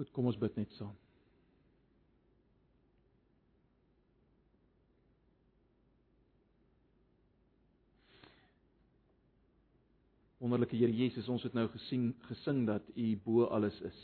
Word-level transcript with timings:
Goed, 0.00 0.08
kom 0.16 0.30
ons 0.30 0.36
bid 0.40 0.54
net 0.56 0.70
saam. 0.78 0.94
Wonderlike 10.40 10.72
Here 10.72 10.94
Jesus, 10.96 11.26
ons 11.28 11.44
het 11.44 11.52
nou 11.52 11.66
gesien 11.74 12.14
gesing 12.30 12.62
dat 12.70 12.86
U 12.96 13.08
bo 13.26 13.50
alles 13.52 13.76
is. 13.84 13.98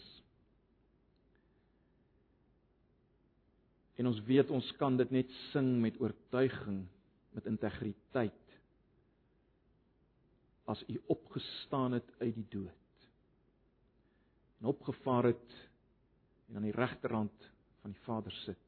En 3.97 4.11
ons 4.11 4.21
weet 4.27 4.53
ons 4.53 4.69
kan 4.77 4.99
dit 5.01 5.15
net 5.17 5.33
sing 5.47 5.79
met 5.81 5.97
oortuiging, 6.05 6.83
met 7.39 7.49
integriteit. 7.49 8.59
As 10.69 10.85
U 10.93 10.99
opgestaan 11.17 11.97
het 11.97 12.13
uit 12.21 12.37
die 12.37 12.45
dood 12.59 12.85
en 14.61 14.69
opgevaar 14.75 15.31
het 15.33 15.57
en 16.49 16.57
aan 16.57 16.63
die 16.63 16.77
regterhand 16.77 17.51
van 17.81 17.91
die 17.91 18.01
Vader 18.01 18.33
sit. 18.33 18.59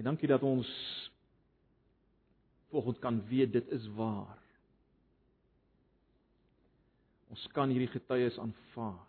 En 0.00 0.04
dankie 0.04 0.28
dat 0.28 0.42
ons 0.42 0.68
volgens 2.70 2.98
kan 2.98 3.26
weet 3.28 3.52
dit 3.52 3.68
is 3.68 3.86
waar. 3.98 4.38
Ons 7.28 7.46
kan 7.52 7.68
hierdie 7.68 7.90
getuies 7.92 8.38
aanvaar. 8.38 9.06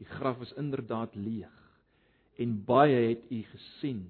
Die 0.00 0.06
graf 0.06 0.40
is 0.40 0.54
inderdaad 0.56 1.14
leeg 1.14 1.58
en 2.40 2.64
baie 2.64 2.96
het 3.10 3.28
u 3.30 3.42
gesien 3.42 4.06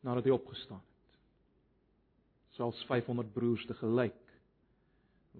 nadat 0.00 0.26
hy 0.26 0.34
opgestaan 0.34 0.80
het. 0.82 0.89
Selfs 2.60 2.84
500 2.84 3.32
broers 3.32 3.64
te 3.66 3.74
gelyk 3.74 4.18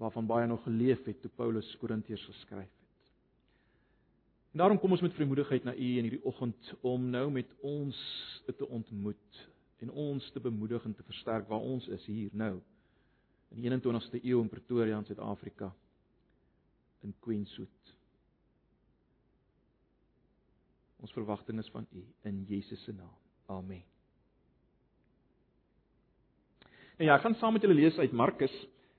waarvan 0.00 0.26
baie 0.26 0.46
nog 0.46 0.62
geleef 0.62 1.04
het 1.04 1.20
toe 1.20 1.30
Paulus 1.36 1.76
Korintiërs 1.76 2.24
geskryf 2.24 2.68
het. 2.68 2.80
En 4.52 4.62
daarom 4.62 4.78
kom 4.78 4.90
ons 4.90 5.00
met 5.04 5.12
vrymoedigheid 5.12 5.64
na 5.64 5.74
U 5.74 5.88
in 5.98 6.08
hierdie 6.08 6.24
oggend 6.24 6.72
om 6.80 7.10
nou 7.10 7.26
met 7.30 7.52
ons 7.60 7.98
te 8.56 8.68
ontmoet 8.68 9.42
en 9.84 9.90
ons 9.90 10.30
te 10.32 10.40
bemoedig 10.40 10.84
en 10.84 10.94
te 10.94 11.06
versterk 11.12 11.48
waar 11.48 11.60
ons 11.60 11.88
is 11.88 12.06
hier 12.06 12.32
nou 12.32 12.54
in 13.50 13.60
die 13.60 13.70
21ste 13.70 14.24
eeu 14.24 14.40
in 14.40 14.48
Pretoria 14.48 14.98
in 14.98 15.04
Suid-Afrika 15.04 15.74
in 17.04 17.14
Queenswood. 17.20 17.94
Ons 21.00 21.12
verwagting 21.12 21.60
is 21.60 21.72
van 21.74 21.86
U 21.92 22.04
in 22.22 22.44
Jesus 22.48 22.84
se 22.84 22.92
naam. 22.92 23.16
Amen. 23.46 23.99
En 27.00 27.06
ja, 27.08 27.14
ek 27.16 27.22
gaan 27.24 27.34
saam 27.40 27.54
met 27.56 27.62
julle 27.64 27.78
lees 27.78 27.96
uit 27.96 28.12
Markus. 28.12 28.52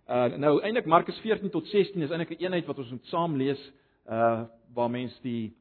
Uh 0.09 0.31
nou 0.41 0.55
eintlik 0.65 0.87
Markus 0.89 1.19
14 1.21 1.51
tot 1.53 1.67
16 1.69 2.01
is 2.01 2.09
eintlik 2.09 2.31
'n 2.33 2.43
eenheid 2.47 2.65
wat 2.65 2.79
ons 2.81 2.89
moet 2.89 3.05
saam 3.13 3.35
lees 3.37 3.61
uh 4.09 4.49
waar 4.73 4.89
mens 4.89 5.13
die 5.21 5.53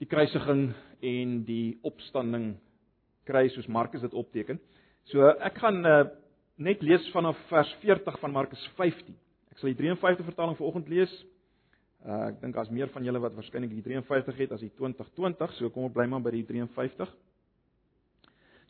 die 0.00 0.08
kruisiging 0.08 0.72
en 1.02 1.44
die 1.44 1.78
opstanding 1.82 2.56
kry 3.28 3.48
soos 3.48 3.68
Markus 3.68 4.00
dit 4.00 4.14
opteken. 4.14 4.58
So 5.12 5.28
ek 5.28 5.58
gaan 5.58 5.84
uh 5.84 6.06
net 6.56 6.80
lees 6.82 7.10
vanaf 7.12 7.36
vers 7.52 7.74
40 7.84 8.18
van 8.20 8.32
Markus 8.32 8.64
15. 8.76 9.14
Ek 9.52 9.58
sal 9.58 9.68
die 9.68 9.76
53 9.76 10.24
vertaling 10.24 10.56
vanoggend 10.56 10.88
lees. 10.88 11.12
Uh 12.06 12.32
ek 12.32 12.40
dink 12.40 12.54
daar's 12.54 12.72
meer 12.72 12.88
van 12.88 13.04
julle 13.04 13.20
wat 13.20 13.36
waarskynlik 13.36 13.70
die 13.76 13.82
53 13.82 14.36
het 14.36 14.52
as 14.52 14.64
die 14.64 14.72
2020, 14.80 15.52
so 15.52 15.68
kom 15.68 15.84
ons 15.84 15.92
bly 15.92 16.06
maar 16.06 16.24
by 16.24 16.30
die 16.30 16.46
53. 16.46 17.12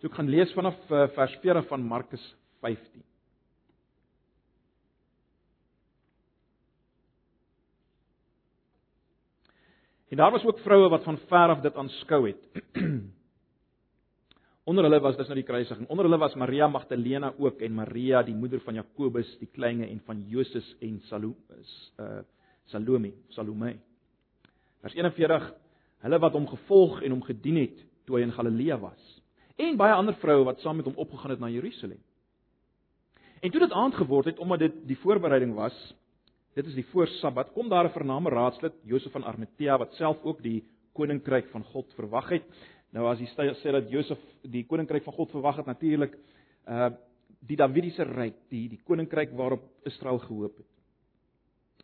So 0.00 0.10
ek 0.10 0.14
gaan 0.14 0.28
lees 0.28 0.52
vanaf 0.58 0.74
uh, 0.90 1.06
vers 1.14 1.38
40 1.38 1.68
van 1.68 1.86
Markus 1.86 2.34
15. 2.60 3.02
En 10.08 10.16
daar 10.16 10.30
was 10.30 10.44
ook 10.44 10.58
vroue 10.58 10.88
wat 10.88 11.02
van 11.02 11.18
ver 11.18 11.48
af 11.48 11.60
dit 11.60 11.74
aanskou 11.74 12.26
het. 12.26 12.62
Onder 14.68 14.84
hulle 14.84 15.00
was 15.00 15.16
dis 15.16 15.28
nou 15.28 15.38
die 15.38 15.48
kruisiging. 15.48 15.88
Onder 15.88 16.04
hulle 16.04 16.18
was 16.18 16.34
Maria 16.34 16.66
Magdalena 16.68 17.32
ook 17.38 17.60
en 17.60 17.72
Maria 17.74 18.22
die 18.22 18.34
moeder 18.34 18.60
van 18.60 18.74
Jakobus 18.74 19.38
die 19.38 19.48
kleine 19.52 19.86
en 19.86 20.00
van 20.04 20.24
Joses 20.28 20.74
en 20.80 21.00
Salome 21.08 21.36
uh 22.00 22.18
Salome, 22.68 23.14
Salome. 23.28 23.78
Vers 24.80 24.94
41 24.94 25.54
Hulle 26.04 26.18
wat 26.22 26.36
hom 26.36 26.46
gevolg 26.46 27.00
en 27.02 27.10
hom 27.16 27.22
gedien 27.26 27.56
het 27.62 27.78
toe 28.06 28.18
hy 28.18 28.26
in 28.26 28.34
Galilea 28.34 28.76
was. 28.78 29.06
En 29.58 29.76
baie 29.80 29.94
ander 29.96 30.14
vroue 30.20 30.44
wat 30.46 30.60
saam 30.62 30.78
met 30.78 30.86
hom 30.86 31.00
opgegaan 31.00 31.34
het 31.34 31.40
na 31.42 31.50
Jerusalem. 31.50 31.98
En 33.40 33.50
toe 33.50 33.60
dit 33.60 33.72
aand 33.72 33.94
geword 33.94 34.24
het 34.24 34.38
omdat 34.38 34.58
dit 34.58 34.80
die 34.86 34.98
voorbereiding 34.98 35.54
was, 35.54 35.74
dit 36.54 36.66
is 36.66 36.74
die 36.74 36.86
voor 36.90 37.06
Sabbat, 37.06 37.52
kom 37.52 37.68
daar 37.68 37.84
'n 37.84 37.94
vername 37.94 38.30
raadslid, 38.30 38.72
Josef 38.82 39.12
van 39.12 39.24
Arimatea 39.24 39.78
wat 39.78 39.92
self 39.94 40.22
ook 40.22 40.42
die 40.42 40.64
koninkryk 40.92 41.50
van 41.50 41.64
God 41.64 41.92
verwag 41.94 42.28
het. 42.28 42.42
Nou 42.90 43.06
as 43.06 43.18
jy 43.18 43.28
sê 43.62 43.72
dat 43.72 43.90
Josef 43.90 44.18
die 44.42 44.64
koninkryk 44.66 45.04
van 45.04 45.12
God 45.12 45.30
verwag 45.30 45.56
het 45.56 45.66
natuurlik 45.66 46.18
uh 46.66 46.90
die 47.40 47.56
Davidiese 47.56 48.02
ryk, 48.02 48.34
die 48.50 48.68
die 48.68 48.80
koninkryk 48.84 49.30
waarop 49.30 49.62
Israel 49.86 50.18
gehoop 50.18 50.56
het. 50.56 50.66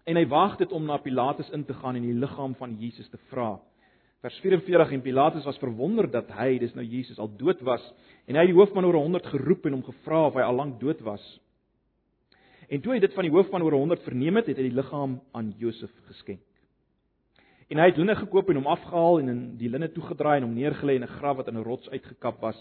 En 0.04 0.16
hy 0.16 0.26
waag 0.26 0.56
dit 0.56 0.72
om 0.72 0.84
na 0.84 0.96
Pilatus 0.96 1.50
in 1.50 1.64
te 1.64 1.74
gaan 1.74 1.94
en 1.94 2.02
die 2.02 2.18
liggaam 2.18 2.54
van 2.54 2.74
Jesus 2.76 3.08
te 3.08 3.18
vra. 3.30 3.60
Vers 4.20 4.38
44 4.40 4.92
en 4.92 5.02
Pilatus 5.02 5.44
was 5.44 5.58
verwonder 5.58 6.10
dat 6.10 6.28
hy, 6.28 6.58
dis 6.58 6.74
nou 6.74 6.84
Jesus, 6.84 7.18
al 7.18 7.30
dood 7.36 7.60
was 7.60 7.82
en 8.26 8.34
hy 8.34 8.40
het 8.40 8.50
die 8.50 8.58
hoofman 8.58 8.84
oor 8.84 8.98
100 8.98 9.26
geroep 9.26 9.66
en 9.66 9.72
hom 9.78 9.82
gevra 9.84 10.26
of 10.26 10.34
hy 10.34 10.42
al 10.42 10.56
lank 10.56 10.80
dood 10.80 11.00
was. 11.00 11.22
En 12.68 12.80
toe 12.80 12.94
hy 12.94 13.00
dit 13.02 13.14
van 13.14 13.26
die 13.26 13.32
hoof 13.32 13.50
van 13.52 13.62
oor 13.62 13.76
100 13.76 14.02
verneem 14.06 14.36
het, 14.40 14.46
het 14.46 14.56
hy 14.60 14.68
die 14.68 14.76
liggaam 14.76 15.18
aan 15.36 15.52
Josef 15.58 15.92
geskenk. 16.08 16.42
En 17.72 17.80
hy 17.80 17.88
het 17.88 17.98
linne 17.98 18.14
gekoop 18.16 18.50
en 18.52 18.60
hom 18.60 18.68
afgehaal 18.72 19.20
en 19.22 19.28
in 19.32 19.42
die 19.60 19.70
linne 19.72 19.88
toegedraai 19.92 20.36
en 20.38 20.48
hom 20.48 20.56
neergelê 20.56 20.96
in 20.96 21.04
'n 21.04 21.16
graf 21.18 21.36
wat 21.36 21.48
in 21.48 21.56
'n 21.56 21.64
rots 21.64 21.88
uitgekap 21.88 22.40
was, 22.40 22.56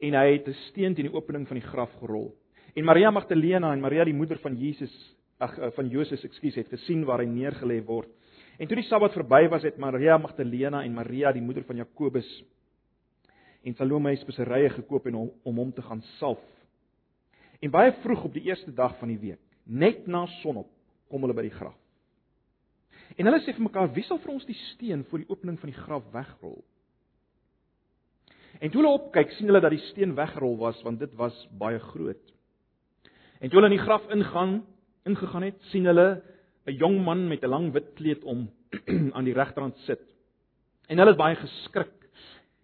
en 0.00 0.14
hy 0.14 0.32
het 0.32 0.48
'n 0.48 0.56
steen 0.70 0.94
teen 0.94 1.06
die 1.06 1.14
opening 1.14 1.46
van 1.46 1.58
die 1.58 1.68
graf 1.68 1.92
gerol. 2.00 2.34
En 2.74 2.84
Maria 2.84 3.10
Magdalena 3.10 3.72
en 3.72 3.80
Maria 3.80 4.04
die 4.04 4.14
moeder 4.14 4.38
van 4.38 4.56
Jesus, 4.56 5.16
ag 5.38 5.58
eh, 5.58 5.70
van 5.70 5.88
Josef, 5.88 6.24
ekskuus, 6.24 6.54
het 6.54 6.68
gesien 6.68 7.04
waar 7.04 7.18
hy 7.18 7.26
neergelê 7.26 7.84
word. 7.84 8.08
En 8.58 8.66
toe 8.66 8.76
die 8.76 8.84
Sabbat 8.84 9.12
verby 9.12 9.48
was, 9.48 9.62
het 9.62 9.78
Maria 9.78 10.18
Magdalena 10.18 10.82
en 10.82 10.94
Maria 10.94 11.32
die 11.32 11.42
moeder 11.42 11.64
van 11.64 11.76
Jakobus 11.76 12.44
en 13.64 13.74
Salome 13.74 14.16
speserye 14.16 14.70
gekoop 14.70 15.06
en 15.06 15.14
hom 15.14 15.30
om 15.44 15.56
hom 15.56 15.72
te 15.72 15.82
gaan 15.82 16.02
salf 16.18 16.38
En 17.58 17.74
baie 17.74 17.92
vroeg 18.02 18.24
op 18.24 18.34
die 18.34 18.46
eerste 18.46 18.72
dag 18.74 18.96
van 18.98 19.08
die 19.08 19.18
week, 19.18 19.42
net 19.64 20.06
na 20.06 20.26
sonop, 20.40 20.70
kom 21.10 21.24
hulle 21.24 21.34
by 21.34 21.44
die 21.48 21.54
graf. 21.54 21.76
En 23.16 23.26
hulle 23.26 23.40
sê 23.42 23.54
vir 23.56 23.64
mekaar, 23.66 23.90
wie 23.96 24.04
sal 24.06 24.20
vir 24.22 24.34
ons 24.34 24.46
die 24.46 24.56
steen 24.74 25.04
voor 25.08 25.22
die 25.22 25.30
opening 25.32 25.58
van 25.58 25.72
die 25.72 25.80
graf 25.80 26.04
wegrol? 26.12 26.60
En 28.58 28.70
toe 28.70 28.80
hulle 28.80 28.94
opkyk, 28.98 29.32
sien 29.36 29.50
hulle 29.50 29.62
dat 29.62 29.74
die 29.74 29.84
steen 29.90 30.14
weggerol 30.18 30.56
was 30.60 30.78
want 30.86 31.00
dit 31.02 31.12
was 31.18 31.34
baie 31.58 31.78
groot. 31.90 32.22
En 33.38 33.50
toe 33.50 33.58
hulle 33.60 33.70
in 33.70 33.76
die 33.76 33.84
graf 33.84 34.06
ingaan, 34.14 34.60
ingegaan 35.06 35.46
het, 35.46 35.58
sien 35.70 35.86
hulle 35.86 36.22
'n 36.66 36.76
jong 36.76 37.02
man 37.04 37.28
met 37.28 37.42
'n 37.42 37.48
lang 37.48 37.72
wit 37.72 37.94
kleed 37.94 38.24
om 38.24 38.50
aan 39.16 39.24
die 39.24 39.34
regterhand 39.34 39.76
sit. 39.86 40.02
En 40.88 40.98
hulle 40.98 41.10
het 41.10 41.18
baie 41.18 41.36
geskrik 41.36 41.97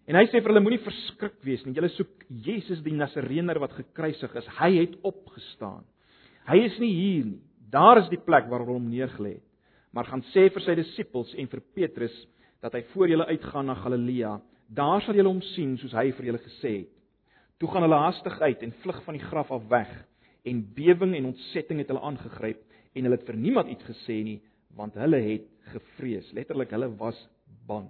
En 0.05 0.17
hy 0.19 0.27
sê 0.29 0.37
vir 0.37 0.51
hulle 0.51 0.61
moenie 0.61 0.83
verskrik 0.85 1.39
wees 1.45 1.63
nie. 1.65 1.73
Julle 1.73 1.89
soek 1.95 2.27
Jesus 2.45 2.83
die 2.85 2.93
Nasareener 2.93 3.57
wat 3.61 3.73
gekruisig 3.73 4.35
is. 4.37 4.49
Hy 4.59 4.71
het 4.77 4.93
opgestaan. 5.07 5.83
Hy 6.45 6.59
is 6.67 6.77
nie 6.81 6.91
hier 6.93 7.25
nie. 7.31 7.41
Daar 7.73 8.03
is 8.03 8.11
die 8.11 8.21
plek 8.21 8.45
waar 8.51 8.63
hom 8.67 8.85
neergelê 8.91 9.39
het. 9.39 9.47
Maar 9.95 10.11
gaan 10.11 10.21
sê 10.33 10.45
vir 10.53 10.61
sy 10.61 10.75
disippels 10.77 11.31
en 11.39 11.49
vir 11.49 11.63
Petrus 11.73 12.15
dat 12.61 12.75
hy 12.77 12.83
voor 12.93 13.09
julle 13.09 13.27
uitgaan 13.31 13.71
na 13.71 13.77
Galilea. 13.79 14.35
Daar 14.69 15.01
sal 15.05 15.17
julle 15.17 15.31
hom 15.31 15.41
sien 15.53 15.73
soos 15.81 15.95
hy 15.97 16.11
vir 16.17 16.29
julle 16.29 16.43
gesê 16.43 16.73
het. 16.83 16.91
Toe 17.57 17.71
gaan 17.71 17.85
hulle 17.87 18.01
haastig 18.03 18.37
uit 18.41 18.63
en 18.67 18.77
vlug 18.83 19.01
van 19.07 19.17
die 19.17 19.25
graf 19.25 19.51
af 19.55 19.67
weg. 19.71 19.91
En 20.45 20.65
bewing 20.75 21.15
en 21.17 21.31
ontsetting 21.31 21.81
het 21.81 21.89
hulle 21.89 22.05
aangegryp 22.05 22.61
en 22.93 23.07
hulle 23.07 23.17
het 23.17 23.27
vir 23.27 23.41
niemand 23.41 23.73
iets 23.73 23.89
gesê 23.89 24.21
nie 24.27 24.41
want 24.75 24.97
hulle 24.99 25.21
het 25.23 25.45
gevrees. 25.71 26.33
Letterlik 26.35 26.73
hulle 26.75 26.91
was 26.99 27.17
bang. 27.67 27.87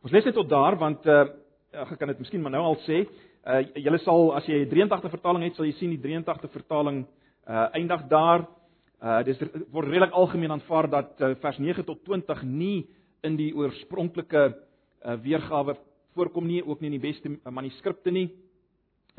Ons 0.00 0.14
lees 0.14 0.24
net 0.24 0.32
tot 0.32 0.48
daar 0.48 0.78
want 0.80 1.04
uh 1.06 1.28
ek 1.70 1.90
kan 2.00 2.08
dit 2.10 2.18
miskien 2.18 2.40
maar 2.42 2.54
nou 2.54 2.62
al 2.70 2.78
sê. 2.86 3.02
Uh 3.44 3.60
julle 3.76 3.98
sal 4.00 4.30
as 4.38 4.46
jy 4.48 4.62
83 4.70 5.12
vertaling 5.12 5.44
het, 5.44 5.54
sal 5.58 5.66
jy 5.68 5.74
sien 5.76 5.92
die 5.92 6.00
83 6.00 6.50
vertaling 6.54 7.02
uh 7.04 7.66
eindig 7.76 8.06
daar. 8.08 8.46
Uh 8.96 9.18
dis 9.28 9.42
word 9.68 9.90
redelik 9.90 10.16
algemeen 10.16 10.54
aanvaar 10.56 10.88
dat 10.88 11.20
uh, 11.20 11.34
vers 11.42 11.58
9 11.60 11.84
tot 11.84 12.00
20 12.08 12.40
nie 12.48 12.86
in 13.28 13.36
die 13.36 13.50
oorspronklike 13.52 14.44
uh 14.48 15.16
weergawe 15.20 15.76
voorkom 16.16 16.48
nie, 16.48 16.62
ook 16.64 16.80
nie 16.80 16.88
in 16.94 16.96
die 16.96 17.04
beste 17.04 17.36
manuskripte 17.44 18.10
nie. 18.10 18.30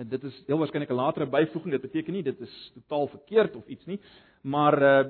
En 0.01 0.09
dit 0.09 0.23
is 0.23 0.39
heel 0.47 0.57
waarskynlik 0.57 0.89
'n 0.89 0.97
latere 0.97 1.29
byvoeging. 1.29 1.77
Dit 1.77 1.85
beteken 1.85 2.13
nie 2.13 2.23
dit 2.23 2.41
is 2.41 2.71
totaal 2.73 3.07
verkeerd 3.07 3.55
of 3.55 3.67
iets 3.67 3.85
nie, 3.85 3.99
maar 4.41 4.81
uh 4.81 5.03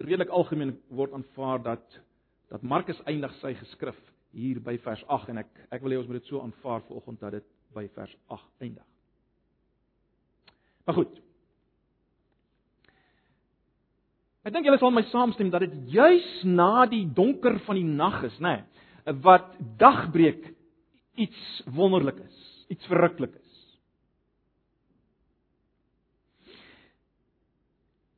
redelik 0.00 0.32
algemeen 0.32 0.78
word 0.88 1.12
aanvaar 1.12 1.62
dat 1.62 2.00
dat 2.48 2.62
Markus 2.62 3.02
eindig 3.04 3.36
sy 3.42 3.52
geskrif 3.54 4.00
hier 4.36 4.60
by 4.62 4.76
vers 4.84 5.02
8 5.08 5.32
en 5.32 5.42
ek 5.42 5.50
ek 5.70 5.82
wil 5.82 5.94
hê 5.94 5.98
ons 6.00 6.08
moet 6.10 6.20
dit 6.20 6.30
so 6.30 6.42
aanvaar 6.42 6.84
vanoggend 6.88 7.20
dat 7.20 7.38
dit 7.38 7.48
by 7.74 7.86
vers 7.94 8.14
8 8.28 8.66
eindig. 8.66 8.86
Maar 10.86 10.98
goed. 10.98 11.18
Ek 14.40 14.54
dink 14.54 14.66
julle 14.66 14.80
sal 14.80 14.94
my 14.94 15.04
saamstem 15.10 15.50
dat 15.52 15.66
dit 15.66 15.92
juis 15.92 16.28
na 16.48 16.86
die 16.88 17.04
donker 17.14 17.58
van 17.66 17.76
die 17.76 17.86
nag 17.86 18.22
is, 18.30 18.38
nê, 18.40 18.56
nee, 18.56 19.16
wat 19.24 19.52
dagbreek 19.80 20.48
iets 21.20 21.62
wonderlik 21.76 22.22
is, 22.24 22.40
iets 22.72 22.88
verruklik 22.88 23.34
is. 23.36 23.46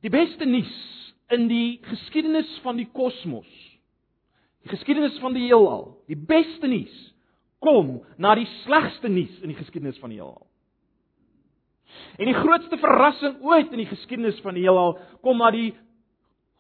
Die 0.03 0.11
beste 0.11 0.47
nuus 0.47 0.73
in 1.32 1.47
die 1.50 1.81
geskiedenis 1.87 2.50
van 2.65 2.79
die 2.81 2.88
kosmos, 2.94 3.50
die 4.62 4.70
geskiedenis 4.70 5.19
van 5.23 5.35
die 5.35 5.49
heelal, 5.49 5.91
die 6.11 6.19
beste 6.19 6.70
nuus 6.70 6.94
kom 7.62 8.00
na 8.19 8.35
die 8.38 8.49
slegste 8.62 9.11
nuus 9.11 9.35
in 9.43 9.53
die 9.53 9.59
geskiedenis 9.59 9.99
van 10.03 10.12
die 10.12 10.20
heelal. 10.20 10.47
En 12.19 12.29
die 12.29 12.37
grootste 12.37 12.79
verrassing 12.81 13.43
ooit 13.44 13.73
in 13.73 13.82
die 13.82 13.91
geskiedenis 13.91 14.41
van 14.44 14.56
die 14.56 14.64
heelal 14.64 14.97
kom 15.25 15.43
na 15.43 15.50
die 15.55 15.73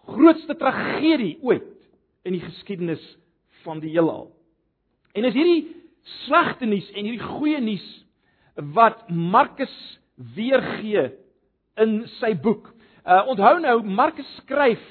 grootste 0.08 0.56
tragedie 0.58 1.36
ooit 1.42 1.70
in 2.26 2.36
die 2.36 2.42
geskiedenis 2.42 3.02
van 3.62 3.80
die 3.82 3.92
heelal. 3.94 4.30
En 5.14 5.26
is 5.28 5.36
hierdie 5.36 5.70
slegte 6.26 6.66
nuus 6.66 6.88
en 6.92 7.06
hierdie 7.06 7.32
goeie 7.36 7.60
nuus 7.62 7.86
wat 8.74 9.06
Markus 9.08 9.74
weergee 10.36 11.12
in 11.80 12.02
sy 12.18 12.34
boek. 12.38 12.68
Uh 13.02 13.22
onthou 13.32 13.56
nou 13.62 13.78
Markus 13.86 14.28
skryf 14.42 14.82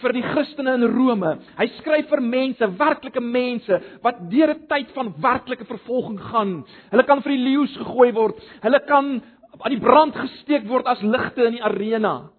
vir 0.00 0.14
die 0.16 0.24
Christene 0.24 0.74
in 0.78 0.86
Rome. 0.94 1.34
Hy 1.58 1.66
skryf 1.78 2.08
vir 2.10 2.22
mense, 2.24 2.68
werklike 2.78 3.20
mense 3.20 3.80
wat 4.04 4.22
deur 4.30 4.54
'n 4.54 4.66
tyd 4.68 4.90
van 4.96 5.14
werklike 5.20 5.64
vervolging 5.64 6.20
gaan. 6.20 6.64
Hulle 6.90 7.04
kan 7.04 7.22
vir 7.22 7.32
die 7.32 7.44
leeu's 7.44 7.76
gegooi 7.76 8.12
word. 8.12 8.36
Hulle 8.62 8.80
kan 8.86 9.22
aan 9.60 9.70
die 9.70 9.80
brand 9.80 10.14
gesteek 10.14 10.66
word 10.68 10.86
as 10.86 11.02
ligte 11.02 11.44
in 11.44 11.52
die 11.52 11.64
arena. 11.64 12.30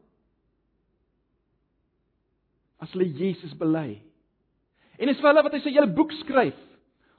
As 2.80 2.92
hulle 2.94 3.06
Jesus 3.06 3.54
bely. 3.54 4.02
En 4.98 5.08
dis 5.08 5.20
vir 5.20 5.30
hulle 5.30 5.44
wat 5.44 5.54
hy 5.54 5.60
sy 5.60 5.72
hele 5.72 5.88
boek 5.88 6.12
skryf 6.12 6.71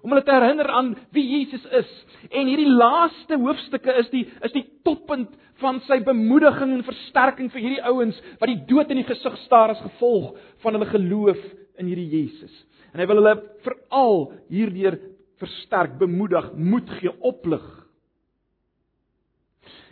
om 0.03 0.11
hulle 0.11 0.25
te 0.27 0.35
herinner 0.35 0.69
aan 0.71 0.93
wie 1.15 1.25
Jesus 1.39 1.65
is. 1.79 1.91
En 2.31 2.51
hierdie 2.51 2.71
laaste 2.71 3.39
hoofstukke 3.39 3.95
is 4.03 4.11
die 4.11 4.25
is 4.43 4.55
die 4.55 4.67
toppunt 4.87 5.31
van 5.63 5.79
sy 5.87 6.01
bemoediging 6.03 6.75
en 6.75 6.87
versterking 6.87 7.51
vir 7.53 7.63
hierdie 7.63 7.85
ouens 7.87 8.19
wat 8.41 8.51
die 8.51 8.63
dood 8.69 8.91
in 8.91 9.03
die 9.03 9.09
gesig 9.09 9.37
staar 9.47 9.75
as 9.75 9.85
gevolg 9.85 10.33
van 10.65 10.77
hulle 10.77 10.91
geloof 10.91 11.41
in 11.79 11.91
hierdie 11.91 12.11
Jesus. 12.11 12.55
En 12.93 13.01
hy 13.01 13.07
wil 13.09 13.23
hulle 13.23 13.37
veral 13.65 14.19
hierdeur 14.53 14.99
versterk, 15.43 15.95
bemoedig, 15.99 16.53
moed 16.55 16.91
gee, 16.99 17.13
oplig. 17.25 17.63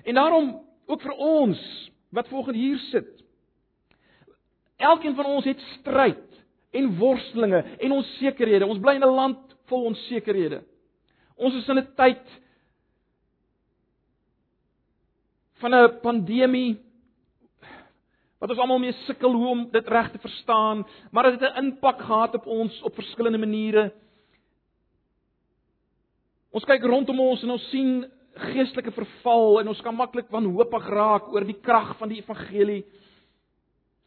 En 0.07 0.19
daarom 0.19 0.53
ook 0.91 1.03
vir 1.03 1.17
ons 1.17 1.62
wat 2.15 2.29
volgens 2.29 2.57
hier 2.57 2.79
sit. 2.91 3.11
Elkeen 4.81 5.15
van 5.15 5.29
ons 5.29 5.47
het 5.47 5.61
stryd 5.79 6.27
en 6.75 6.93
worstelinge 6.99 7.62
en 7.79 7.93
onsekerhede. 7.93 8.67
Ons 8.67 8.81
bly 8.83 8.97
in 8.99 9.05
'n 9.05 9.15
land 9.15 9.50
vol 9.70 9.88
onsekerhede. 9.90 10.62
Ons 11.40 11.56
is 11.62 11.69
in 11.69 11.78
'n 11.78 11.94
tyd 11.96 12.25
van 15.62 15.75
'n 15.75 16.00
pandemie 16.02 16.78
wat 18.40 18.50
ons 18.50 18.58
almal 18.58 18.81
mee 18.81 18.96
sukkel 19.05 19.34
hoe 19.37 19.49
om 19.49 19.67
dit 19.70 19.88
reg 19.88 20.11
te 20.12 20.19
verstaan, 20.19 20.87
maar 21.12 21.28
dit 21.28 21.40
het 21.40 21.52
'n 21.52 21.64
impak 21.64 22.00
gehad 22.00 22.34
op 22.34 22.46
ons 22.46 22.82
op 22.82 22.94
verskillende 22.94 23.38
maniere. 23.38 23.93
Ons 26.50 26.64
kyk 26.64 26.82
rondom 26.82 27.20
ons 27.20 27.43
en 27.43 27.50
ons 27.50 27.69
sien 27.70 28.06
geestelike 28.34 28.90
verval 28.90 29.61
en 29.61 29.69
ons 29.69 29.81
kan 29.81 29.94
maklik 29.94 30.31
wanhoopig 30.31 30.88
raak 30.88 31.28
oor 31.32 31.44
die 31.44 31.61
krag 31.61 31.96
van 31.99 32.08
die 32.08 32.19
evangelie. 32.19 32.84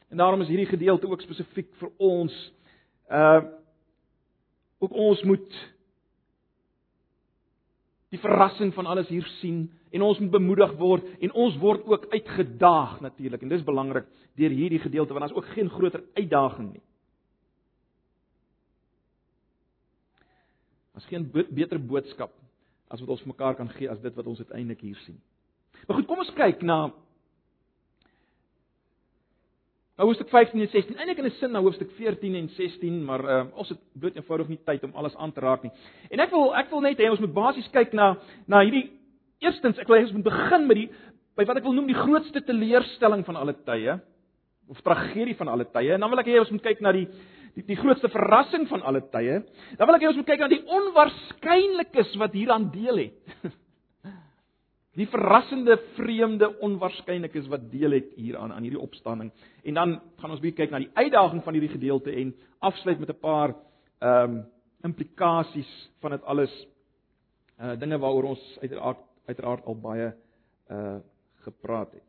En 0.09 0.17
daarom 0.17 0.41
is 0.41 0.47
hierdie 0.47 0.69
gedeelte 0.69 1.07
ook 1.07 1.21
spesifiek 1.21 1.69
vir 1.79 1.91
ons. 1.97 2.51
Uh 3.09 3.41
ook 4.83 4.95
ons 4.99 5.21
moet 5.23 5.59
die 8.13 8.21
verrassing 8.21 8.73
van 8.75 8.85
alles 8.85 9.09
hier 9.09 9.25
sien 9.39 9.65
en 9.93 10.05
ons 10.05 10.19
moet 10.21 10.33
bemoedig 10.33 10.73
word 10.77 11.05
en 11.23 11.33
ons 11.45 11.55
word 11.61 11.85
ook 11.89 12.09
uitgedaag 12.11 12.99
natuurlik 13.01 13.41
en 13.41 13.53
dis 13.53 13.65
belangrik 13.65 14.09
deur 14.37 14.53
hierdie 14.53 14.81
gedeelte 14.83 15.15
want 15.15 15.25
daar's 15.25 15.37
ook 15.37 15.53
geen 15.55 15.69
groter 15.69 16.03
uitdaging 16.13 16.73
nie. 16.73 16.83
As 20.93 21.07
geen 21.09 21.25
beter 21.31 21.79
boodskap 21.81 22.35
as 22.93 23.01
wat 23.01 23.15
ons 23.15 23.25
mekaar 23.25 23.55
kan 23.57 23.71
gee 23.73 23.89
as 23.89 24.01
dit 24.03 24.13
wat 24.13 24.27
ons 24.29 24.43
uiteindelik 24.43 24.83
hier 24.85 24.99
sien. 25.07 25.17
Maar 25.87 25.97
goed, 25.97 26.07
kom 26.07 26.21
ons 26.21 26.35
kyk 26.37 26.61
na 26.61 26.83
Nou 29.92 29.92
hoofstuk 30.05 30.29
15 30.29 30.61
en 30.61 30.67
16. 30.67 30.97
Eindelik 30.97 31.19
in 31.19 31.25
'n 31.25 31.37
sin 31.39 31.51
na 31.51 31.61
hoofstuk 31.61 31.91
14 31.97 32.35
en 32.35 32.49
16, 32.49 33.03
maar 33.05 33.23
uh, 33.23 33.45
ons 33.55 33.69
het 33.69 33.79
bloot 33.99 34.15
eenvoudig 34.15 34.47
nie 34.47 34.59
tyd 34.65 34.83
om 34.83 34.95
alles 34.95 35.15
aan 35.15 35.31
te 35.31 35.39
raak 35.39 35.63
nie. 35.63 35.71
En 36.09 36.19
ek 36.19 36.31
wil 36.31 36.55
ek 36.55 36.69
wil 36.69 36.81
net 36.81 36.99
hê 36.99 37.09
ons 37.09 37.19
moet 37.19 37.33
basies 37.33 37.69
kyk 37.71 37.93
na 37.93 38.17
na 38.47 38.61
hierdie 38.61 38.91
eerstens 39.41 39.77
ek 39.79 39.87
wil 39.87 39.97
hê 39.97 40.03
ons 40.03 40.13
moet 40.13 40.23
begin 40.23 40.67
met 40.67 40.77
die 40.77 40.89
by 41.37 41.45
wat 41.45 41.57
ek 41.57 41.63
wil 41.63 41.73
noem 41.73 41.87
die 41.87 41.97
grootste 41.97 42.41
teleurstelling 42.41 43.25
van 43.25 43.35
alle 43.35 43.55
tye 43.65 43.99
of 44.69 44.81
tragedie 44.81 45.35
van 45.35 45.47
alle 45.47 45.65
tye. 45.65 45.93
En 45.93 45.99
dan 45.99 46.09
wil 46.09 46.19
ek 46.19 46.27
hê 46.27 46.39
ons 46.39 46.51
moet 46.51 46.63
kyk 46.63 46.81
na 46.81 46.91
die 46.91 47.07
die 47.53 47.63
die 47.67 47.77
grootste 47.77 48.09
verrassing 48.09 48.67
van 48.67 48.81
alle 48.81 49.01
tye. 49.13 49.41
Dan 49.77 49.87
wil 49.87 49.95
ek 49.95 50.01
hê 50.01 50.07
ons 50.07 50.17
moet 50.17 50.29
kyk 50.31 50.39
na 50.39 50.47
die 50.47 50.63
onwaarskynlikes 50.65 52.15
wat 52.21 52.33
hieraan 52.33 52.71
deel 52.73 52.97
het. 53.05 53.35
Die 54.93 55.07
verrassende, 55.09 55.79
vreemde, 55.97 56.51
onwaarskynlikes 56.61 57.47
wat 57.49 57.65
deel 57.71 57.95
het 57.97 58.11
hieraan 58.13 58.51
aan 58.53 58.61
hierdie 58.61 58.81
opstanding. 58.81 59.31
En 59.65 59.73
dan 59.73 59.95
gaan 60.21 60.33
ons 60.35 60.41
bietjie 60.41 60.59
kyk 60.61 60.73
na 60.73 60.83
die 60.83 60.91
uitdaging 60.93 61.41
van 61.43 61.57
hierdie 61.57 61.71
gedeelte 61.73 62.13
en 62.13 62.35
afsluit 62.61 62.99
met 63.01 63.09
'n 63.09 63.19
paar 63.19 63.55
ehm 63.99 64.35
um, 64.35 64.43
implikasies 64.83 65.89
van 65.99 66.11
dit 66.11 66.23
alles. 66.23 66.67
Uh 67.59 67.79
dinge 67.79 67.97
waaroor 67.97 68.23
ons 68.23 68.57
uiteraard 68.61 68.99
uiteraard 69.25 69.65
al 69.65 69.79
baie 69.79 70.13
uh 70.69 70.97
gepraat 71.43 71.91
het. 71.91 72.07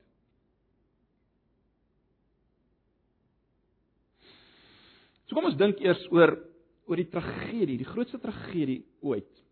So 5.24 5.34
kom 5.34 5.44
ons 5.44 5.56
dink 5.56 5.80
eers 5.80 6.10
oor 6.10 6.38
oor 6.86 6.96
die 6.96 7.08
tragedie, 7.08 7.78
die 7.78 7.88
grootste 7.88 8.18
tragedie 8.18 8.84
ooit 9.00 9.43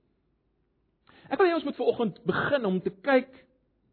Ek 1.30 1.38
wil 1.38 1.48
hê 1.48 1.54
ons 1.54 1.64
moet 1.64 1.76
vanoggend 1.76 2.20
begin 2.24 2.64
om 2.64 2.80
te 2.80 2.90
kyk 2.90 3.30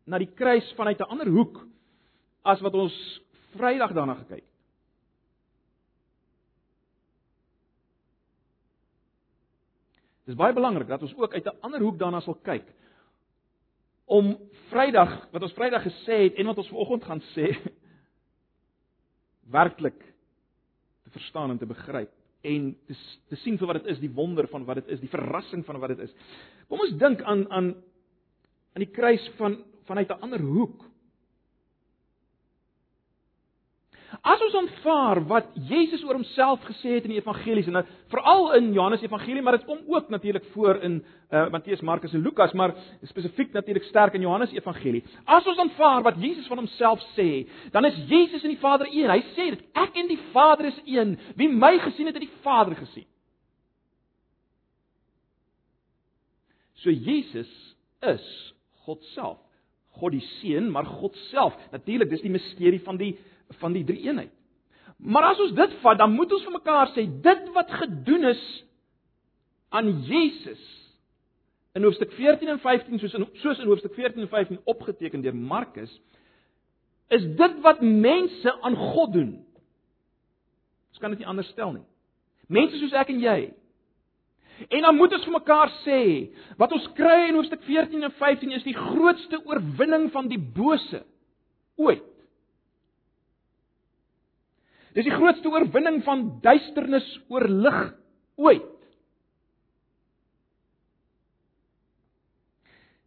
na 0.09 0.17
die 0.17 0.31
kruis 0.33 0.74
vanuit 0.77 1.00
'n 1.00 1.12
ander 1.12 1.27
hoek 1.27 1.67
as 2.43 2.62
wat 2.62 2.74
ons 2.74 2.95
Vrydag 3.50 3.93
daarna 3.93 4.13
gekyk 4.13 4.45
het. 4.45 4.50
Dit 10.29 10.38
is 10.38 10.43
baie 10.43 10.53
belangrik 10.53 10.88
dat 10.88 11.01
ons 11.01 11.15
ook 11.17 11.33
uit 11.33 11.45
'n 11.45 11.57
ander 11.62 11.81
hoek 11.81 11.98
daarna 11.98 12.19
sal 12.21 12.38
kyk 12.43 12.65
om 14.05 14.38
Vrydag 14.69 15.31
wat 15.31 15.41
ons 15.41 15.53
Vrydag 15.53 15.83
gesê 15.83 16.24
het 16.24 16.36
en 16.36 16.45
wat 16.45 16.57
ons 16.57 16.69
vanoggend 16.69 17.03
gaan 17.03 17.21
sê 17.33 17.57
werklik 19.57 20.00
te 21.03 21.09
verstaan 21.09 21.50
en 21.50 21.57
te 21.57 21.65
begryp 21.65 22.18
en 22.41 22.69
te, 22.88 22.96
te 23.29 23.36
sien 23.43 23.58
vir 23.60 23.67
wat 23.67 23.81
dit 23.81 23.91
is, 23.93 24.00
die 24.00 24.12
wonder 24.15 24.48
van 24.48 24.65
wat 24.65 24.81
dit 24.81 24.93
is, 24.96 25.01
die 25.03 25.12
verrassing 25.12 25.65
van 25.67 25.79
wat 25.79 25.96
dit 25.96 26.05
is. 26.08 26.13
Kom 26.69 26.79
ons 26.86 26.98
dink 27.01 27.22
aan 27.22 27.48
aan 27.51 27.74
aan 28.77 28.86
die 28.86 28.93
kruis 28.93 29.24
van 29.38 29.58
vanuit 29.89 30.10
'n 30.10 30.22
ander 30.22 30.39
hoek. 30.39 30.86
As 34.21 34.41
ons 34.43 34.55
aanvaar 34.59 35.21
wat 35.29 35.47
Jesus 35.69 36.01
oor 36.03 36.17
homself 36.17 36.63
gesê 36.67 36.97
het 36.97 37.05
in 37.07 37.13
die 37.13 37.21
evangelies 37.21 37.69
en 37.71 37.85
veral 38.11 38.49
in 38.57 38.73
Johannes 38.75 39.03
Evangelie, 39.05 39.41
maar 39.41 39.55
dit 39.57 39.65
kom 39.65 39.79
ook 39.88 40.09
natuurlik 40.09 40.43
voor 40.51 40.81
in 40.83 40.97
uh, 41.31 41.47
Matteus, 41.49 41.81
Markus 41.81 42.13
en 42.13 42.21
Lukas, 42.21 42.51
maar 42.51 42.75
spesifiek 43.07 43.53
natuurlik 43.53 43.83
sterk 43.83 44.13
in 44.13 44.21
Johannes 44.21 44.51
Evangelie. 44.51 45.03
As 45.23 45.47
ons 45.47 45.59
aanvaar 45.63 46.03
wat 46.03 46.19
Jesus 46.19 46.47
van 46.47 46.57
homself 46.57 47.03
sê, 47.15 47.47
dan 47.71 47.85
is 47.85 47.95
Jesus 48.07 48.43
en 48.43 48.51
die 48.51 48.59
Vader 48.59 48.91
een. 48.91 49.09
Hy 49.09 49.21
sê 49.38 49.49
dit, 49.55 49.63
ek 49.73 49.95
en 49.95 50.11
die 50.11 50.21
Vader 50.33 50.67
is 50.67 50.81
een. 50.85 51.15
Wie 51.39 51.49
my 51.49 51.77
gesien 51.79 52.11
het, 52.11 52.19
het 52.19 52.27
die 52.27 52.43
Vader 52.43 52.75
gesien. 52.75 53.07
So 56.83 56.91
Jesus 56.91 57.51
is 58.01 58.53
God 58.85 59.03
self. 59.15 59.39
God 59.99 60.13
die 60.15 60.23
Seun, 60.39 60.69
maar 60.71 60.88
God 60.88 61.15
self. 61.29 61.55
Natuurlik, 61.71 62.11
dis 62.11 62.23
die 62.23 62.31
misterie 62.31 62.79
van 62.83 62.99
die 62.99 63.17
van 63.62 63.74
die 63.74 63.84
drie 63.84 64.01
eenheid. 64.08 64.32
Maar 64.98 65.32
as 65.32 65.39
ons 65.39 65.56
dit 65.56 65.75
vat, 65.82 65.98
dan 65.98 66.12
moet 66.12 66.34
ons 66.36 66.44
vir 66.44 66.56
mekaar 66.58 66.91
sê 66.96 67.06
dit 67.24 67.50
wat 67.56 67.72
gedoen 67.82 68.29
is 68.34 68.44
aan 69.70 69.91
Jesus 70.08 70.63
in 71.77 71.86
hoofstuk 71.86 72.12
14 72.18 72.50
en 72.50 72.60
15 72.60 73.00
soos 73.00 73.13
in 73.13 73.27
soos 73.44 73.62
in 73.62 73.70
hoofstuk 73.70 73.94
14 73.96 74.25
en 74.25 74.32
15 74.32 74.60
opgeteken 74.65 75.22
deur 75.22 75.36
Markus 75.36 75.94
is 77.10 77.24
dit 77.38 77.62
wat 77.65 77.82
mense 77.82 78.51
aan 78.62 78.75
God 78.75 79.13
doen. 79.13 79.32
Ons 80.89 81.01
kan 81.01 81.10
dit 81.10 81.24
nie 81.24 81.29
anders 81.29 81.50
stel 81.53 81.72
nie. 81.74 81.86
Mense 82.50 82.77
soos 82.77 82.94
ek 82.98 83.10
en 83.13 83.24
jy. 83.24 83.38
En 84.68 84.84
dan 84.84 84.98
moet 84.98 85.13
ons 85.15 85.25
vir 85.25 85.34
mekaar 85.38 85.72
sê, 85.86 86.00
wat 86.60 86.74
ons 86.75 86.89
kry 86.98 87.29
in 87.29 87.38
hoofstuk 87.39 87.63
14 87.65 88.03
en 88.03 88.13
15 88.20 88.56
is 88.58 88.65
die 88.68 88.75
grootste 88.75 89.39
oorwinning 89.48 90.10
van 90.12 90.27
die 90.29 90.41
bose 90.41 91.01
ooit. 91.79 92.03
Dis 94.98 95.05
die 95.05 95.13
grootste 95.13 95.50
oorwinning 95.51 96.01
van 96.05 96.25
duisternis 96.41 97.08
oor 97.29 97.46
lig 97.48 97.81
ooit. 98.39 98.75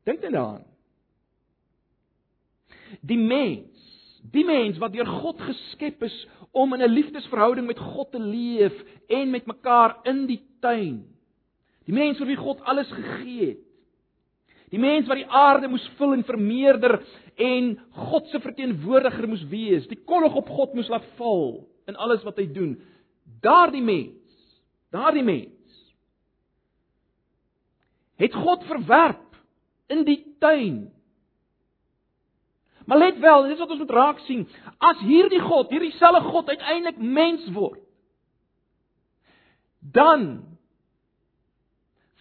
Dink 0.07 0.23
net 0.23 0.35
daaraan. 0.35 0.67
Die 3.07 3.19
mens, 3.19 3.89
die 4.35 4.45
mens 4.47 4.79
wat 4.83 4.95
deur 4.95 5.09
God 5.09 5.41
geskep 5.43 6.03
is 6.07 6.17
om 6.53 6.75
in 6.75 6.83
'n 6.83 6.93
liefdesverhouding 6.93 7.67
met 7.67 7.79
God 7.79 8.13
te 8.13 8.21
leef 8.21 8.75
en 9.09 9.31
met 9.31 9.47
mekaar 9.47 9.99
in 10.05 10.27
die 10.27 10.43
tuin. 10.61 11.05
Die 11.87 11.95
mens 11.95 12.19
vir 12.19 12.27
wie 12.27 12.37
God 12.37 12.61
alles 12.61 12.91
gegee 12.93 13.47
het. 13.47 13.59
Die 14.71 14.79
mens 14.79 15.07
wat 15.07 15.17
die 15.17 15.29
aarde 15.29 15.69
moes 15.69 15.89
vul 15.97 16.13
en 16.13 16.25
vermeerder 16.25 17.03
en 17.37 17.79
God 17.91 18.27
se 18.29 18.41
verteenwoordiger 18.41 19.29
moes 19.29 19.45
wees. 19.49 19.87
Die 19.89 20.01
kollig 20.05 20.35
op 20.35 20.49
God 20.49 20.75
moes 20.75 20.89
laat 20.89 21.05
val 21.17 21.72
in 21.91 21.97
alles 21.97 22.23
wat 22.27 22.39
hy 22.41 22.47
doen. 22.53 22.77
Daardie 23.43 23.83
mens, 23.83 24.39
daardie 24.95 25.25
mens 25.27 25.51
het 28.23 28.35
God 28.39 28.63
verwerp 28.69 29.39
in 29.91 30.05
die 30.07 30.21
tuin. 30.39 30.93
Maar 32.87 32.99
let 32.99 33.19
wel, 33.19 33.49
dis 33.51 33.59
wat 33.59 33.71
ons 33.71 33.83
moet 33.83 33.95
raak 33.95 34.21
sien. 34.27 34.45
As 34.79 35.01
hierdie 35.03 35.41
God, 35.43 35.71
hierdie 35.71 35.95
selfe 35.99 36.23
God 36.29 36.51
uiteindelik 36.53 36.99
mens 37.03 37.49
word, 37.55 37.81
dan 39.81 40.45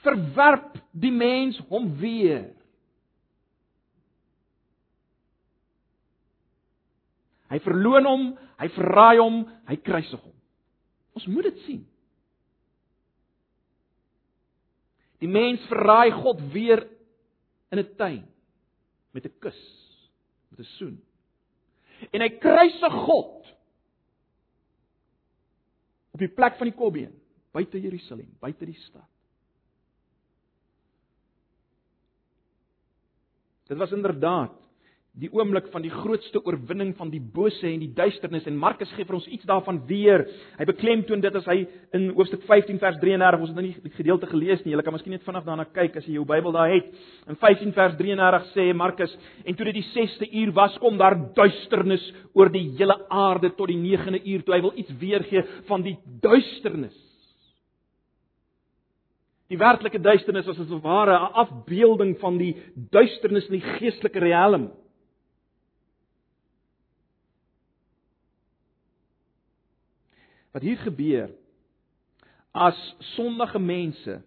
verwerp 0.02 0.80
die 0.92 1.14
mens 1.14 1.60
hom 1.70 1.92
weer. 2.02 2.50
Hy 7.52 7.60
verloon 7.66 8.08
hom, 8.08 8.28
hy 8.62 8.68
verraai 8.78 9.18
hom, 9.20 9.42
hy 9.68 9.76
kruisig 9.84 10.20
hom. 10.20 10.36
Ons 11.18 11.28
moet 11.28 11.50
dit 11.50 11.64
sien. 11.66 11.82
Die 15.22 15.30
mens 15.30 15.64
verraai 15.70 16.14
God 16.16 16.40
weer 16.54 16.86
in 17.72 17.80
'n 17.80 17.96
tuin 17.98 18.26
met 19.14 19.26
'n 19.26 19.40
kus, 19.40 19.62
met 20.50 20.60
'n 20.60 20.70
soen. 20.78 20.98
En 22.14 22.22
hy 22.22 22.30
kruisig 22.30 22.94
God 23.06 23.46
op 26.12 26.20
die 26.20 26.32
plek 26.32 26.58
van 26.58 26.68
die 26.68 26.76
Kobbeen, 26.76 27.14
buite 27.52 27.82
Jerusalem, 27.82 28.30
buite 28.40 28.66
die 28.66 28.80
stad. 28.88 29.08
Dit 33.68 33.78
was 33.78 33.92
inderdaad 33.92 34.61
die 35.20 35.28
oomblik 35.36 35.66
van 35.74 35.84
die 35.84 35.92
grootste 35.92 36.40
oorwinning 36.48 36.94
van 36.96 37.10
die 37.12 37.20
bose 37.20 37.66
en 37.68 37.82
die 37.84 37.92
duisternis 37.92 38.46
en 38.48 38.56
Markus 38.60 38.92
gee 38.96 39.04
vir 39.04 39.18
ons 39.18 39.28
iets 39.28 39.48
daarvan 39.50 39.82
weer. 39.90 40.24
Hy 40.56 40.68
beklemtoon 40.70 41.24
dit 41.24 41.36
as 41.36 41.50
hy 41.52 41.58
in 41.98 42.08
hoofstuk 42.16 42.46
15 42.48 42.80
vers 42.80 43.00
33, 43.02 43.44
ons 43.44 43.52
het 43.52 43.60
nou 43.60 43.66
nie 43.66 43.74
die 43.84 43.92
gedeelte 43.98 44.30
gelees 44.32 44.64
nie. 44.64 44.72
Jy 44.72 44.86
kan 44.88 44.96
miskien 44.96 45.18
net 45.18 45.28
vanaf 45.28 45.44
daarna 45.48 45.68
kyk 45.68 46.00
as 46.00 46.08
jy 46.08 46.16
jou 46.16 46.24
Bybel 46.30 46.56
daar 46.56 46.72
het. 46.72 46.88
In 47.28 47.36
15 47.44 47.76
vers 47.76 48.00
33 48.00 48.50
sê 48.56 48.70
Markus 48.72 49.12
en 49.44 49.60
toe 49.60 49.68
dit 49.68 49.82
die 49.82 49.88
6ste 49.92 50.32
uur 50.32 50.56
was, 50.56 50.80
kom 50.80 50.96
daar 51.02 51.18
duisternis 51.36 52.08
oor 52.32 52.52
die 52.54 52.70
hele 52.80 52.96
aarde 53.12 53.52
tot 53.58 53.68
die 53.68 53.82
9de 53.84 54.24
uur 54.24 54.46
toe 54.48 54.56
hy 54.56 54.64
wil 54.64 54.78
iets 54.80 55.00
weergee 55.02 55.44
van 55.68 55.84
die 55.84 55.98
duisternis. 56.24 56.96
Die 59.52 59.60
werklike 59.60 60.00
duisternis 60.00 60.48
was 60.48 60.60
as 60.64 60.72
'n 60.72 60.80
ware 60.80 61.12
'n 61.12 61.34
afbeelding 61.44 62.16
van 62.20 62.38
die 62.38 62.56
duisternis 62.92 63.50
in 63.52 63.60
die 63.60 63.68
geestelike 63.76 64.20
riem. 64.20 64.72
Wat 70.52 70.66
hier 70.66 70.78
gebeur 70.84 71.32
as 72.52 72.80
sondige 73.16 73.60
mense 73.60 74.20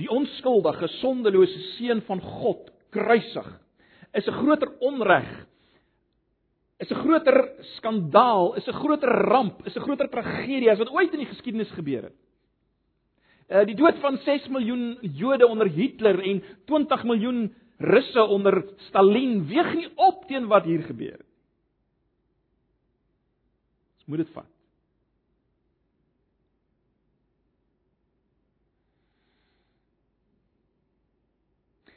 die 0.00 0.10
onskuldige 0.12 0.88
sondelose 1.00 1.58
seun 1.76 2.02
van 2.08 2.20
God 2.20 2.70
kruisig 2.92 3.48
is 4.12 4.26
'n 4.28 4.38
groter 4.42 4.70
onreg 4.80 5.30
is 6.82 6.90
'n 6.90 7.02
groter 7.04 7.38
skandaal 7.76 8.54
is 8.54 8.66
'n 8.66 8.80
groter 8.82 9.08
ramp 9.08 9.66
is 9.66 9.76
'n 9.76 9.80
groter 9.86 10.08
tragedie 10.08 10.70
as 10.70 10.78
wat 10.78 10.90
ooit 10.90 11.12
in 11.12 11.22
die 11.22 11.32
geskiedenis 11.32 11.70
gebeur 11.70 12.02
het. 12.02 12.18
Uh, 13.48 13.64
die 13.66 13.74
dood 13.74 13.98
van 14.00 14.16
6 14.18 14.48
miljoen 14.48 14.98
Jode 15.00 15.46
onder 15.46 15.68
Hitler 15.68 16.18
en 16.20 16.42
20 16.66 17.04
miljoen 17.04 17.54
Russe 17.78 18.22
onder 18.24 18.64
Stalin 18.88 19.46
weeg 19.46 19.74
nie 19.74 19.88
op 19.96 20.26
teen 20.26 20.46
wat 20.46 20.64
hier 20.64 20.82
gebeur 20.82 21.18
het. 21.18 21.30
Ons 23.96 24.06
moet 24.06 24.18
dit 24.18 24.32
vat 24.32 24.51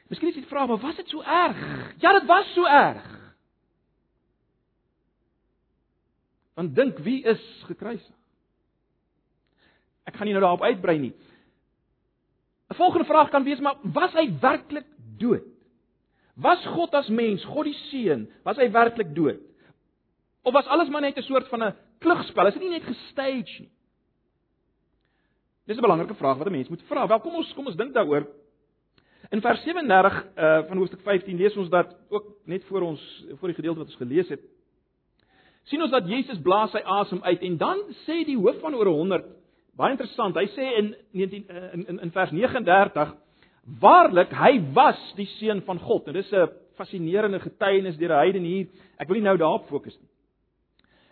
Miskien 0.09 0.29
is 0.29 0.37
dit 0.37 0.47
vra, 0.49 0.65
maar 0.65 0.81
was 0.81 0.95
dit 0.95 1.09
so 1.09 1.21
erg? 1.21 1.61
Ja, 2.01 2.11
dit 2.19 2.25
was 2.29 2.53
so 2.53 2.65
erg. 2.65 3.05
Want 6.55 6.75
dink 6.75 6.97
wie 7.03 7.23
is 7.23 7.41
gekruisig? 7.67 8.13
Ek 10.05 10.15
gaan 10.15 10.29
nie 10.29 10.35
nou 10.35 10.43
daarop 10.43 10.63
uitbrei 10.63 10.99
nie. 10.99 11.13
'n 12.69 12.75
Volgende 12.77 13.05
vraag 13.05 13.29
kan 13.29 13.43
wees, 13.43 13.59
maar 13.59 13.77
was 13.81 14.13
hy 14.13 14.29
werklik 14.41 14.85
dood? 15.17 15.43
Was 16.35 16.65
God 16.65 16.93
as 16.93 17.07
mens, 17.07 17.43
God 17.43 17.65
die 17.65 17.77
seun, 17.89 18.27
was 18.43 18.57
hy 18.57 18.69
werklik 18.71 19.15
dood? 19.15 19.39
Of 20.43 20.53
was 20.53 20.67
alles 20.67 20.89
maar 20.89 21.01
net 21.01 21.17
'n 21.17 21.23
soort 21.23 21.47
van 21.47 21.63
'n 21.63 21.75
klugspel? 21.99 22.47
Is 22.47 22.53
dit 22.53 22.63
nie 22.63 22.69
net 22.69 22.83
gestage 22.83 23.59
nie? 23.59 23.71
Dis 25.65 25.77
'n 25.77 25.81
belangrike 25.81 26.15
vraag 26.15 26.37
wat 26.37 26.47
'n 26.47 26.51
mens 26.51 26.69
moet 26.69 26.83
vra. 26.83 27.07
Wel, 27.07 27.19
kom 27.19 27.35
ons 27.35 27.53
kom 27.53 27.65
ons 27.65 27.75
dink 27.75 27.93
daaroor. 27.93 28.27
In 29.29 29.41
vers 29.41 29.63
37 29.63 30.25
uh 30.35 30.67
van 30.67 30.77
hoofstuk 30.77 31.01
15 31.01 31.37
lees 31.37 31.57
ons 31.57 31.69
dat 31.69 31.95
ook 32.09 32.25
net 32.45 32.63
voor 32.65 32.81
ons 32.81 33.25
voor 33.39 33.47
die 33.47 33.55
gedeelte 33.55 33.79
wat 33.79 33.87
ons 33.87 34.03
gelees 34.03 34.29
het 34.29 34.41
sien 35.65 35.81
ons 35.81 35.91
dat 35.91 36.07
Jesus 36.07 36.41
blaas 36.41 36.71
sy 36.71 36.81
asem 36.83 37.23
uit 37.23 37.41
en 37.41 37.57
dan 37.57 37.81
sê 38.05 38.21
die 38.25 38.37
hoof 38.37 38.59
van 38.61 38.75
oor 38.75 38.85
100 38.85 39.25
baie 39.77 39.95
interessant 39.95 40.37
hy 40.37 40.45
sê 40.53 40.67
in 40.79 40.95
19 41.11 41.45
uh, 41.49 41.73
in 41.73 41.85
in, 41.87 41.99
in 42.05 42.11
vers 42.11 42.31
39 42.31 43.15
waarlik 43.65 44.33
hy 44.37 44.59
was 44.73 44.99
die 45.17 45.27
seun 45.39 45.63
van 45.65 45.79
God. 45.79 46.07
En 46.07 46.13
dis 46.13 46.31
'n 46.31 46.49
fascinerende 46.75 47.39
getuienis 47.39 47.97
deur 47.97 48.09
'n 48.09 48.21
heiden 48.23 48.43
hier. 48.43 48.67
Ek 48.97 49.07
wil 49.07 49.15
nie 49.15 49.23
nou 49.23 49.37
daarop 49.37 49.67
fokus 49.67 49.97
nie. 49.97 50.09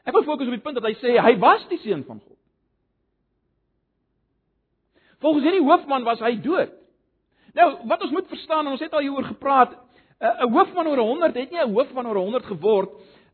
Ek 0.06 0.14
wil 0.14 0.24
fokus 0.24 0.48
op 0.48 0.54
die 0.54 0.62
punt 0.62 0.76
dat 0.76 0.84
hy 0.84 0.94
sê 0.94 1.20
hy 1.20 1.40
was 1.40 1.68
die 1.70 1.78
seun 1.78 2.04
van 2.04 2.20
God. 2.20 2.38
Volgens 5.20 5.44
hierdie 5.44 5.64
hoofman 5.64 6.04
was 6.04 6.20
hy 6.20 6.36
dood 6.36 6.72
Nou, 7.54 7.70
wat 7.90 8.02
ons 8.02 8.12
moet 8.12 8.28
verstaan, 8.28 8.68
ons 8.68 8.82
het 8.82 8.94
al 8.94 9.06
hieroor 9.06 9.28
gepraat, 9.30 9.76
eh, 10.18 10.46
'n 10.46 10.52
hoofman 10.52 10.88
oor 10.88 10.98
100 10.98 11.36
het 11.36 11.52
nie 11.52 11.60
'n 11.60 11.74
hoofman 11.74 12.08
oor 12.08 12.16
100 12.16 12.46
geword 12.46 12.90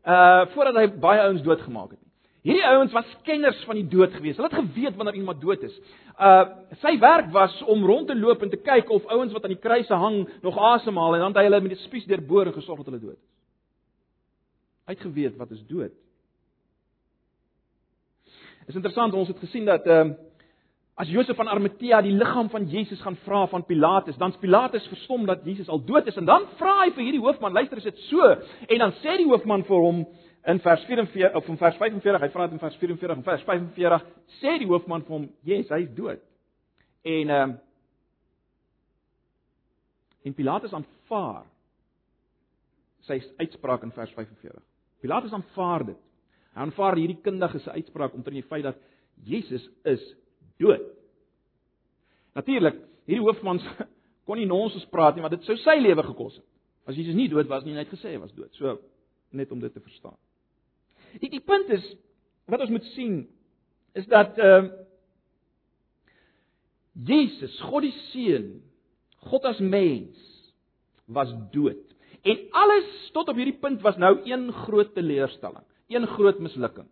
uh 0.06 0.46
voordat 0.46 0.74
hy 0.74 0.86
baie 1.00 1.20
ouens 1.20 1.42
doodgemaak 1.42 1.90
het 1.90 2.00
nie. 2.00 2.10
Hierdie 2.42 2.66
ouens 2.66 2.92
was 2.92 3.16
kenners 3.22 3.64
van 3.64 3.74
die 3.74 3.88
dood 3.88 4.12
gewees. 4.12 4.36
Hulle 4.36 4.48
het 4.48 4.58
geweet 4.58 4.96
wanneer 4.96 5.14
iemand 5.14 5.40
dood 5.40 5.62
is. 5.62 5.80
Uh 6.18 6.44
sy 6.80 6.98
werk 6.98 7.30
was 7.32 7.62
om 7.62 7.84
rond 7.84 8.06
te 8.08 8.16
loop 8.16 8.42
en 8.42 8.50
te 8.50 8.56
kyk 8.56 8.90
of 8.90 9.04
ouens 9.06 9.32
wat 9.32 9.44
aan 9.44 9.54
die 9.54 9.60
kruise 9.60 9.94
hang 9.94 10.28
nog 10.42 10.58
asemhaal 10.58 11.14
en 11.14 11.20
dan 11.20 11.28
het 11.28 11.36
hy 11.36 11.42
hulle 11.42 11.60
met 11.60 11.76
die 11.76 11.84
spies 11.84 12.04
deurboor 12.04 12.46
en 12.46 12.52
gesorg 12.52 12.76
dat 12.76 12.86
hulle 12.86 13.00
dood 13.00 13.18
is. 13.18 13.28
Hy 14.86 14.92
het 14.92 15.02
geweet 15.02 15.36
wat 15.36 15.50
is 15.50 15.66
dood. 15.66 15.92
Is 18.66 18.74
interessant, 18.74 19.14
ons 19.14 19.28
het 19.28 19.38
gesien 19.38 19.64
dat 19.64 19.86
ehm 19.86 20.08
uh, 20.08 20.14
As 21.00 21.08
Josef 21.08 21.36
van 21.36 21.48
Arimatea 21.48 22.02
die 22.04 22.12
liggaam 22.12 22.50
van 22.52 22.66
Jesus 22.68 23.00
gaan 23.00 23.16
vra 23.24 23.46
van 23.48 23.62
Pilatus, 23.64 24.18
dan 24.20 24.34
Pilatus 24.38 24.84
verstom 24.90 25.24
dat 25.26 25.46
Jesus 25.48 25.68
al 25.72 25.80
dood 25.84 26.06
is 26.06 26.18
en 26.20 26.26
dan 26.28 26.44
vra 26.58 26.74
hy 26.82 26.90
vir 26.92 27.06
hierdie 27.06 27.22
hoofman, 27.22 27.56
luister, 27.56 27.80
is 27.80 27.86
dit 27.88 28.02
so? 28.10 28.26
En 28.68 28.82
dan 28.82 28.92
sê 29.00 29.14
die 29.16 29.28
hoofman 29.30 29.64
vir 29.64 29.80
hom 29.80 30.02
in 30.52 30.60
vers 30.60 30.84
44 30.84 31.38
of 31.40 31.48
in 31.48 31.56
vers 31.62 31.80
45, 31.80 32.20
hy 32.20 32.30
vra 32.34 32.48
dit 32.50 32.58
in 32.58 32.62
vers 32.66 32.76
44 32.82 33.16
en 33.16 33.24
vers 33.30 33.46
45, 33.48 34.06
sê 34.42 34.58
die 34.60 34.68
hoofman 34.68 35.06
vir 35.08 35.16
hom, 35.16 35.26
"Yes, 35.48 35.72
hy 35.72 35.80
is 35.86 35.96
dood." 35.96 36.20
En 37.04 37.30
ehm 37.30 37.50
um, 37.50 37.58
en 40.24 40.34
Pilatus 40.34 40.72
aanvaar 40.76 41.46
sy 43.08 43.22
uitspraak 43.38 43.82
in 43.82 43.92
vers 43.96 44.12
45. 44.12 44.62
Pilatus 45.00 45.32
aanvaar 45.32 45.86
dit. 45.86 46.00
Hy 46.52 46.60
aanvaar 46.60 46.96
hierdie 47.00 47.22
kundige 47.24 47.58
se 47.58 47.70
uitspraak 47.70 48.12
omtrent 48.14 48.36
die 48.36 48.48
feit 48.48 48.64
dat 48.64 48.76
Jesus 49.24 49.64
is 49.84 50.04
dood. 50.60 50.84
Natuurlik, 52.38 52.78
hierdie 53.08 53.24
hoofman 53.24 53.60
kon 54.28 54.38
nie 54.38 54.48
nonsens 54.48 54.86
praat 54.92 55.16
nie, 55.16 55.24
want 55.24 55.34
dit 55.34 55.48
sou 55.48 55.56
sy 55.64 55.78
lewe 55.80 56.04
gekos 56.12 56.38
het. 56.38 56.46
As 56.88 56.96
Jesus 56.98 57.16
nie 57.16 57.28
dood 57.30 57.48
was 57.50 57.64
nie, 57.66 57.76
net 57.76 57.90
gesê 57.90 58.14
hy 58.14 58.20
was 58.22 58.34
dood. 58.36 58.52
So 58.58 58.78
net 59.36 59.50
om 59.54 59.60
dit 59.62 59.72
te 59.74 59.82
verstaan. 59.82 60.16
Die 61.22 61.30
die 61.30 61.42
punt 61.42 61.70
is 61.74 61.84
wat 62.50 62.62
ons 62.64 62.72
moet 62.74 62.86
sien 62.94 63.24
is 63.98 64.06
dat 64.10 64.38
ehm 64.38 64.70
uh, 64.70 64.86
Jesus, 67.06 67.54
God 67.70 67.84
die 67.86 67.94
Seun, 68.10 68.48
God 69.30 69.46
as 69.48 69.60
mens 69.62 70.18
was 71.08 71.30
dood. 71.54 71.80
En 72.26 72.40
alles 72.50 72.88
tot 73.14 73.30
op 73.30 73.38
hierdie 73.38 73.56
punt 73.62 73.80
was 73.84 73.96
nou 73.96 74.18
een 74.28 74.50
groot 74.66 74.90
teleurstelling, 74.94 75.64
een 75.88 76.06
groot 76.10 76.40
mislukking. 76.42 76.88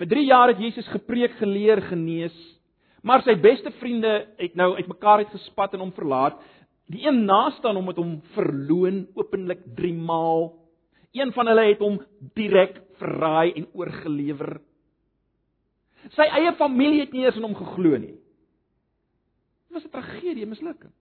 Vir 0.00 0.10
3 0.10 0.24
jaar 0.26 0.50
het 0.50 0.60
Jesus 0.60 0.88
gepreek, 0.90 1.36
geleer, 1.38 1.80
genees, 1.88 2.34
maar 3.06 3.22
sy 3.22 3.36
beste 3.38 3.70
vriende 3.78 4.12
het 4.40 4.56
nou 4.58 4.72
uitmekaar 4.74 5.22
uitgespat 5.24 5.76
en 5.76 5.84
hom 5.84 5.94
verlaat. 5.94 6.40
Die 6.90 7.06
een 7.06 7.24
naaste 7.26 7.68
aan 7.68 7.78
hom 7.78 7.90
het 7.90 8.00
hom 8.00 8.16
verloon 8.34 9.04
openlik 9.14 9.62
3 9.78 9.94
maal. 9.94 10.48
Een 11.14 11.32
van 11.32 11.46
hulle 11.50 11.68
het 11.68 11.82
hom 11.82 12.00
direk 12.34 12.80
verraai 12.98 13.52
en 13.52 13.68
oorgelewer. 13.78 14.58
Sy 16.14 16.26
eie 16.38 16.52
familie 16.58 17.04
het 17.04 17.14
nie 17.14 17.24
eens 17.26 17.38
in 17.38 17.46
hom 17.46 17.56
geglo 17.58 17.98
nie. 17.98 18.14
Dit 19.66 19.78
was 19.78 19.84
'n 19.84 19.90
tragedie, 19.90 20.46
mislukking. 20.46 20.92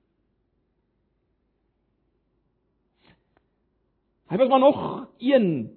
Hy 4.30 4.38
was 4.38 4.50
maar 4.50 4.60
nog 4.60 5.08
een 5.18 5.75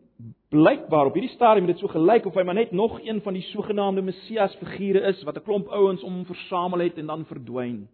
blykbaar 0.49 1.07
op 1.07 1.17
hierdie 1.17 1.35
stadium 1.35 1.67
het 1.67 1.77
dit 1.77 1.85
so 1.85 1.93
gelyk 1.93 2.27
of 2.27 2.37
hy 2.39 2.43
maar 2.47 2.57
net 2.57 2.73
nog 2.73 2.99
een 3.05 3.21
van 3.25 3.37
die 3.37 3.45
sogenaamde 3.51 4.03
Messias 4.03 4.55
figure 4.63 5.03
is 5.11 5.23
wat 5.23 5.37
'n 5.37 5.45
klomp 5.45 5.69
ouens 5.69 6.03
om 6.03 6.15
hom 6.15 6.25
versamel 6.25 6.79
het 6.79 6.99
en 6.99 7.07
dan 7.07 7.27
verdwyn. 7.27 7.89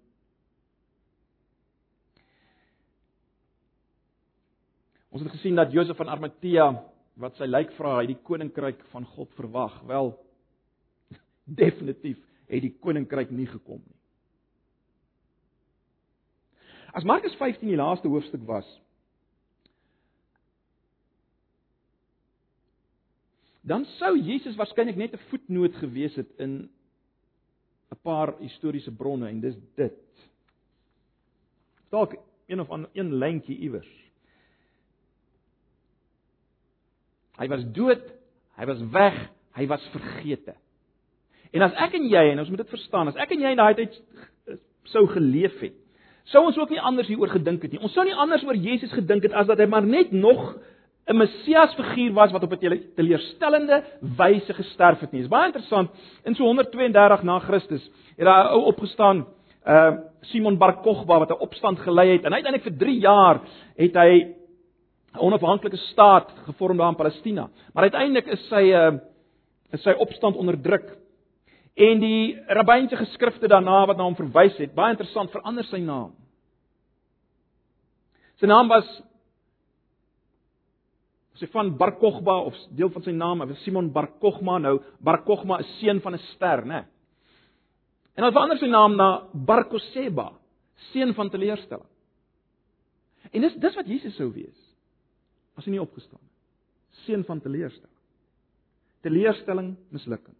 Ons 5.10 5.22
het 5.22 5.32
gesien 5.32 5.54
dat 5.54 5.72
Josef 5.72 5.96
van 5.96 6.08
Arimatea 6.08 6.84
wat 7.14 7.36
sy 7.36 7.46
lijk 7.46 7.72
vra, 7.72 7.98
hy 8.00 8.06
die 8.06 8.18
koninkryk 8.22 8.80
van 8.90 9.04
God 9.04 9.30
verwag. 9.34 9.82
Wel 9.86 10.14
definitief 11.62 12.18
het 12.46 12.62
die 12.62 12.76
koninkryk 12.80 13.30
nie 13.30 13.46
gekom 13.46 13.82
nie. 13.84 13.98
As 16.94 17.04
Markus 17.04 17.34
15 17.34 17.68
die 17.68 17.76
laaste 17.76 18.08
hoofstuk 18.08 18.42
was, 18.46 18.66
dan 23.64 23.84
sou 23.96 24.12
Jesus 24.20 24.56
waarskynlik 24.60 24.96
net 24.96 25.14
'n 25.14 25.26
voetnoot 25.30 25.74
gewees 25.80 26.14
het 26.14 26.28
in 26.36 26.68
'n 27.90 28.00
paar 28.02 28.34
historiese 28.38 28.92
bronne 28.92 29.28
en 29.28 29.40
dis 29.40 29.56
dit. 29.74 30.28
Dalk 31.90 32.16
een 32.46 32.60
of 32.60 32.70
ander 32.70 32.90
een 32.92 33.14
lyntjie 33.14 33.58
iewers. 33.58 33.92
Hy 37.38 37.48
was 37.48 37.64
dood, 37.72 38.04
hy 38.56 38.66
was 38.66 38.82
weg, 38.90 39.30
hy 39.52 39.66
was 39.66 39.88
vergete. 39.94 40.54
En 41.54 41.62
as 41.62 41.74
ek 41.86 41.94
en 41.94 42.08
jy 42.10 42.30
en 42.30 42.38
ons 42.38 42.48
moet 42.48 42.62
dit 42.62 42.68
verstaan, 42.68 43.08
as 43.08 43.16
ek 43.16 43.30
en 43.30 43.40
jy 43.40 43.54
in 43.54 43.56
daai 43.62 43.74
tyd 43.74 43.96
sou 44.90 45.06
geleef 45.06 45.54
het, 45.62 45.74
sou 46.32 46.44
ons 46.46 46.58
ook 46.58 46.70
nie 46.70 46.80
anders 46.80 47.08
hieroor 47.10 47.28
gedink 47.28 47.62
het 47.62 47.72
nie. 47.74 47.80
Ons 47.80 47.94
sou 47.96 48.04
nie 48.06 48.14
anders 48.14 48.44
oor 48.46 48.56
Jesus 48.56 48.92
gedink 48.92 49.22
het 49.22 49.32
as 49.32 49.46
dat 49.46 49.58
hy 49.58 49.66
maar 49.70 49.86
net 49.86 50.12
nog 50.12 50.54
'n 51.06 51.16
Messias 51.16 51.74
figuur 51.74 52.12
was 52.12 52.32
wat 52.32 52.42
op 52.42 52.52
'n 52.52 52.80
teleurstellende 52.96 53.84
wyse 54.16 54.54
gesterf 54.54 55.00
het 55.00 55.12
nie. 55.12 55.20
Dit 55.20 55.30
is 55.30 55.36
baie 55.36 55.46
interessant. 55.46 55.90
In 56.24 56.34
so 56.34 56.44
132 56.44 57.22
na 57.22 57.38
Christus 57.38 57.90
het 58.16 58.26
daar 58.26 58.44
'n 58.44 58.52
ou 58.54 58.64
opgestaan, 58.64 59.26
uh 59.66 59.96
Simon 60.20 60.56
Bar 60.56 60.80
Kokhba 60.80 61.18
wat 61.18 61.30
'n 61.30 61.40
opstand 61.40 61.78
gelei 61.78 62.12
het 62.12 62.24
en 62.24 62.32
uiteindelik 62.32 62.62
vir 62.62 62.78
3 62.78 62.98
jaar 62.98 63.40
het 63.76 63.94
hy 63.94 64.34
'n 65.14 65.18
onafhanklike 65.18 65.76
staat 65.76 66.32
gevorm 66.44 66.76
daar 66.76 66.88
in 66.88 66.96
Palestina. 66.96 67.48
Maar 67.72 67.82
uiteindelik 67.82 68.26
is 68.26 68.48
sy 68.48 68.72
uh 68.72 68.98
is 69.72 69.82
sy 69.82 69.90
opstand 69.90 70.36
onderdruk. 70.36 70.96
En 71.74 71.98
die 72.00 72.38
rabbynse 72.46 72.96
geskrifte 72.96 73.48
daarna 73.48 73.86
wat 73.86 73.96
na 73.96 74.04
hom 74.04 74.14
verwys 74.14 74.56
het, 74.56 74.74
baie 74.74 74.90
interessant, 74.90 75.30
verander 75.30 75.64
sy 75.64 75.78
naam. 75.78 76.12
Sy 78.38 78.46
naam 78.46 78.68
was 78.68 79.02
sy 81.38 81.48
van 81.50 81.72
Bar 81.78 81.96
Kokhba 81.98 82.36
of 82.46 82.58
deel 82.76 82.90
van 82.94 83.02
sy 83.02 83.14
naam, 83.14 83.42
hy 83.42 83.50
was 83.50 83.62
Simon 83.64 83.90
Bar 83.92 84.12
Kokhma 84.22 84.58
nou. 84.62 84.76
Bar 85.02 85.24
Kokhma 85.26 85.58
is 85.64 85.70
seun 85.80 86.00
van 86.00 86.14
'n 86.14 86.22
ster, 86.34 86.64
né? 86.66 86.84
En 88.14 88.24
hy 88.24 88.30
verander 88.30 88.58
sy 88.58 88.68
naam 88.70 88.94
na 88.96 89.26
Bar 89.34 89.64
Koseba, 89.64 90.32
seun 90.92 91.14
van 91.14 91.30
teleurstelling. 91.30 91.90
En 93.32 93.40
dis 93.40 93.56
dis 93.58 93.76
wat 93.76 93.86
Jesus 93.86 94.14
sou 94.16 94.30
wees 94.32 94.60
as 95.56 95.64
hy 95.64 95.70
nie 95.74 95.82
opgestaan 95.82 96.20
het. 96.20 96.32
Seun 97.04 97.24
van 97.24 97.40
teleurstelling. 97.40 97.90
Teleurstelling, 99.02 99.76
mislukking. 99.90 100.36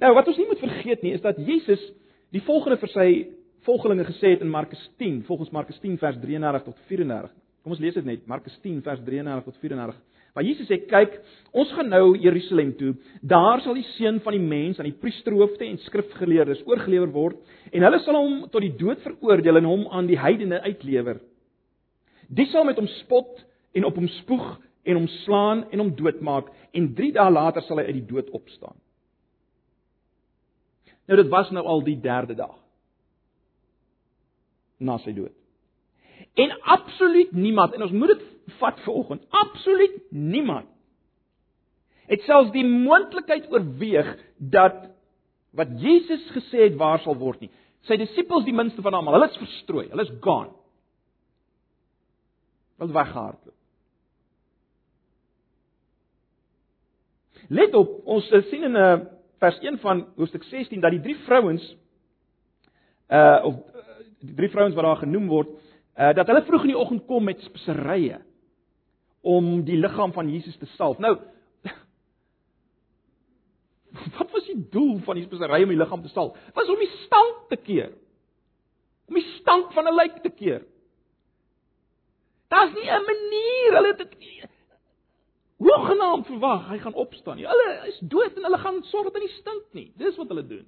Nou 0.00 0.14
wat 0.14 0.28
ons 0.28 0.38
nie 0.40 0.48
moet 0.48 0.62
vergeet 0.62 1.02
nie 1.02 1.12
is 1.12 1.20
dat 1.24 1.36
Jesus 1.36 1.82
die 2.32 2.42
volgende 2.42 2.78
vir 2.80 2.88
sy 2.88 3.08
volgelinge 3.66 4.04
gesê 4.08 4.34
het 4.34 4.40
in 4.42 4.50
Markus 4.50 4.80
10, 4.98 5.22
volgens 5.28 5.52
Markus 5.54 5.78
10 5.78 5.98
vers 6.00 6.16
33 6.18 6.64
tot 6.64 6.78
34. 6.88 7.30
Kom 7.62 7.76
ons 7.76 7.82
lees 7.82 7.94
dit 7.94 8.06
net, 8.06 8.24
Markus 8.30 8.54
10 8.64 8.80
vers 8.82 9.02
33 9.06 9.44
tot 9.46 9.60
34. 9.62 10.00
Waar 10.32 10.46
Jesus 10.46 10.68
sê, 10.70 10.78
kyk, 10.88 11.18
ons 11.60 11.70
gaan 11.76 11.90
nou 11.92 12.14
Jerusalem 12.16 12.72
toe. 12.78 12.94
Daar 13.20 13.60
sal 13.62 13.76
die 13.76 13.86
seun 13.98 14.18
van 14.24 14.34
die 14.34 14.42
mens 14.42 14.80
aan 14.80 14.88
die 14.88 14.96
priesterhoofde 14.96 15.66
en 15.68 15.76
skrifgeleerdes 15.84 16.64
oorgelewer 16.66 17.12
word 17.12 17.42
en 17.70 17.84
hulle 17.84 18.00
sal 18.02 18.16
hom 18.16 18.38
tot 18.48 18.64
die 18.64 18.72
dood 18.80 19.02
veroordeel 19.04 19.60
en 19.60 19.68
hom 19.68 19.84
aan 19.92 20.08
die 20.08 20.18
heidene 20.18 20.62
uitlewer. 20.64 21.20
Die 22.32 22.48
sal 22.48 22.64
met 22.64 22.80
hom 22.80 22.88
spot 23.02 23.44
en 23.76 23.84
op 23.84 24.00
hom 24.00 24.08
spoeg 24.22 24.54
en 24.88 25.02
hom 25.02 25.10
slaan 25.20 25.66
en 25.68 25.84
hom 25.84 25.92
doodmaak 26.00 26.48
en 26.72 26.88
3 26.96 27.12
dae 27.18 27.28
later 27.30 27.64
sal 27.66 27.82
hy 27.82 27.86
uit 27.90 28.00
die 28.00 28.08
dood 28.08 28.32
opstaan. 28.32 28.78
Nou 31.06 31.20
dit 31.20 31.30
was 31.30 31.52
nou 31.52 31.62
al 31.68 31.84
die 31.84 31.98
derde 32.00 32.34
dag 32.38 32.56
na 34.80 34.96
sy 35.04 35.12
dood. 35.14 35.36
En 36.34 36.52
absoluut 36.60 37.32
niemand 37.32 37.74
en 37.74 37.82
ons 37.82 37.92
moet 37.92 38.14
dit 38.14 38.22
vat 38.58 38.80
vanoggend. 38.80 39.24
Absoluut 39.30 39.98
niemand 40.10 40.68
het 42.10 42.24
selfs 42.26 42.50
die 42.52 42.64
moontlikheid 42.66 43.46
oorweeg 43.52 44.08
dat 44.36 44.88
wat 45.56 45.70
Jesus 45.80 46.24
gesê 46.34 46.66
het 46.66 46.76
waar 46.80 47.00
sal 47.00 47.16
word 47.16 47.44
nie. 47.44 47.50
Sy 47.88 47.96
disippels 48.00 48.44
die 48.44 48.54
minste 48.56 48.82
van 48.84 48.94
almal, 48.94 49.16
hulle 49.16 49.30
is 49.30 49.40
verstrooi, 49.40 49.86
hulle 49.90 50.04
is 50.06 50.12
gone. 50.24 50.52
Hulle 52.80 52.94
weggehardloop. 52.96 53.58
Let 57.52 57.74
op, 57.76 57.98
ons 58.08 58.28
sien 58.50 58.64
in 58.64 58.72
'n 58.72 58.80
uh, 58.80 59.00
vers 59.42 59.58
1 59.60 59.78
van 59.82 60.06
hoofstuk 60.16 60.44
16 60.44 60.80
dat 60.80 60.94
die 60.94 61.02
drie 61.02 61.16
vrouens 61.26 61.64
uh 63.10 63.40
of 63.44 63.54
uh, 63.54 63.80
die 64.20 64.34
drie 64.34 64.48
vrouens 64.48 64.74
wat 64.74 64.84
daar 64.84 65.02
genoem 65.02 65.26
word, 65.28 65.48
uh, 65.96 66.14
dat 66.14 66.26
hulle 66.26 66.44
vroeg 66.44 66.66
in 66.66 66.74
die 66.74 66.78
oggend 66.78 67.06
kom 67.06 67.24
met 67.24 67.40
speserye 67.40 68.20
om 69.20 69.64
die 69.64 69.78
liggaam 69.78 70.12
van 70.12 70.30
Jesus 70.30 70.56
te 70.58 70.66
salf. 70.76 70.98
Nou 70.98 71.16
Wat 74.16 74.30
was 74.32 74.46
die 74.46 74.68
doel 74.70 74.98
van 75.06 75.20
die 75.20 75.26
speserye 75.26 75.66
om 75.66 75.74
die 75.74 75.82
liggaam 75.82 76.02
te 76.02 76.12
salf? 76.12 76.36
Was 76.54 76.68
om 76.68 76.80
die 76.80 76.94
stank 77.04 77.48
te 77.48 77.56
keer. 77.56 77.92
Om 79.08 79.20
die 79.20 79.28
stank 79.38 79.72
van 79.72 79.88
'n 79.88 79.94
lijk 79.94 80.22
te 80.22 80.30
keer. 80.30 80.66
Daar's 82.48 82.74
nie 82.74 82.90
'n 82.90 83.06
manier 83.08 83.78
hulle 83.78 83.96
dit 83.96 84.12
hoegenaamd 85.62 86.26
verwag 86.26 86.68
hy 86.68 86.78
gaan 86.82 86.98
opstaan 86.98 87.38
nie. 87.38 87.46
Hulle 87.46 87.70
is 87.90 87.98
dood 88.00 88.36
en 88.36 88.46
hulle 88.48 88.58
gaan 88.58 88.82
sorg 88.90 89.10
dat 89.10 89.18
hy 89.18 89.26
nie 89.26 89.38
stink 89.38 89.78
nie. 89.78 89.88
Dis 90.00 90.18
wat 90.20 90.30
hulle 90.32 90.44
doen. 90.46 90.66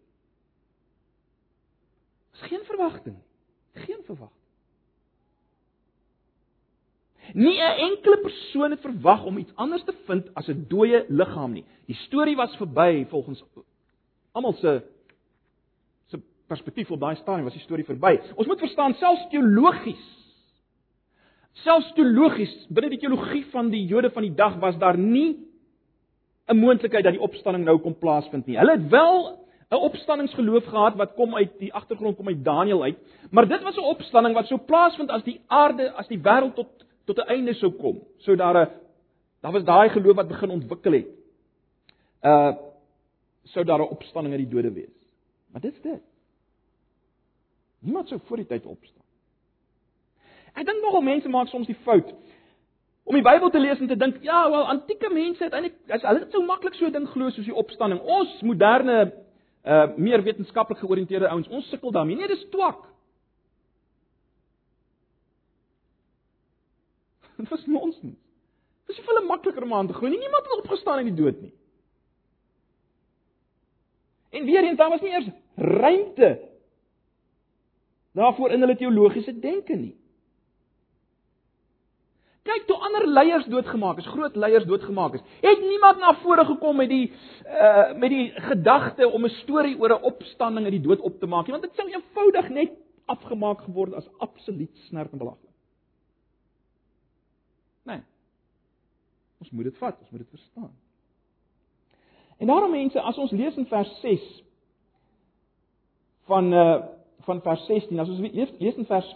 Dis 2.34 2.48
geen 2.50 2.64
verwagting. 2.68 3.18
Geen 3.86 4.02
verwagting. 4.06 4.43
Nie 7.32 7.58
'n 7.60 7.78
enkele 7.90 8.18
persoon 8.18 8.70
het 8.70 8.80
verwag 8.80 9.24
om 9.24 9.38
iets 9.38 9.54
anders 9.54 9.84
te 9.84 9.94
vind 10.06 10.34
as 10.34 10.48
'n 10.48 10.66
dooie 10.68 11.04
liggaam 11.08 11.52
nie. 11.52 11.64
Die 11.86 11.96
storie 11.96 12.36
was 12.36 12.56
verby 12.56 13.06
volgens 13.08 13.44
almal 14.32 14.52
se 14.52 14.82
se 16.06 16.20
perspektief 16.46 16.90
op 16.90 17.00
daai 17.00 17.16
stadium 17.16 17.44
was 17.44 17.52
die 17.52 17.62
storie 17.62 17.84
verby. 17.84 18.20
Ons 18.34 18.46
moet 18.46 18.58
verstaan 18.58 18.94
selfs 18.94 19.28
teologies. 19.30 20.22
Selfs 21.52 21.92
teologies, 21.92 22.66
binne 22.68 22.90
die 22.90 22.98
teologie 22.98 23.44
van 23.52 23.70
die 23.70 23.84
Jode 23.86 24.10
van 24.10 24.22
die 24.22 24.34
dag 24.34 24.58
was 24.58 24.78
daar 24.78 24.98
nie 24.98 25.38
'n 26.48 26.56
moontlikheid 26.56 27.04
dat 27.04 27.12
die 27.12 27.22
opstanding 27.22 27.64
nou 27.64 27.78
kon 27.78 27.98
plaasvind 27.98 28.46
nie. 28.46 28.58
Hulle 28.58 28.70
het 28.70 28.88
wel 28.88 29.38
'n 29.70 29.74
opstanningsgeloof 29.74 30.64
gehad 30.64 30.94
wat 30.96 31.14
kom 31.14 31.34
uit 31.34 31.58
die 31.58 31.72
agtergrond 31.72 32.16
kom 32.16 32.28
uit 32.28 32.44
Daniël 32.44 32.82
uit, 32.82 32.98
maar 33.30 33.48
dit 33.48 33.62
was 33.62 33.76
'n 33.76 33.80
opstanding 33.80 34.34
wat 34.34 34.46
sou 34.46 34.60
plaasvind 34.60 35.10
as 35.10 35.22
die 35.22 35.40
aarde, 35.46 35.92
as 35.92 36.08
die 36.08 36.18
wêreld 36.18 36.54
tot 36.54 36.83
tot 37.04 37.18
'n 37.18 37.28
einde 37.28 37.54
sou 37.54 37.72
kom. 37.72 38.02
Sou 38.18 38.36
daar 38.36 38.56
'n 38.56 38.70
daar 39.40 39.52
was 39.52 39.64
daai 39.64 39.88
geloof 39.88 40.16
wat 40.16 40.28
begin 40.28 40.50
ontwikkel 40.50 40.92
het. 40.92 41.06
Uh 42.22 42.52
sou 43.44 43.64
daar 43.64 43.78
'n 43.78 43.92
opstanding 43.96 44.34
uit 44.34 44.44
die 44.44 44.54
dode 44.54 44.72
wees. 44.72 44.96
Maar 45.52 45.60
dit's 45.60 45.80
dit. 45.80 46.02
Niemand 47.78 48.08
sou 48.08 48.20
voor 48.24 48.36
die 48.36 48.46
tyd 48.46 48.66
opstaan. 48.66 49.04
Ek 50.54 50.66
dink 50.66 50.82
nogal 50.82 51.02
mense 51.02 51.28
maak 51.28 51.48
soms 51.48 51.66
die 51.66 51.78
fout 51.82 52.14
om 53.04 53.14
die 53.14 53.24
Bybel 53.24 53.50
te 53.50 53.60
lees 53.60 53.80
en 53.80 53.88
te 53.90 53.96
dink, 53.96 54.22
ja, 54.24 54.50
wel 54.50 54.68
antieke 54.72 55.10
mense 55.12 55.44
het 55.44 55.52
eintlik 55.52 55.74
as 55.92 56.02
hulle 56.08 56.22
dit 56.22 56.32
sou 56.32 56.40
maklik 56.46 56.74
so 56.78 56.88
ding 56.90 57.04
glo 57.12 57.28
soos 57.30 57.44
die 57.44 57.54
opstanding. 57.54 58.00
Ons 58.00 58.40
moderne 58.40 59.12
uh 59.64 59.84
meer 59.96 60.22
wetenskaplik 60.24 60.78
georiënteerde 60.78 61.28
ouens, 61.28 61.48
ons 61.48 61.68
sukkel 61.68 61.92
daarmee. 61.92 62.16
Nee, 62.16 62.28
dis 62.28 62.46
twak. 62.52 62.82
Dit 67.36 67.48
was 67.48 67.66
nonsens. 67.66 68.16
Dit 68.86 68.96
nie 68.96 69.04
vir 69.04 69.14
hulle 69.14 69.26
makliker 69.26 69.62
om 69.62 69.74
aan 69.74 69.88
te 69.88 69.96
glo 69.96 70.08
nie. 70.08 70.18
Niemand 70.18 70.44
het 70.48 70.58
opgestaan 70.58 71.00
uit 71.02 71.10
die 71.10 71.22
dood 71.22 71.40
nie. 71.40 71.52
En 74.34 74.44
weer 74.44 74.76
daar 74.76 74.90
was 74.90 75.00
nie 75.00 75.10
eers 75.10 75.28
ruimte 75.56 76.30
daarvoor 78.14 78.50
in 78.50 78.60
hulle 78.60 78.76
teologiese 78.76 79.38
denke 79.40 79.76
nie. 79.76 79.94
Kyk 82.44 82.66
toe 82.68 82.76
ander 82.76 83.06
leiers 83.08 83.46
doodgemaak 83.48 83.98
is, 84.02 84.08
groot 84.12 84.34
leiers 84.36 84.66
doodgemaak 84.68 85.14
is. 85.16 85.22
Het 85.40 85.62
niemand 85.64 85.98
na 85.98 86.12
vore 86.22 86.44
gekom 86.44 86.76
met 86.76 86.90
die 86.92 87.06
uh 87.46 87.94
met 87.96 88.10
die 88.10 88.32
gedagte 88.50 89.08
om 89.08 89.24
'n 89.24 89.36
storie 89.40 89.78
oor 89.80 89.94
'n 89.96 90.04
opstanding 90.12 90.66
uit 90.66 90.76
die 90.76 90.86
dood 90.88 91.00
op 91.00 91.18
te 91.20 91.26
maak 91.26 91.46
nie, 91.46 91.56
want 91.56 91.64
dit 91.64 91.74
sou 91.74 91.88
eenvoudig 91.88 92.48
net 92.48 92.70
afgemaak 93.06 93.60
geword 93.60 93.94
as 93.94 94.08
absoluut 94.18 94.76
snert 94.88 95.12
en 95.12 95.18
belaglik. 95.18 95.43
Nee. 97.88 98.00
Ons 99.42 99.50
moet 99.50 99.68
dit 99.68 99.78
vat, 99.82 100.00
ons 100.00 100.10
moet 100.10 100.24
dit 100.24 100.34
verstaan. 100.36 100.72
En 102.42 102.50
daarom 102.50 102.72
mense, 102.74 103.00
as 103.00 103.18
ons 103.20 103.32
lees 103.36 103.56
in 103.60 103.66
vers 103.70 103.94
6 104.02 104.28
van 106.30 106.52
uh 106.52 106.74
van 107.24 107.38
vers 107.40 107.62
16, 107.66 107.96
as 108.02 108.10
ons 108.12 108.18
lees, 108.20 108.50
lees 108.60 108.76
in 108.76 108.84
vers 108.84 109.06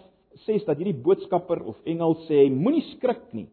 6 0.47 0.63
dat 0.65 0.79
hierdie 0.81 0.97
boodskapper 1.05 1.61
of 1.69 1.77
engel 1.85 2.15
sê 2.25 2.47
moenie 2.49 2.87
skrik 2.95 3.27
nie. 3.37 3.51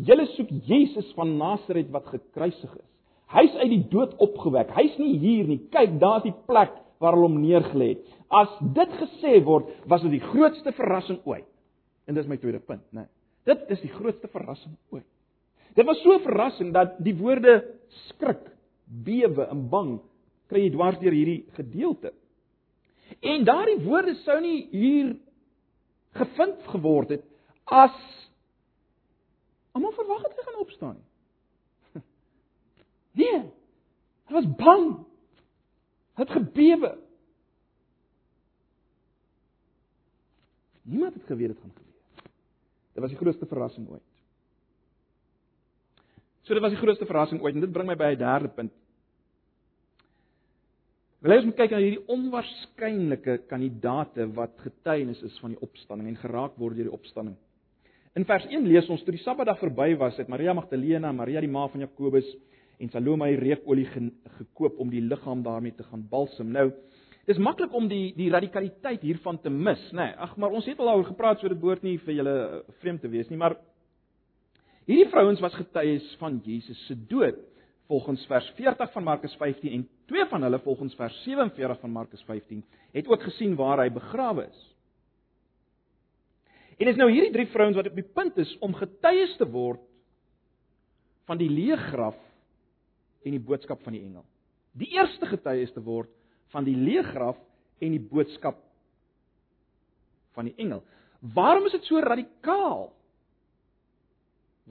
Julle 0.00 0.24
soek 0.32 0.48
Jesus 0.64 1.10
van 1.12 1.34
Nasaret 1.36 1.90
wat 1.92 2.08
gekruisig 2.08 2.72
is. 2.78 2.86
Hy's 3.34 3.52
uit 3.60 3.68
die 3.74 3.82
dood 3.92 4.14
opgewek. 4.22 4.72
Hy's 4.78 4.96
nie 4.96 5.18
hier 5.20 5.50
nie. 5.50 5.58
Kyk, 5.74 5.98
daar's 6.00 6.24
die 6.24 6.34
plek 6.48 6.72
waar 7.02 7.18
hulle 7.18 7.28
hom 7.28 7.36
neergelê 7.42 7.92
het. 7.92 8.16
As 8.32 8.56
dit 8.74 8.96
gesê 9.02 9.36
word, 9.44 9.68
was 9.90 10.02
dit 10.06 10.16
die 10.16 10.24
grootste 10.24 10.72
verrassing 10.76 11.20
ooit. 11.28 11.48
En 12.08 12.16
dis 12.16 12.28
my 12.30 12.40
tweede 12.40 12.62
punt, 12.64 12.86
né? 12.94 13.04
Nee. 13.04 13.19
Dit 13.50 13.66
is 13.74 13.82
die 13.82 13.92
grootste 13.92 14.30
verrassing 14.30 14.76
ooit. 14.94 15.06
Dit 15.74 15.86
was 15.86 16.00
so 16.04 16.18
verrassing 16.22 16.72
dat 16.74 16.96
die 17.02 17.14
woorde 17.18 17.60
skrik, 18.08 18.42
bewe 18.90 19.46
en 19.50 19.66
bang 19.70 19.98
kry 20.50 20.64
jy 20.64 20.72
dwars 20.74 20.98
deur 20.98 21.14
hierdie 21.14 21.44
gedeelte. 21.54 22.10
En 23.22 23.44
daardie 23.46 23.78
woorde 23.84 24.16
sou 24.24 24.38
nie 24.42 24.64
hier 24.72 25.12
gevind 26.18 26.66
geword 26.72 27.14
het 27.14 27.26
as 27.70 27.94
almal 29.78 29.94
verwag 29.94 30.24
het 30.26 30.34
hy 30.34 30.46
gaan 30.48 30.62
opstaan 30.64 30.98
nie. 30.98 32.02
Nee. 33.20 33.38
Hy 34.30 34.36
was 34.36 34.46
bang. 34.58 34.84
Hy 36.14 36.22
het 36.22 36.34
gebewe. 36.34 36.90
Niemand 40.86 41.14
het 41.18 41.26
geweet 41.26 41.50
dit 41.54 41.58
gaan 41.58 41.72
gebeur. 41.74 41.99
Dit 43.00 43.08
was 43.08 43.16
die 43.16 43.22
grootste 43.24 43.46
verrassing 43.48 43.86
ooit. 43.88 44.04
So 46.44 46.52
dit 46.52 46.60
was 46.62 46.74
die 46.74 46.80
grootste 46.80 47.06
verrassing 47.08 47.40
ooit 47.40 47.56
en 47.56 47.64
dit 47.64 47.72
bring 47.72 47.88
my 47.88 47.96
by 47.96 48.12
'n 48.12 48.18
derde 48.18 48.48
punt. 48.48 48.72
Wil 51.20 51.36
ons 51.36 51.44
moet 51.44 51.56
kyk 51.56 51.70
na 51.70 51.78
hierdie 51.78 52.06
onwaarskynlike 52.08 53.38
kandidate 53.48 54.26
wat 54.34 54.52
getuienis 54.58 55.22
is 55.22 55.38
van 55.40 55.50
die 55.50 55.60
opstanding 55.60 56.08
en 56.08 56.16
geraak 56.16 56.58
word 56.58 56.76
deur 56.76 56.88
die 56.88 56.92
opstanding. 56.92 57.36
In 58.14 58.24
vers 58.24 58.44
1 58.46 58.66
lees 58.66 58.88
ons 58.88 59.02
toe 59.02 59.12
die 59.12 59.22
Sabbatdag 59.22 59.58
verby 59.58 59.96
was, 59.96 60.16
het 60.16 60.28
Maria 60.28 60.52
Magdalena, 60.52 61.12
Maria 61.12 61.40
die 61.40 61.48
ma 61.48 61.68
van 61.68 61.80
Jakobus 61.80 62.36
en 62.78 62.90
Salome 62.90 63.36
reukolie 63.36 63.86
gekoop 64.38 64.78
om 64.78 64.90
die 64.90 65.00
liggaam 65.00 65.42
daarmee 65.42 65.74
te 65.76 65.82
gaan 65.82 66.06
balsem. 66.08 66.50
Nou, 66.52 66.72
dis 67.28 67.40
maklik 67.42 67.74
om 67.76 67.88
die 67.90 68.12
die 68.16 68.30
radikaliteit 68.32 69.02
hiervan 69.04 69.38
te 69.42 69.50
mis, 69.52 69.82
nê? 69.92 70.10
Nee, 70.10 70.16
ag, 70.24 70.36
maar 70.40 70.54
ons 70.56 70.66
het 70.68 70.78
al 70.80 70.92
daaroor 70.92 71.10
gepraat, 71.12 71.40
so 71.40 71.48
dit 71.48 71.60
behoort 71.60 71.84
nie 71.86 71.98
vir 72.06 72.16
julle 72.20 72.36
vreemd 72.80 73.04
te 73.04 73.10
wees 73.12 73.28
nie, 73.30 73.38
maar 73.40 73.58
hierdie 74.88 75.10
vrouens 75.12 75.42
was 75.44 75.54
getuies 75.58 76.06
van 76.22 76.40
Jesus 76.44 76.80
se 76.88 76.96
dood 77.10 77.38
volgens 77.90 78.26
vers 78.30 78.46
40 78.56 78.92
van 78.92 79.04
Markus 79.04 79.34
15 79.38 79.72
en 79.72 79.88
twee 80.06 80.24
van 80.30 80.42
hulle 80.46 80.58
volgens 80.62 80.94
vers 80.94 81.22
47 81.24 81.80
van 81.80 81.90
Markus 81.90 82.22
15 82.22 82.64
het 82.92 83.08
ook 83.10 83.22
gesien 83.22 83.56
waar 83.58 83.82
hy 83.82 83.88
begrawe 83.90 84.46
is. 84.46 84.60
En 86.78 86.86
dis 86.86 86.96
nou 86.96 87.10
hierdie 87.10 87.32
drie 87.34 87.48
vrouens 87.50 87.76
wat 87.76 87.90
op 87.90 87.98
die 87.98 88.06
punt 88.14 88.38
is 88.40 88.52
om 88.64 88.74
getuies 88.78 89.34
te 89.36 89.48
word 89.50 89.82
van 91.28 91.38
die 91.38 91.50
leë 91.50 91.76
graf 91.90 92.16
en 93.26 93.34
die 93.36 93.42
boodskap 93.42 93.82
van 93.84 93.94
die 93.98 94.04
engel. 94.06 94.24
Die 94.78 94.88
eerste 94.94 95.26
getuies 95.28 95.74
te 95.74 95.82
word 95.84 96.08
van 96.54 96.66
die 96.66 96.76
leë 96.76 97.04
graf 97.12 97.38
en 97.80 97.94
die 97.94 98.02
boodskap 98.02 98.58
van 100.36 100.48
die 100.50 100.56
engel. 100.62 100.82
Waarom 101.34 101.66
is 101.68 101.76
dit 101.76 101.84
so 101.88 102.00
radikaal? 102.00 102.88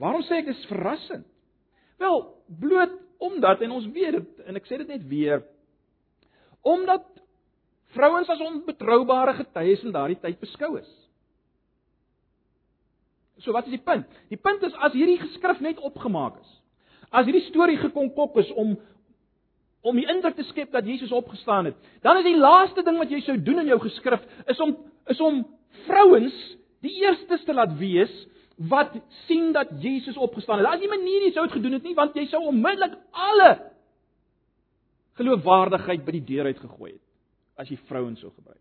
Waarom 0.00 0.24
sê 0.26 0.40
ek 0.40 0.50
is 0.54 0.66
verrassend? 0.70 1.26
Wel, 2.00 2.22
bloot 2.60 2.98
Omdat 3.20 3.60
en 3.60 3.70
ons 3.70 3.86
weet 3.92 4.16
dit 4.16 4.46
en 4.48 4.56
ek 4.56 4.68
sê 4.68 4.78
dit 4.80 4.88
net 4.88 5.02
weer 5.08 5.42
omdat 6.64 7.04
vrouens 7.96 8.28
as 8.32 8.40
onbetroubare 8.44 9.32
getuies 9.38 9.82
in 9.84 9.92
daardie 9.92 10.18
tyd 10.20 10.36
beskou 10.40 10.74
is. 10.76 10.88
So 13.40 13.52
wat 13.56 13.68
is 13.68 13.76
die 13.76 13.84
punt? 13.84 14.08
Die 14.32 14.40
punt 14.40 14.64
is 14.68 14.76
as 14.76 14.96
hierdie 14.96 15.18
geskrif 15.20 15.60
net 15.64 15.80
opgemaak 15.84 16.36
is. 16.40 16.50
As 17.08 17.28
hierdie 17.28 17.46
storie 17.48 17.78
gekonkop 17.80 18.36
is 18.40 18.52
om 18.60 18.74
om 19.80 19.96
die 19.96 20.08
indruk 20.12 20.36
te 20.36 20.44
skep 20.50 20.72
dat 20.72 20.86
Jesus 20.86 21.12
opgestaan 21.12 21.70
het, 21.70 21.76
dan 22.04 22.18
is 22.20 22.26
die 22.26 22.38
laaste 22.38 22.82
ding 22.84 22.98
wat 23.00 23.10
jy 23.10 23.20
sou 23.24 23.36
doen 23.40 23.62
in 23.62 23.70
jou 23.72 23.78
geskrif 23.80 24.24
is 24.46 24.60
om 24.60 24.76
is 25.10 25.20
om 25.20 25.40
vrouens 25.86 26.36
die 26.84 26.92
eerstes 27.02 27.44
te 27.44 27.54
laat 27.56 27.72
wees 27.78 28.12
wat 28.70 28.92
sien 29.24 29.52
dat 29.56 29.72
Jesus 29.80 30.16
opgestaan 30.20 30.60
het. 30.60 30.66
Daar's 30.66 30.80
nie 30.80 30.88
'n 30.88 30.98
manier 30.98 31.22
jy 31.22 31.32
sou 31.32 31.46
dit 31.46 31.56
gedoen 31.56 31.72
het 31.72 31.82
nie, 31.82 31.94
want 31.94 32.14
jy 32.14 32.26
sou 32.26 32.44
onmiddellik 32.46 32.98
alle 33.10 33.70
geloofwaardigheid 35.14 36.04
by 36.04 36.12
die 36.12 36.24
deur 36.24 36.44
uit 36.44 36.58
gegooi 36.58 36.92
het 36.92 37.06
as 37.56 37.68
jy 37.68 37.76
vrouens 37.76 38.20
sou 38.20 38.30
gebruik. 38.30 38.60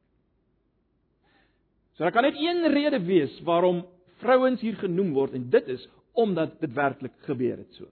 So 1.96 2.04
daar 2.04 2.12
kan 2.12 2.24
net 2.24 2.36
een 2.40 2.68
rede 2.72 3.00
wees 3.06 3.42
waarom 3.44 3.86
vrouens 4.22 4.62
hier 4.62 4.76
genoem 4.76 5.14
word 5.14 5.34
en 5.34 5.50
dit 5.50 5.68
is 5.68 5.88
omdat 6.14 6.60
dit 6.60 6.74
werklik 6.74 7.12
gebeur 7.28 7.58
het 7.58 7.74
so. 7.74 7.88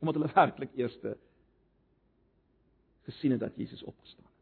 Omdat 0.00 0.14
hulle 0.14 0.32
werklik 0.34 0.70
eerste 0.76 1.16
gesien 3.06 3.30
het 3.30 3.40
dat 3.40 3.56
Jesus 3.56 3.82
opgestaan 3.82 4.24
het. 4.24 4.34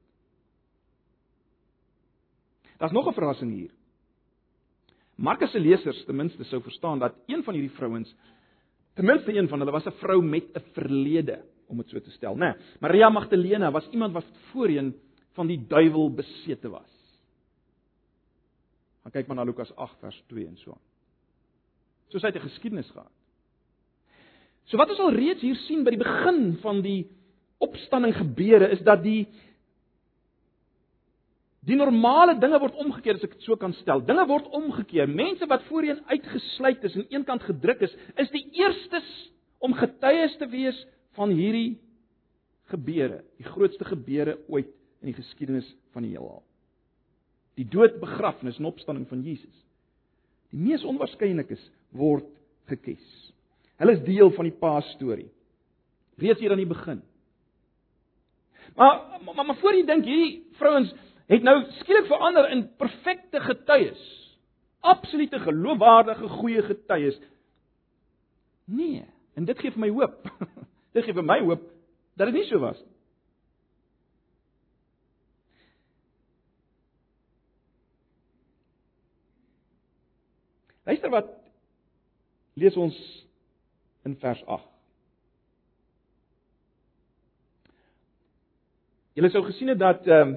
Daar's 2.78 2.92
nog 2.92 3.08
'n 3.08 3.12
verrassing 3.12 3.52
hier. 3.52 3.70
Markus 5.14 5.50
se 5.50 5.60
lesers 5.60 6.04
ten 6.04 6.16
minste 6.16 6.44
sou 6.44 6.62
verstaan 6.62 6.98
dat 6.98 7.14
een 7.26 7.42
van 7.44 7.54
hierdie 7.54 7.76
vrouens 7.76 8.14
ten 8.94 9.04
minste 9.04 9.32
een 9.32 9.48
van 9.48 9.58
hulle 9.58 9.70
was 9.70 9.86
'n 9.86 9.98
vrou 10.00 10.22
met 10.22 10.44
'n 10.54 10.62
verlede 10.72 11.44
om 11.66 11.76
dit 11.76 11.88
so 11.88 12.00
te 12.00 12.10
stel, 12.10 12.34
né? 12.34 12.38
Nee, 12.38 12.54
Maria 12.80 13.08
Magdalena 13.08 13.70
was 13.70 13.88
iemand 13.88 14.12
wat 14.12 14.24
voorheen 14.52 14.94
van 15.32 15.46
die 15.46 15.66
duiwel 15.66 16.14
besete 16.14 16.68
was. 16.68 16.92
Gaan 19.02 19.12
kyk 19.12 19.26
maar 19.26 19.36
na 19.36 19.44
Lukas 19.44 19.74
8 19.76 19.98
vers 19.98 20.22
2 20.26 20.46
en 20.46 20.56
so 20.56 20.70
aan. 20.70 20.80
So 22.08 22.18
sy 22.18 22.26
het 22.26 22.36
'n 22.36 22.48
geskiedenis 22.48 22.90
gehad. 22.90 23.10
So 24.64 24.76
wat 24.76 24.90
ons 24.90 24.98
al 24.98 25.12
reeds 25.12 25.40
hier 25.40 25.56
sien 25.56 25.84
by 25.84 25.90
die 25.90 26.04
begin 26.04 26.56
van 26.62 26.80
die 26.80 27.10
opstanding 27.64 28.14
gebeure 28.16 28.70
is 28.74 28.84
dat 28.86 29.02
die 29.04 29.24
Die 31.64 31.76
normale 31.80 32.34
dinge 32.36 32.58
word 32.60 32.76
omgekeer 32.76 33.16
as 33.16 33.22
ek 33.24 33.38
dit 33.38 33.46
so 33.46 33.56
kan 33.56 33.72
stel. 33.78 34.02
Dinge 34.04 34.26
word 34.28 34.50
omgekeer. 34.52 35.08
Mense 35.08 35.46
wat 35.48 35.64
voorheen 35.70 36.02
uitgesluit 36.10 36.82
is 36.84 36.96
en 37.00 37.06
eenkant 37.08 37.46
gedruk 37.46 37.80
is, 37.86 37.94
is 38.20 38.28
die 38.34 38.44
eerstes 38.60 39.06
om 39.64 39.72
getuies 39.78 40.34
te 40.36 40.48
wees 40.52 40.76
van 41.16 41.32
hierdie 41.32 41.78
gebeure, 42.72 43.22
die 43.40 43.48
grootste 43.48 43.86
gebeure 43.88 44.36
ooit 44.52 44.68
in 45.00 45.12
die 45.12 45.16
geskiedenis 45.16 45.68
van 45.96 46.04
die 46.04 46.12
heelal. 46.12 46.42
Die 47.56 47.66
dood, 47.70 47.96
begrafnis 48.02 48.58
en 48.60 48.68
opstanding 48.68 49.06
van 49.08 49.22
Jesus. 49.24 49.54
Die 50.52 50.60
mees 50.60 50.84
onwaarskynlikes 50.84 51.62
word 51.96 52.28
gekes. 52.68 53.04
Hulle 53.80 53.96
is 53.96 54.04
deel 54.04 54.32
van 54.36 54.48
die 54.48 54.56
Paas 54.58 54.88
storie. 54.98 55.30
Reeds 56.20 56.42
hier 56.42 56.52
aan 56.52 56.60
die 56.60 56.68
begin. 56.68 57.00
Maar 58.76 59.20
maar, 59.24 59.44
maar 59.44 59.56
voor 59.56 59.74
jy 59.74 59.84
dink 59.88 60.04
hierdie 60.04 60.46
vrouens 60.58 60.92
het 61.30 61.42
nou 61.42 61.56
skielik 61.80 62.06
verander 62.06 62.50
in 62.52 62.66
perfekte 62.76 63.40
getuies. 63.40 64.02
Absolute 64.84 65.38
geloofwaardige 65.40 66.28
goeie 66.28 66.62
getuies. 66.62 67.20
Nee, 68.64 69.04
en 69.34 69.44
dit 69.48 69.58
gee 69.58 69.72
vir 69.72 69.80
my 69.86 69.92
hoop. 69.92 70.28
dit 70.96 71.04
gee 71.04 71.16
vir 71.16 71.26
my 71.26 71.40
hoop 71.44 71.70
dat 72.14 72.30
dit 72.30 72.36
nie 72.38 72.48
so 72.48 72.60
was 72.62 72.78
nie. 72.82 72.94
Luister 80.84 81.10
wat 81.10 81.30
lees 82.60 82.76
ons 82.76 82.96
in 84.04 84.16
vers 84.20 84.42
8. 84.44 84.73
Julle 89.14 89.30
sou 89.30 89.44
gesien 89.46 89.70
het 89.70 89.78
dat 89.78 90.06
ehm 90.06 90.34
um, 90.34 90.36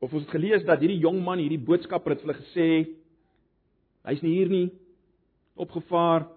of 0.00 0.12
ons 0.16 0.22
het 0.22 0.32
gelees 0.32 0.62
dat 0.64 0.80
hierdie 0.80 1.02
jong 1.02 1.18
man, 1.20 1.42
hierdie 1.42 1.60
boodskapper 1.60 2.14
het 2.14 2.22
vir 2.22 2.30
hulle 2.30 2.40
gesê 2.40 2.68
hy's 4.08 4.22
nie 4.24 4.36
hier 4.38 4.48
nie. 4.48 4.68
opgevaar. 5.60 6.28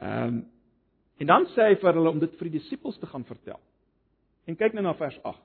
Ehm 0.00 0.26
um, 0.26 0.40
en 1.20 1.26
dan 1.26 1.44
sê 1.52 1.66
hy 1.68 1.76
vir 1.76 1.92
hulle 1.92 2.10
om 2.10 2.18
dit 2.18 2.32
vir 2.38 2.48
die 2.48 2.58
disippels 2.58 2.96
te 2.98 3.06
gaan 3.06 3.24
vertel. 3.28 3.60
En 4.48 4.56
kyk 4.56 4.72
nou 4.72 4.82
na 4.86 4.94
vers 4.96 5.18
8. 5.22 5.38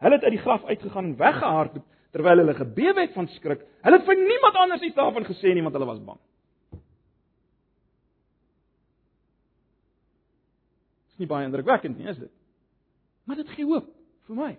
Hulle 0.00 0.16
het 0.16 0.24
uit 0.24 0.32
die 0.32 0.40
graf 0.40 0.64
uitgegaan 0.64 1.10
en 1.10 1.16
weggehardloop 1.16 1.86
terwyl 2.10 2.40
hulle 2.40 2.54
gebewe 2.54 3.04
het 3.04 3.12
van 3.14 3.28
skrik. 3.28 3.60
Hulle 3.84 3.98
het 4.00 4.06
vir 4.08 4.16
niemand 4.16 4.56
anders 4.56 4.82
iets 4.82 4.96
daarvan 4.96 5.28
gesê 5.28 5.52
nie 5.54 5.62
want 5.62 5.76
hulle 5.76 5.90
was 5.92 6.00
bang. 6.04 6.18
Dis 11.10 11.20
nie 11.20 11.28
baie 11.28 11.46
indrukwekkend 11.46 12.00
nie, 12.00 12.08
is 12.08 12.18
dit? 12.24 12.39
Maar 13.24 13.40
dit 13.42 13.54
gee 13.56 13.66
hoop 13.68 13.88
vir 14.28 14.38
my. 14.38 14.50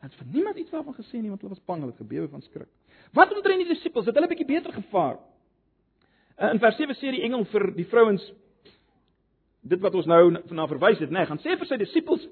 Het 0.00 0.14
vir 0.16 0.28
niemand 0.32 0.56
iets 0.56 0.72
daarvan 0.72 0.96
gesê 0.96 1.20
nie 1.20 1.32
want 1.32 1.42
hulle 1.44 1.54
was 1.54 1.64
bang, 1.68 1.82
hulle 1.82 1.92
het 1.92 2.02
gebewe 2.04 2.28
van 2.32 2.42
skrik. 2.42 2.70
Wat 3.16 3.32
omtrent 3.34 3.64
die 3.64 3.74
disippels? 3.74 4.06
Het 4.08 4.16
hulle 4.16 4.30
bietjie 4.30 4.48
beter 4.48 4.72
gevaar? 4.72 5.18
In 6.50 6.60
vers 6.62 6.76
7 6.80 6.96
sê 6.96 7.12
die 7.12 7.24
engel 7.26 7.44
vir 7.52 7.66
die 7.76 7.88
vrouens 7.88 8.24
dit 9.60 9.80
wat 9.84 9.96
ons 9.98 10.06
nou 10.08 10.22
na 10.32 10.66
verwys 10.70 11.02
het, 11.02 11.10
nê, 11.10 11.20
nee, 11.20 11.28
gaan 11.28 11.40
sê 11.42 11.52
vir 11.60 11.68
sy 11.68 11.76
disippels 11.82 12.22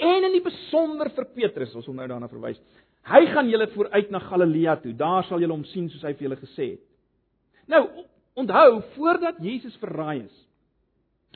en 0.00 0.24
in 0.24 0.32
die 0.32 0.44
besonder 0.44 1.10
vir 1.12 1.26
Petrus, 1.34 1.74
ons 1.76 1.88
wil 1.88 1.98
nou 1.98 2.06
daarna 2.08 2.28
verwys. 2.30 2.60
Hy 3.08 3.26
gaan 3.32 3.48
julle 3.48 3.68
vooruit 3.74 4.10
na 4.12 4.20
Galilea 4.24 4.76
toe. 4.80 4.92
Daar 4.96 5.24
sal 5.28 5.40
julle 5.40 5.56
hom 5.56 5.64
sien 5.68 5.88
soos 5.92 6.04
hy 6.04 6.12
vir 6.16 6.28
julle 6.28 6.38
gesê 6.40 6.66
het. 6.74 6.82
Nou, 7.70 7.82
onthou, 8.40 8.80
voordat 8.96 9.40
Jesus 9.44 9.76
verraai 9.80 10.24
is, 10.24 10.36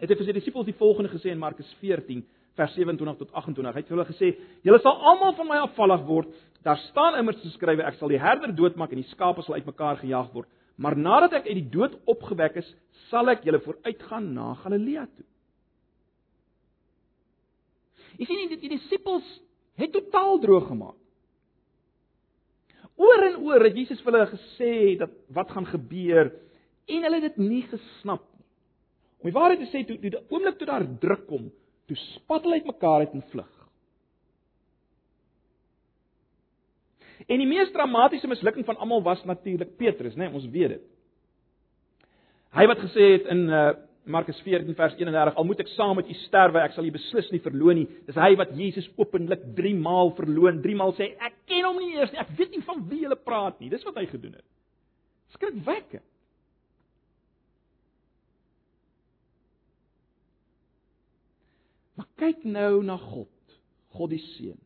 het 0.01 0.11
hy 0.11 0.17
vir 0.19 0.27
sy 0.27 0.35
disippels 0.37 0.67
die 0.67 0.79
volgende 0.79 1.13
gesê 1.13 1.31
in 1.33 1.43
Markus 1.43 1.69
14 1.81 2.25
vers 2.59 2.75
27 2.75 3.19
tot 3.19 3.33
28. 3.33 3.75
Hy 3.75 3.83
het 3.83 3.89
vir 3.89 3.97
hulle 3.97 4.11
gesê: 4.11 4.33
"Julle 4.63 4.81
sal 4.83 4.99
almal 5.11 5.35
van 5.35 5.49
my 5.49 5.61
afvallig 5.67 6.05
word. 6.07 6.29
Daar 6.63 6.79
staan 6.91 7.19
immers 7.19 7.41
geskrywe: 7.43 7.83
Ek 7.83 7.99
sal 7.99 8.09
die 8.09 8.21
herder 8.21 8.55
doodmaak 8.55 8.93
en 8.93 9.03
die 9.03 9.11
skape 9.11 9.43
sal 9.43 9.55
uitmekaar 9.55 9.97
gejaag 10.03 10.33
word." 10.33 10.49
Maar 10.77 10.97
nadat 10.97 11.33
ek 11.33 11.47
uit 11.47 11.61
die 11.61 11.71
dood 11.71 11.95
opgewek 12.11 12.57
is, 12.57 12.75
sal 13.11 13.31
ek 13.31 13.45
julle 13.47 13.61
vooruitgaan 13.63 14.33
na 14.35 14.55
Galilea 14.55 15.07
toe. 15.07 15.27
Jy 18.19 18.27
sien 18.27 18.49
die, 18.51 18.59
die 18.59 18.73
disippels 18.75 19.27
het 19.79 19.93
totaal 19.95 20.39
droog 20.43 20.67
gemaak. 20.71 20.99
Oor 22.95 23.25
en 23.27 23.41
oor 23.43 23.65
het 23.67 23.75
Jesus 23.75 24.03
vir 24.03 24.15
hulle 24.15 24.31
gesê 24.31 24.73
dat 24.99 25.15
wat 25.35 25.51
gaan 25.51 25.67
gebeur 25.67 26.31
en 26.87 27.07
hulle 27.07 27.19
het 27.19 27.35
dit 27.35 27.41
nie 27.43 27.63
gesnap. 27.67 28.23
Om 29.25 29.31
die 29.31 29.39
waarheid 29.39 29.63
te 29.65 29.71
sê, 29.73 29.81
toe 29.89 29.97
die 29.97 30.13
oomblik 30.29 30.59
toe 30.61 30.67
daar 30.69 30.85
druk 31.01 31.23
kom, 31.31 31.47
toe 31.89 31.97
spat 32.13 32.45
hulle 32.45 32.59
uitmekaar 32.61 33.07
uit 33.07 33.15
en 33.17 33.25
vlug. 33.31 33.53
En 37.25 37.41
die 37.41 37.49
mees 37.49 37.73
dramatiese 37.73 38.29
mislukking 38.29 38.67
van 38.69 38.77
almal 38.85 39.01
was 39.07 39.25
natuurlik 39.25 39.79
Petrus, 39.81 40.13
né? 40.13 40.27
Nee, 40.27 40.37
ons 40.37 40.45
weet 40.53 40.77
dit. 40.77 40.85
Hy 42.53 42.69
wat 42.69 42.85
gesê 42.85 43.07
het 43.15 43.33
in 43.33 43.47
uh, 43.49 43.63
Markus 44.05 44.37
14 44.45 44.77
vers 44.77 44.95
31, 45.01 45.41
al 45.41 45.49
moet 45.49 45.65
ek 45.65 45.73
saam 45.73 45.97
met 45.97 46.11
u 46.13 46.21
sterwe, 46.27 46.61
ek 46.61 46.77
sal 46.77 46.85
u 46.85 46.93
beslis 46.93 47.33
nie 47.33 47.41
verloon 47.41 47.81
nie. 47.81 47.89
Dis 48.05 48.21
hy 48.21 48.35
wat 48.37 48.53
Jesus 48.59 48.91
openlik 49.01 49.49
3 49.57 49.73
maal 49.81 50.13
verloon, 50.19 50.61
3 50.63 50.77
maal 50.77 50.93
sê 51.01 51.15
ek 51.17 51.47
ken 51.49 51.65
hom 51.65 51.81
nie 51.81 51.95
eers 51.97 52.13
nie, 52.13 52.21
ek 52.21 52.37
weet 52.37 52.53
nie 52.53 52.67
van 52.69 52.85
wie 52.93 53.07
jy 53.07 53.17
praat 53.25 53.57
nie. 53.57 53.73
Dis 53.73 53.89
wat 53.89 53.97
hy 53.97 54.05
gedoen 54.11 54.37
het. 54.37 54.45
Skrikwekkend. 55.39 56.05
Kyk 62.21 62.45
nou 62.47 62.83
na 62.87 62.97
God, 63.01 63.59
God 63.97 64.13
die 64.15 64.23
Seun. 64.35 64.61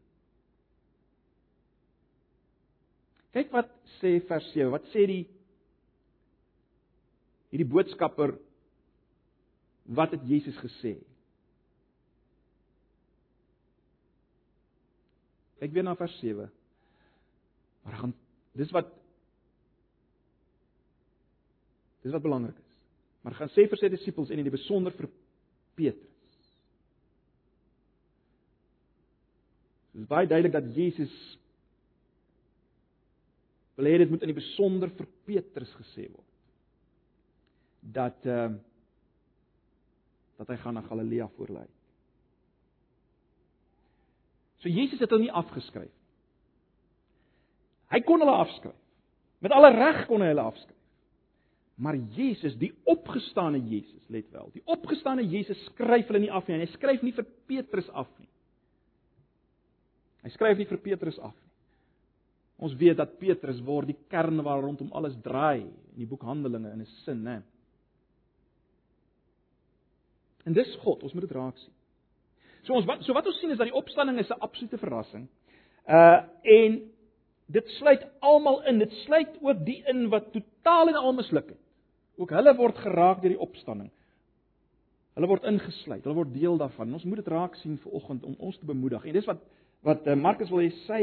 Kyk 3.37 3.53
wat 3.55 3.71
sê 3.99 4.19
vers 4.29 4.47
7. 4.55 4.71
Wat 4.73 4.87
sê 4.93 5.05
die 5.09 5.25
hierdie 7.53 7.69
boodskapper 7.69 8.35
wat 9.99 10.15
het 10.17 10.25
Jesus 10.29 10.57
gesê? 10.61 10.97
Kyk 15.59 15.75
weer 15.75 15.87
na 15.87 15.97
vers 15.99 16.15
7. 16.23 16.49
Maar 17.85 18.01
gaan 18.03 18.17
dis 18.59 18.73
wat 18.75 18.91
dis 22.03 22.15
wat 22.15 22.25
belangrik 22.25 22.57
is. 22.57 22.69
Maar 23.25 23.37
gaan 23.39 23.51
sê 23.53 23.67
vir 23.69 23.81
sy 23.81 23.91
disippels 23.93 24.31
en 24.33 24.41
in 24.41 24.47
die 24.47 24.55
besonder 24.55 24.95
vir 24.97 25.11
Petrus. 25.79 26.08
Dit 29.99 30.05
is 30.07 30.11
baie 30.13 30.29
duidelik 30.31 30.55
dat 30.55 30.69
Jesus 30.77 31.15
wil 33.75 33.89
hê 33.91 33.97
dit 33.99 34.11
moet 34.11 34.23
in 34.23 34.31
die 34.31 34.39
besonder 34.39 34.93
vir 34.95 35.09
Petrus 35.27 35.73
gesê 35.81 36.05
word. 36.07 36.27
Dat 37.83 38.27
ehm 38.27 38.55
uh, 38.55 38.65
dat 40.39 40.53
hy 40.53 40.57
gaan 40.63 40.77
na 40.79 40.85
Galilea 40.87 41.25
voorlei. 41.35 41.65
So 44.63 44.71
Jesus 44.71 45.01
het 45.03 45.11
hulle 45.11 45.25
nie 45.25 45.35
afgeskryf. 45.35 45.91
Hy 47.91 47.99
kon 48.07 48.23
hulle 48.23 48.37
afskryf. 48.45 48.79
Met 49.43 49.51
alle 49.51 49.73
reg 49.75 50.05
kon 50.07 50.23
hy 50.23 50.29
hulle 50.31 50.45
afskryf. 50.47 50.79
Maar 51.83 51.99
Jesus, 52.15 52.55
die 52.59 52.71
opgestane 52.87 53.59
Jesus, 53.67 54.07
let 54.15 54.31
wel, 54.31 54.47
die 54.55 54.63
opgestane 54.71 55.27
Jesus 55.27 55.59
skryf 55.73 56.07
hulle 56.07 56.23
nie 56.23 56.31
af 56.31 56.47
nie. 56.47 56.61
Hy 56.63 56.71
skryf 56.77 57.03
nie 57.03 57.17
vir 57.19 57.27
Petrus 57.51 57.91
af 57.91 58.07
nie. 58.23 58.31
Hy 60.22 60.31
skryf 60.35 60.59
nie 60.59 60.66
vir 60.66 60.81
Petrus 60.83 61.18
af 61.18 61.35
nie. 61.35 61.48
Ons 62.59 62.74
weet 62.74 62.96
dat 62.98 63.18
Petrus 63.20 63.61
word 63.62 63.92
die 63.92 63.98
kern 64.11 64.40
waar 64.42 64.61
rondom 64.64 64.90
alles 64.92 65.14
draai 65.22 65.62
in 65.62 66.00
die 66.00 66.09
boek 66.11 66.24
Handelinge 66.26 66.72
in 66.74 66.81
'n 66.83 66.87
sin, 67.04 67.22
né? 67.22 67.42
En 70.44 70.52
dis 70.52 70.76
God, 70.83 71.02
ons 71.02 71.14
moet 71.14 71.22
dit 71.22 71.37
raak 71.37 71.57
sien. 71.57 71.72
So 72.62 72.74
ons 72.74 72.87
wat 72.88 73.04
so 73.04 73.12
wat 73.12 73.26
ons 73.26 73.38
sien 73.40 73.50
is 73.50 73.59
dat 73.59 73.68
die 73.68 73.76
opstanding 73.76 74.18
is 74.18 74.31
'n 74.31 74.40
absolute 74.40 74.78
verrassing. 74.78 75.28
Uh 75.87 76.22
en 76.42 76.90
dit 77.46 77.68
sluit 77.78 78.07
almal 78.20 78.62
in. 78.66 78.78
Dit 78.78 78.92
sluit 78.92 79.38
ook 79.40 79.64
die 79.64 79.83
in 79.87 80.09
wat 80.09 80.33
totaal 80.33 80.88
en 80.88 80.94
al 80.94 81.12
misluk 81.12 81.48
het. 81.48 81.61
Ook 82.16 82.31
hulle 82.31 82.57
word 82.57 82.76
geraak 82.76 83.20
deur 83.22 83.31
die 83.31 83.40
opstanding. 83.40 83.90
Hulle 85.14 85.26
word 85.26 85.44
ingesluit. 85.44 86.02
Hulle 86.02 86.14
word 86.14 86.35
deel 86.35 86.59
daarvan. 86.59 86.92
Ons 86.92 87.04
moet 87.04 87.16
dit 87.16 87.28
raak 87.28 87.54
sien 87.54 87.78
vir 87.78 87.92
oggend 87.92 88.24
om 88.24 88.35
ons 88.38 88.59
te 88.59 88.66
bemoedig. 88.66 89.04
En 89.04 89.12
dis 89.12 89.26
wat 89.26 89.40
wat 89.87 90.07
uh, 90.07 90.17
Markus 90.19 90.51
wil 90.51 90.64
hê 90.64 90.71
sy 90.87 91.03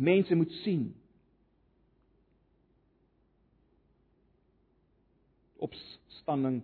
mense 0.00 0.34
moet 0.34 0.52
sien. 0.64 0.86
Opstanding 5.60 6.62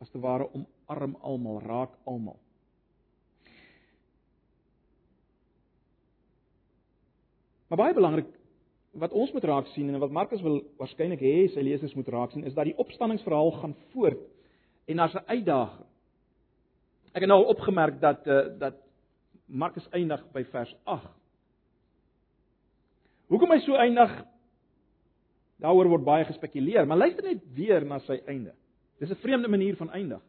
as 0.00 0.10
te 0.10 0.20
ware 0.22 0.46
omarm 0.54 1.16
almal, 1.26 1.60
raak 1.66 1.96
almal. 2.08 2.38
Maar 7.70 7.78
baie 7.78 7.94
belangrik 7.94 8.30
wat 8.98 9.12
ons 9.14 9.30
moet 9.30 9.44
raak 9.46 9.68
sien 9.70 9.86
en 9.86 10.00
wat 10.02 10.10
Markus 10.10 10.40
wil 10.42 10.58
waarskynlik 10.80 11.20
hê 11.22 11.34
sy 11.52 11.62
lesers 11.62 11.94
moet 11.94 12.08
raak 12.10 12.32
sien 12.34 12.42
is 12.48 12.56
dat 12.56 12.66
die 12.66 12.74
opstanningsverhaal 12.82 13.52
gaan 13.60 13.76
voort 13.92 14.24
en 14.90 14.96
daar's 14.96 15.14
'n 15.14 15.26
uitdaging. 15.26 15.86
Ek 17.14 17.22
het 17.22 17.30
nou 17.30 17.44
opgemerk 17.46 18.00
dat 18.00 18.26
uh, 18.26 18.58
dat 18.58 18.74
Markus 19.50 19.86
eindig 19.92 20.22
by 20.32 20.44
vers 20.52 20.74
Hoekom 23.30 23.52
hy 23.54 23.60
so 23.62 23.78
eindig? 23.78 24.10
Daaroor 25.62 25.90
word 25.92 26.06
baie 26.06 26.24
gespekuleer, 26.26 26.86
maar 26.88 26.98
luister 26.98 27.26
net 27.28 27.42
weer 27.54 27.84
na 27.86 28.00
sy 28.02 28.18
einde. 28.26 28.54
Dis 28.98 29.10
'n 29.10 29.22
vreemde 29.22 29.48
manier 29.48 29.76
van 29.76 29.90
eindig. 29.90 30.22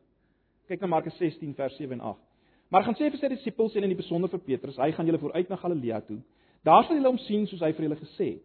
Kyk 0.67 0.81
na 0.81 0.87
Markus 0.87 1.17
16 1.17 1.55
vers 1.55 1.75
7 1.77 1.93
en 1.93 2.01
8. 2.01 2.19
Maar 2.69 2.83
gaan 2.83 2.95
sê 2.95 3.09
vir 3.09 3.17
sy 3.17 3.27
disippels 3.27 3.75
en 3.75 3.83
in 3.83 3.89
die 3.89 3.97
besonder 3.97 4.29
vir 4.29 4.39
Petrus, 4.39 4.77
hy 4.77 4.91
gaan 4.91 5.05
julle 5.05 5.19
vooruit 5.19 5.49
na 5.49 5.55
Galilea 5.55 6.01
toe. 6.01 6.21
Daar 6.63 6.83
sal 6.83 6.95
julle 6.95 7.07
hom 7.07 7.17
sien 7.17 7.47
soos 7.47 7.59
hy 7.59 7.73
vir 7.73 7.83
julle 7.83 7.99
gesê 7.99 8.27
het. 8.33 8.43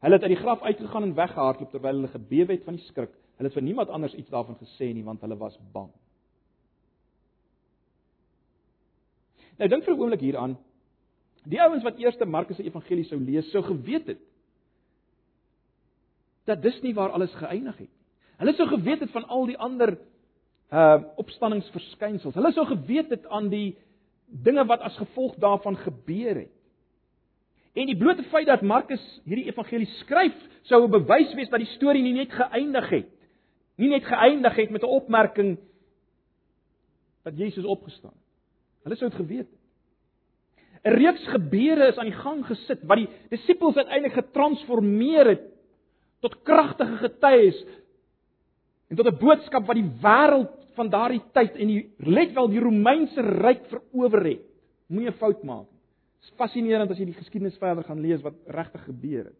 Hulle 0.00 0.14
het 0.14 0.22
uit 0.22 0.34
die 0.34 0.42
graf 0.42 0.62
uitgegaan 0.62 1.02
en 1.02 1.14
weggehardloop 1.14 1.70
terwyl 1.70 1.94
hulle 1.94 2.08
gebewe 2.08 2.52
het 2.52 2.64
van 2.64 2.76
die 2.76 2.84
skrik. 2.84 3.10
Hulle 3.36 3.48
het 3.48 3.54
vir 3.54 3.62
niemand 3.62 3.88
anders 3.88 4.14
iets 4.14 4.30
daarvan 4.30 4.56
gesê 4.56 4.92
nie 4.94 5.04
want 5.04 5.20
hulle 5.20 5.36
was 5.36 5.58
bang. 5.72 5.90
Nou 9.56 9.68
dink 9.68 9.84
vir 9.84 9.94
'n 9.94 10.00
oomblik 10.00 10.20
hieraan. 10.20 10.58
Die 11.44 11.60
ouens 11.60 11.82
wat 11.82 11.98
eerste 11.98 12.26
Markus 12.26 12.56
se 12.56 12.62
evangelie 12.62 13.04
sou 13.04 13.20
lees, 13.20 13.50
sou 13.50 13.62
geweet 13.62 14.06
het 14.06 14.18
dat 16.46 16.62
dis 16.62 16.80
nie 16.82 16.94
waar 16.94 17.10
alles 17.10 17.34
geëindig 17.34 17.78
het 17.78 17.88
nie. 17.88 18.06
Hulle 18.36 18.52
sou 18.54 18.68
geweet 18.68 19.00
het 19.00 19.10
van 19.10 19.24
al 19.24 19.46
die 19.46 19.58
ander 19.58 19.96
uh 20.72 21.02
opstanningsverskynsels. 21.16 22.34
Hulle 22.34 22.52
sou 22.52 22.66
geweet 22.66 23.10
het 23.10 23.26
aan 23.26 23.48
die 23.48 23.76
dinge 24.26 24.64
wat 24.66 24.80
as 24.80 24.96
gevolg 24.96 25.36
daarvan 25.42 25.76
gebeur 25.76 26.34
het. 26.34 26.52
En 27.76 27.86
die 27.86 27.96
blote 27.96 28.24
feit 28.32 28.46
dat 28.46 28.62
Markus 28.62 29.02
hierdie 29.24 29.46
evangelie 29.46 29.86
skryf, 30.00 30.34
sou 30.62 30.84
'n 30.84 30.90
bewys 30.90 31.34
wees 31.34 31.48
dat 31.48 31.60
die 31.60 31.74
storie 31.76 32.02
nie 32.02 32.12
net 32.12 32.32
geëindig 32.32 32.88
het. 32.90 33.10
Nie 33.76 33.88
net 33.88 34.04
geëindig 34.04 34.56
het 34.56 34.70
met 34.70 34.82
'n 34.82 34.96
opmerking 35.00 35.58
dat 37.22 37.38
Jesus 37.38 37.64
opgestaan 37.64 38.12
het. 38.12 38.25
Hulle 38.86 38.98
sou 39.00 39.08
dit 39.10 39.18
geweet 39.18 39.48
het. 39.48 39.54
'n 40.86 40.94
reeks 40.94 41.24
gebeure 41.34 41.88
is 41.90 41.98
aan 41.98 42.10
die 42.10 42.20
gang 42.22 42.44
gesit 42.46 42.84
wat 42.86 43.00
die 43.00 43.08
disippels 43.32 43.76
uiteindelik 43.76 44.14
getransformeer 44.20 45.26
het 45.32 45.46
tot 46.22 46.42
kragtige 46.46 47.00
getuies 47.02 47.58
en 48.90 48.96
tot 48.96 49.06
'n 49.10 49.18
boodskap 49.18 49.66
wat 49.66 49.80
die 49.80 49.90
wêreld 50.02 50.54
van 50.76 50.90
daardie 50.90 51.22
tyd 51.32 51.56
en 51.56 51.66
die 51.66 51.82
let 51.98 52.32
wel 52.36 52.48
die 52.48 52.62
Romeinse 52.62 53.20
ryk 53.20 53.66
verower 53.66 54.24
het. 54.24 54.44
Moenie 54.86 55.10
'n 55.10 55.18
fout 55.18 55.42
maak 55.42 55.66
nie. 55.66 55.80
Dit 56.20 56.30
is 56.30 56.36
fascinerend 56.36 56.90
as 56.90 56.98
jy 56.98 57.04
die 57.04 57.18
geskiedenis 57.18 57.58
verder 57.58 57.84
gaan 57.84 58.00
lees 58.00 58.22
wat 58.22 58.34
regtig 58.46 58.84
gebeur 58.84 59.24
het. 59.24 59.38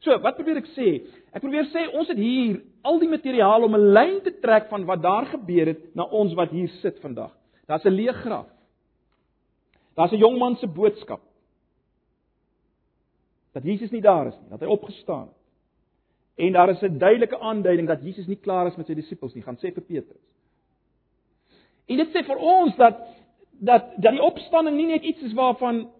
So, 0.00 0.18
wat 0.18 0.36
probeer 0.36 0.56
ek 0.56 0.68
sê? 0.76 1.02
Ek 1.32 1.42
probeer 1.42 1.66
sê 1.72 1.92
ons 1.92 2.08
het 2.08 2.18
hier 2.18 2.62
al 2.82 2.98
die 2.98 3.08
materiaal 3.08 3.64
om 3.64 3.74
'n 3.74 3.92
lyn 3.92 4.20
te 4.22 4.32
trek 4.40 4.68
van 4.68 4.84
wat 4.84 5.02
daar 5.02 5.26
gebeur 5.26 5.66
het 5.66 5.94
na 5.94 6.04
ons 6.04 6.34
wat 6.34 6.50
hier 6.50 6.68
sit 6.80 6.98
vandag. 7.00 7.32
Daar's 7.66 7.84
'n 7.84 7.96
leë 7.98 8.12
graf. 8.12 8.46
Daar's 9.94 10.12
'n 10.12 10.18
jong 10.18 10.38
man 10.38 10.56
se 10.56 10.66
boodskap. 10.66 11.20
Dat 13.52 13.62
Jesus 13.62 13.90
nie 13.90 14.00
daar 14.00 14.26
is 14.26 14.38
nie, 14.40 14.48
dat 14.48 14.60
hy 14.60 14.66
opgestaan 14.66 15.26
het. 15.26 15.36
En 16.36 16.52
daar 16.52 16.68
is 16.68 16.82
'n 16.82 16.98
duidelike 16.98 17.38
aanduiding 17.38 17.88
dat 17.88 18.02
Jesus 18.02 18.26
nie 18.26 18.36
klaar 18.36 18.66
is 18.66 18.76
met 18.76 18.86
sy 18.86 18.94
disippels 18.94 19.34
nie, 19.34 19.42
gaan 19.42 19.56
sê 19.56 19.72
vir 19.72 19.82
Petrus. 19.82 20.22
En 21.86 21.96
dit 21.96 22.08
sê 22.08 22.24
vir 22.24 22.36
ons 22.36 22.76
dat 22.76 22.98
dat 23.58 23.84
dat 23.96 24.12
die 24.12 24.22
opstanding 24.22 24.76
nie 24.76 24.86
net 24.86 25.02
iets 25.02 25.22
is 25.22 25.32
waarvan 25.32 25.90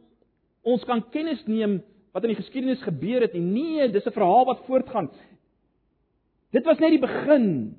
ons 0.62 0.84
kan 0.84 1.10
kennis 1.10 1.46
neem 1.46 1.82
wat 2.12 2.24
in 2.24 2.32
die 2.32 2.42
geskiedenis 2.42 2.82
gebeur 2.82 3.20
het 3.20 3.32
nie. 3.32 3.40
Nee, 3.40 3.90
dis 3.90 4.06
'n 4.06 4.12
verhaal 4.12 4.44
wat 4.44 4.64
voortgaan. 4.66 5.10
Dit 6.50 6.64
was 6.64 6.78
net 6.78 6.90
die 6.90 6.98
begin. 6.98 7.76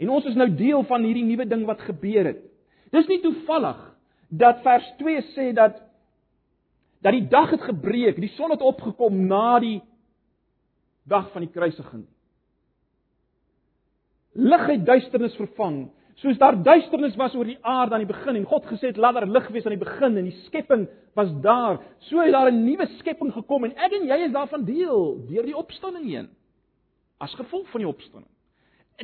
En 0.00 0.08
ons 0.08 0.24
is 0.24 0.38
nou 0.38 0.48
deel 0.56 0.82
van 0.88 1.04
hierdie 1.04 1.26
nuwe 1.28 1.46
ding 1.48 1.66
wat 1.68 1.82
gebeur 1.84 2.30
het. 2.32 2.40
Dis 2.94 3.08
nie 3.10 3.20
toevallig 3.20 3.78
dat 4.30 4.62
vers 4.64 4.86
2 5.02 5.22
sê 5.34 5.50
dat 5.56 5.78
dat 7.00 7.16
die 7.16 7.28
dag 7.32 7.48
het 7.54 7.62
gebreek, 7.64 8.18
die 8.20 8.32
son 8.34 8.52
het 8.52 8.60
opgekom 8.60 9.22
na 9.28 9.58
die 9.62 9.78
dag 11.08 11.30
van 11.32 11.46
die 11.46 11.52
kruisiging. 11.52 12.02
Lig 14.36 14.66
het 14.68 14.84
duisternis 14.84 15.38
vervang, 15.40 15.78
soos 16.20 16.36
daar 16.38 16.58
duisternis 16.60 17.16
was 17.16 17.34
oor 17.34 17.48
die 17.48 17.56
aarde 17.64 17.96
aan 17.96 18.04
die 18.04 18.10
begin 18.10 18.36
en 18.36 18.44
God 18.48 18.68
gesê 18.68 18.90
het 18.92 19.00
laat 19.00 19.16
daar 19.16 19.28
lig 19.32 19.48
wees 19.48 19.64
aan 19.64 19.76
die 19.78 19.80
begin 19.80 20.18
en 20.20 20.28
die 20.28 20.36
skepping 20.44 20.84
was 21.16 21.32
daar. 21.40 21.80
So 22.08 22.20
het 22.20 22.36
daar 22.36 22.52
'n 22.52 22.64
nuwe 22.64 22.86
skepping 22.98 23.32
gekom 23.32 23.64
en 23.64 23.76
ek 23.76 23.92
en 23.92 24.06
jy 24.06 24.18
is 24.26 24.32
daarvan 24.32 24.64
deel 24.64 25.24
deur 25.28 25.44
die 25.44 25.56
opstanding 25.56 26.04
heen. 26.04 26.28
As 27.18 27.34
gevolg 27.34 27.68
van 27.70 27.80
die 27.80 27.88
opstanding. 27.88 28.32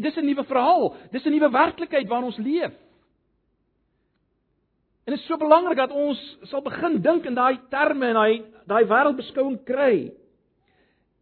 Dis 0.00 0.16
'n 0.16 0.24
nuwe 0.24 0.44
verhaal, 0.44 0.94
dis 1.10 1.24
'n 1.24 1.30
nuwe 1.30 1.50
werklikheid 1.50 2.08
waarin 2.08 2.26
ons 2.26 2.36
leef. 2.36 2.74
En 5.06 5.12
dit 5.12 5.20
is 5.20 5.26
so 5.26 5.36
belangrik 5.36 5.76
dat 5.76 5.90
ons 5.90 6.38
sal 6.42 6.62
begin 6.62 7.00
dink 7.00 7.24
in 7.24 7.34
daai 7.34 7.60
terme 7.70 8.06
en 8.06 8.14
daai 8.14 8.44
daai 8.66 8.84
wêreldbeskouing 8.90 9.60
kry. 9.64 10.12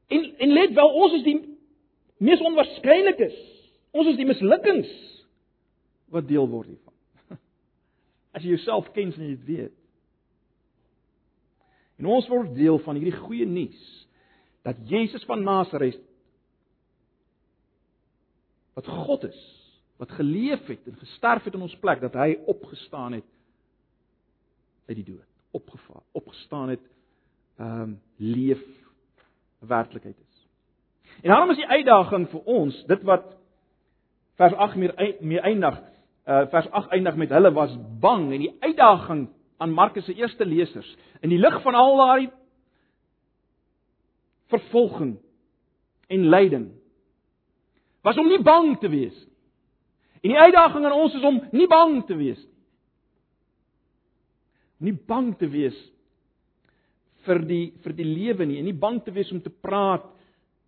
En 0.08 0.34
en 0.38 0.52
let 0.52 0.72
wel, 0.72 0.88
ons 0.88 1.12
is 1.12 1.22
die 1.22 1.58
mees 2.16 2.40
onwaarskynlikes. 2.40 3.36
Ons 3.92 4.08
is 4.08 4.16
die 4.16 4.26
mislukkings 4.26 4.90
wat 6.08 6.28
deel 6.28 6.48
word 6.48 6.72
hiervan. 6.72 6.94
As 8.34 8.42
jy 8.42 8.54
jouself 8.54 8.88
ken 8.96 9.12
en 9.12 9.28
jy 9.28 9.36
weet. 9.44 9.76
En 12.00 12.08
ons 12.16 12.28
word 12.32 12.54
deel 12.56 12.80
van 12.86 12.96
hierdie 12.98 13.20
goeie 13.20 13.46
nuus 13.46 14.08
dat 14.64 14.80
Jesus 14.88 15.24
van 15.28 15.44
Nasaret 15.44 16.00
wat 18.74 18.86
God 18.86 19.24
is, 19.24 19.42
wat 19.96 20.10
geleef 20.10 20.66
het 20.66 20.86
en 20.86 20.96
gesterf 20.98 21.44
het 21.44 21.54
in 21.54 21.62
ons 21.62 21.76
plek, 21.82 22.00
dat 22.02 22.16
hy 22.18 22.34
opgestaan 22.50 23.12
het 23.12 23.28
uit 24.88 24.98
die 24.98 25.06
dood, 25.14 25.28
opgevaar, 25.50 26.02
opgestaan 26.12 26.74
het, 26.74 26.82
ehm 27.58 27.80
um, 27.80 28.00
leef 28.16 28.62
werklikheid 29.58 30.16
is. 30.18 30.46
En 31.22 31.30
daarom 31.30 31.50
is 31.50 31.56
die 31.56 31.68
uitdaging 31.68 32.28
vir 32.28 32.40
ons, 32.44 32.84
dit 32.86 33.02
wat 33.02 33.24
vers 34.36 34.54
8 34.54 34.76
meer 34.76 34.94
mee 35.20 35.40
eindig, 35.40 35.78
uh 36.26 36.44
vers 36.50 36.70
8 36.70 36.90
eindig 36.96 37.16
met 37.16 37.30
hulle 37.30 37.52
was 37.52 37.76
bang 38.00 38.32
en 38.32 38.42
die 38.42 38.56
uitdaging 38.60 39.28
aan 39.56 39.72
Markus 39.72 40.04
se 40.04 40.14
eerste 40.14 40.46
lesers 40.46 40.96
in 41.20 41.30
die 41.30 41.38
lig 41.38 41.62
van 41.62 41.74
al 41.74 41.96
daai 41.96 42.30
vervolging 44.52 45.18
en 46.08 46.28
lyding 46.28 46.72
was 48.04 48.18
om 48.20 48.28
nie 48.28 48.42
bang 48.42 48.74
te 48.80 48.90
wees 48.92 49.14
nie. 49.16 49.30
En 50.24 50.32
die 50.32 50.40
uitdaging 50.40 50.86
aan 50.86 50.96
ons 50.96 51.16
is 51.18 51.24
om 51.24 51.40
nie 51.52 51.68
bang 51.68 51.98
te 52.08 52.16
wees 52.16 52.40
nie. 52.40 52.52
Nie 54.88 54.96
bang 54.96 55.34
te 55.40 55.48
wees 55.48 55.76
vir 57.24 57.40
die 57.48 57.72
vir 57.84 57.94
die 57.96 58.08
lewe 58.08 58.46
nie 58.48 58.58
en 58.60 58.68
nie 58.68 58.76
bang 58.76 59.00
te 59.04 59.12
wees 59.12 59.30
om 59.32 59.40
te 59.40 59.52
praat 59.52 60.06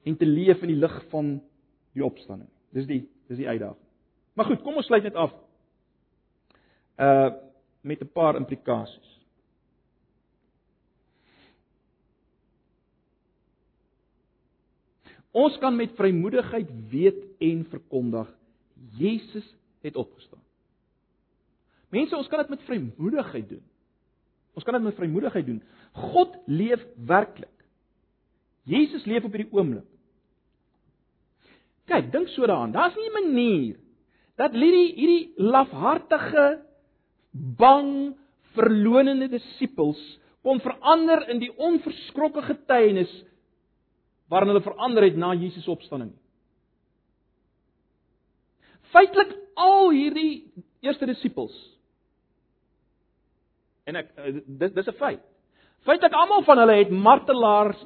en 0.07 0.16
te 0.16 0.29
leef 0.29 0.62
in 0.64 0.72
die 0.72 0.81
lig 0.81 0.94
van 1.12 1.35
die 1.96 2.05
opstanding. 2.05 2.49
Dis 2.77 2.88
die 2.88 3.03
dis 3.29 3.40
die 3.40 3.49
uitdaging. 3.49 3.83
Maar 4.37 4.51
goed, 4.53 4.62
kom 4.62 4.77
ons 4.79 4.87
sluit 4.87 5.05
net 5.09 5.16
af. 5.18 5.35
Uh 7.01 7.35
met 7.87 8.01
'n 8.03 8.11
paar 8.12 8.35
implikasies. 8.37 9.12
Ons 15.31 15.59
kan 15.59 15.77
met 15.77 15.92
vrymoedigheid 15.94 16.70
weet 16.90 17.26
en 17.38 17.64
verkondig 17.70 18.29
Jesus 18.99 19.46
het 19.81 19.96
opgestaan. 19.96 20.42
Mense, 21.88 22.16
ons 22.16 22.29
kan 22.29 22.42
dit 22.42 22.49
met 22.49 22.64
vrymoedigheid 22.66 23.49
doen. 23.49 23.62
Ons 24.57 24.64
kan 24.64 24.75
dit 24.75 24.83
met 24.83 24.96
vrymoedigheid 24.96 25.46
doen. 25.46 25.62
God 25.92 26.37
leef 26.46 26.83
werklik. 27.07 27.53
Jesus 28.66 29.05
leef 29.07 29.25
op 29.25 29.35
hierdie 29.37 29.53
oomblik. 29.55 29.87
Kyk, 31.87 32.11
dink 32.12 32.33
so 32.35 32.46
daaraan. 32.46 32.75
Daar's 32.75 32.96
nie 32.96 33.09
'n 33.09 33.18
manier 33.22 33.77
dat 34.37 34.53
hierdie 34.53 34.94
hierdie 34.94 35.33
lafhartige, 35.37 36.62
bang, 37.33 38.16
verlonende 38.57 39.29
disippels 39.29 40.01
kon 40.42 40.61
verander 40.61 41.29
in 41.29 41.38
die 41.38 41.53
onverskrokke 41.57 42.42
getuienis 42.42 43.12
waarin 44.29 44.49
hulle 44.49 44.64
verander 44.64 45.03
het 45.03 45.16
na 45.16 45.35
Jesus 45.35 45.68
opstanding. 45.68 46.12
Feitelik 48.96 49.32
al 49.61 49.90
hierdie 49.92 50.30
eerste 50.85 51.09
disippels 51.09 51.56
en 53.87 54.00
ek 54.00 54.09
eh, 54.18 54.38
dit 54.46 54.74
dis 54.74 54.88
'n 54.88 54.98
feit. 54.98 55.22
Feitelik 55.87 56.14
almal 56.16 56.42
van 56.42 56.59
hulle 56.59 56.76
het 56.80 56.90
martelaars 56.90 57.85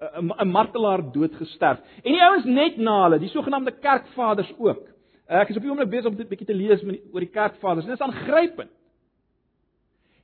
eh, 0.00 0.20
'n 0.20 0.48
martelaar 0.48 1.02
dood 1.12 1.34
gesterf. 1.34 1.80
En 2.04 2.12
die 2.12 2.22
ouens 2.22 2.44
net 2.44 2.76
na 2.76 3.02
hulle, 3.04 3.18
die 3.18 3.32
sogenaamde 3.32 3.72
kerkvaders 3.80 4.52
ook. 4.58 4.88
Ek 5.26 5.48
is 5.48 5.56
op 5.56 5.62
die 5.62 5.70
oomblik 5.70 5.90
besig 5.90 6.10
om 6.10 6.16
dit 6.16 6.28
bietjie 6.28 6.46
te 6.46 6.54
lees 6.54 6.82
met 6.82 7.00
oor 7.12 7.20
die 7.20 7.32
kerkvaders. 7.32 7.86
Dit 7.86 7.94
is 7.94 8.06
aangrypend. 8.06 8.70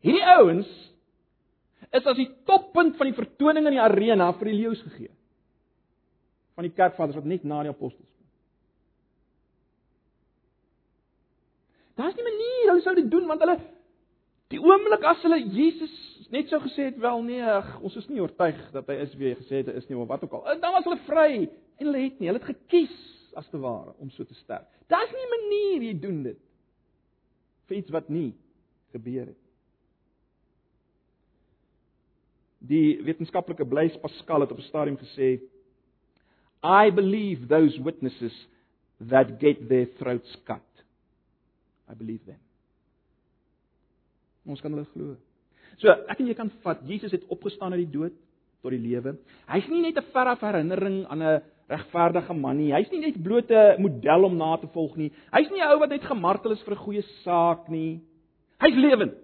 Hierdie 0.00 0.24
ouens 0.24 0.68
is 1.90 2.06
as 2.06 2.16
die 2.16 2.30
toppunt 2.44 2.96
van 2.96 3.06
die 3.06 3.16
vertoning 3.16 3.66
in 3.66 3.72
die 3.72 3.80
arena 3.80 4.32
vir 4.32 4.44
die 4.44 4.60
leeu's 4.60 4.82
gegee. 4.82 5.10
Van 6.54 6.64
die 6.64 6.74
kerkvaders 6.76 7.16
wat 7.16 7.24
net 7.24 7.44
na 7.44 7.62
die 7.62 7.72
apostels 7.72 8.04
kom. 8.04 8.10
Daar's 12.00 12.16
nie 12.16 12.24
'n 12.24 12.30
manier 12.32 12.70
hulle 12.70 12.82
sou 12.86 12.94
dit 12.94 13.10
doen 13.10 13.26
want 13.26 13.44
hulle 13.44 13.58
Die 14.50 14.58
oomblik 14.58 15.04
as 15.06 15.22
hulle 15.22 15.38
Jesus 15.54 15.92
net 16.34 16.50
sou 16.50 16.60
gesê 16.62 16.88
het 16.88 16.98
wel 17.02 17.22
nee, 17.26 17.42
ag, 17.42 17.70
ons 17.86 17.94
is 17.98 18.06
nie 18.10 18.20
oortuig 18.22 18.58
dat 18.74 18.88
hy 18.90 18.96
is 19.04 19.14
wie 19.18 19.30
hy 19.30 19.36
gesê 19.38 19.60
het 19.60 19.70
hy 19.70 19.76
is 19.78 19.86
nie, 19.88 19.96
maar 19.98 20.10
wat 20.10 20.24
ook 20.26 20.36
al. 20.38 20.60
Dan 20.62 20.74
was 20.74 20.86
hulle 20.86 20.98
vry 21.06 21.30
en 21.44 21.86
hulle 21.86 22.02
het 22.04 22.18
nie, 22.18 22.30
hulle 22.30 22.42
het 22.42 22.50
gekies 22.50 22.96
as 23.38 23.46
te 23.50 23.58
ware 23.62 23.94
om 24.02 24.10
so 24.14 24.26
te 24.26 24.34
sterf. 24.38 24.66
Daar's 24.90 25.12
nie 25.14 25.26
'n 25.26 25.34
manier 25.36 25.82
jy 25.86 25.94
doen 26.00 26.22
dit 26.22 26.40
vir 27.68 27.76
iets 27.76 27.90
wat 27.90 28.08
nie 28.08 28.34
gebeur 28.92 29.26
het. 29.26 29.42
Die 32.58 33.00
wetenskaplike 33.02 33.64
Blaise 33.64 33.98
Pascal 33.98 34.40
het 34.40 34.50
op 34.50 34.58
'n 34.58 34.70
stadium 34.70 34.98
gesê 34.98 35.40
I 36.62 36.90
believe 36.90 37.46
those 37.46 37.78
witnesses 37.82 38.34
that 39.08 39.38
get 39.40 39.68
their 39.68 39.86
throats 39.98 40.36
cut. 40.44 40.69
I 41.90 41.94
believe 41.98 42.24
them. 42.24 42.38
Ons 44.46 44.62
kan 44.62 44.72
hulle 44.72 44.86
glo. 44.94 45.16
So, 45.80 45.92
ek 46.10 46.20
en 46.20 46.28
jy 46.30 46.36
kan 46.38 46.50
vat 46.64 46.82
Jesus 46.88 47.12
het 47.14 47.26
opgestaan 47.32 47.74
uit 47.76 47.84
die 47.84 47.94
dood 47.98 48.16
tot 48.60 48.74
die 48.74 48.82
lewe. 48.82 49.16
Hy's 49.48 49.68
nie 49.68 49.82
net 49.82 49.98
'n 49.98 50.12
veraf 50.12 50.40
herinnering 50.40 51.06
aan 51.06 51.22
'n 51.22 51.42
regverdige 51.68 52.34
man 52.34 52.58
nie. 52.58 52.72
Hy's 52.72 52.90
nie 52.90 53.00
net 53.00 53.22
bloot 53.22 53.50
'n 53.50 53.82
model 53.82 54.24
om 54.24 54.36
na 54.36 54.56
te 54.56 54.66
volg 54.66 54.96
nie. 54.96 55.12
Hy's 55.32 55.50
nie 55.50 55.60
'n 55.60 55.72
ou 55.72 55.78
wat 55.78 55.90
net 55.90 56.02
gemartel 56.02 56.52
is 56.52 56.62
vir 56.62 56.74
'n 56.74 56.84
goeie 56.84 57.02
saak 57.24 57.68
nie. 57.68 58.00
Hy's 58.60 58.74
lewend. 58.74 59.14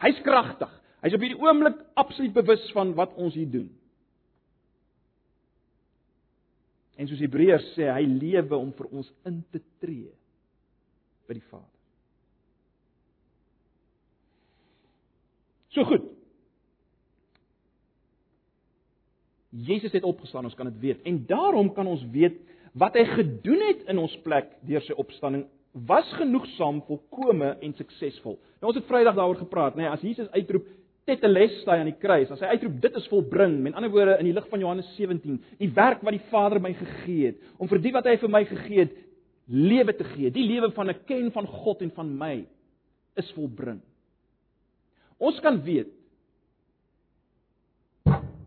Hy's 0.00 0.18
kragtig. 0.22 0.70
Hy's 1.02 1.14
op 1.14 1.20
hierdie 1.20 1.40
oomblik 1.40 1.78
absoluut 1.94 2.32
bewus 2.32 2.72
van 2.72 2.94
wat 2.94 3.14
ons 3.14 3.34
hier 3.34 3.50
doen. 3.50 3.70
En 6.96 7.08
soos 7.08 7.20
Hebreërs 7.20 7.74
sê, 7.74 7.88
hy 7.90 8.04
lewe 8.06 8.56
om 8.56 8.72
vir 8.72 8.86
ons 8.92 9.12
in 9.26 9.44
te 9.50 9.60
tree 9.80 10.12
by 11.26 11.34
die 11.34 11.46
Vader. 11.50 11.71
So 15.72 15.84
goed. 15.88 16.04
Jesus 19.52 19.92
het 19.92 20.04
opgestaan, 20.08 20.44
ons 20.48 20.56
kan 20.56 20.68
dit 20.70 20.80
weet. 20.80 21.02
En 21.08 21.24
daarom 21.26 21.72
kan 21.76 21.86
ons 21.86 22.04
weet 22.12 22.38
wat 22.72 22.96
hy 22.96 23.04
gedoen 23.04 23.60
het 23.68 23.82
in 23.92 24.00
ons 24.00 24.14
plek 24.24 24.48
deur 24.64 24.84
sy 24.84 24.96
opstanding 24.96 25.44
was 25.88 26.08
genoegsaam, 26.16 26.82
volkome 26.88 27.54
en 27.64 27.74
suksesvol. 27.76 28.38
Nou 28.60 28.70
ons 28.72 28.78
het 28.78 28.88
Vrydag 28.88 29.16
daaroor 29.16 29.40
gepraat, 29.40 29.76
nê, 29.76 29.84
nee, 29.84 29.92
as 29.92 30.04
Jesus 30.04 30.28
uitroep 30.32 30.66
tetelestai 31.08 31.78
aan 31.80 31.90
die 31.90 31.98
kruis, 32.00 32.30
as 32.30 32.42
hy 32.44 32.52
uitroep 32.54 32.76
dit 32.84 32.98
is 33.00 33.08
volbring, 33.10 33.56
met 33.64 33.76
ander 33.76 33.90
woorde 33.92 34.18
in 34.20 34.28
die 34.28 34.34
lig 34.36 34.48
van 34.52 34.62
Johannes 34.62 34.90
17, 34.96 35.38
die 35.58 35.70
werk 35.74 36.04
wat 36.04 36.16
die 36.16 36.26
Vader 36.30 36.62
my 36.62 36.74
gegee 36.78 37.32
het, 37.32 37.40
om 37.58 37.70
vir 37.70 37.80
die 37.82 37.94
wat 37.96 38.08
hy 38.08 38.18
vir 38.22 38.32
my 38.32 38.42
gegee 38.48 38.84
het, 38.84 38.92
lewe 39.52 39.96
te 39.98 40.06
gee, 40.12 40.30
die 40.32 40.46
lewe 40.46 40.70
van 40.76 40.92
'n 40.92 41.00
ken 41.08 41.32
van 41.32 41.46
God 41.46 41.82
en 41.82 41.90
van 41.90 42.12
my 42.18 42.46
is 43.16 43.32
volbring. 43.36 43.80
Ons 45.22 45.38
kan 45.44 45.60
weet 45.62 45.90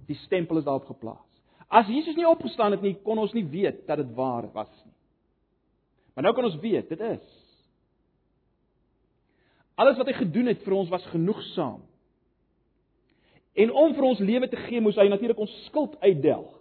die 0.06 0.18
stempel 0.26 0.60
is 0.60 0.68
daarop 0.68 0.86
geplaas. 0.86 1.24
As 1.68 1.88
Jesus 1.90 2.18
nie 2.18 2.28
opgestaan 2.30 2.76
het 2.76 2.84
nie, 2.86 2.94
kon 3.02 3.18
ons 3.18 3.34
nie 3.34 3.46
weet 3.50 3.88
dat 3.88 3.98
dit 3.98 4.12
waar 4.18 4.46
was 4.54 4.70
nie. 4.84 4.94
Maar 6.14 6.28
nou 6.28 6.34
kan 6.38 6.46
ons 6.48 6.60
weet, 6.62 6.92
dit 6.92 7.02
is. 7.02 7.24
Alles 9.76 9.98
wat 10.00 10.08
hy 10.08 10.16
gedoen 10.20 10.52
het 10.52 10.62
vir 10.64 10.76
ons 10.78 10.92
was 10.94 11.08
genoegsaam. 11.12 11.82
En 13.56 13.72
om 13.72 13.96
vir 13.96 14.08
ons 14.08 14.22
lewe 14.24 14.48
te 14.52 14.60
gee, 14.68 14.84
moes 14.84 15.00
hy 15.00 15.08
natuurlik 15.12 15.42
ons 15.42 15.56
skuld 15.66 15.98
uitdelg. 16.04 16.54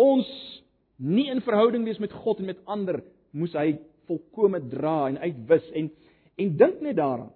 Ons 0.00 0.30
nie 0.96 1.26
in 1.32 1.42
verhouding 1.44 1.84
wees 1.88 2.00
met 2.02 2.12
God 2.24 2.40
en 2.40 2.48
met 2.52 2.62
ander 2.70 3.02
moes 3.34 3.52
hy 3.58 3.74
volkome 4.08 4.60
dra 4.72 5.04
en 5.08 5.20
uitwis 5.22 5.70
en 5.72 5.92
en 6.34 6.56
dink 6.58 6.80
net 6.82 6.96
daaraan. 6.98 7.30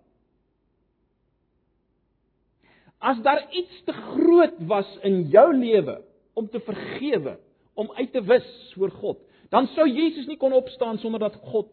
As 2.98 3.20
daar 3.22 3.44
iets 3.54 3.82
te 3.86 3.94
groot 3.94 4.56
was 4.66 4.88
in 5.06 5.20
jou 5.30 5.46
lewe 5.54 6.00
om 6.34 6.48
te 6.50 6.58
vergewe, 6.66 7.36
om 7.78 7.92
uit 7.94 8.10
te 8.12 8.22
wis 8.26 8.48
voor 8.74 8.90
God, 8.90 9.20
dan 9.54 9.70
sou 9.76 9.86
Jesus 9.86 10.26
nie 10.26 10.36
kon 10.36 10.52
opstaan 10.52 10.98
sonder 10.98 11.22
dat 11.22 11.38
God 11.52 11.70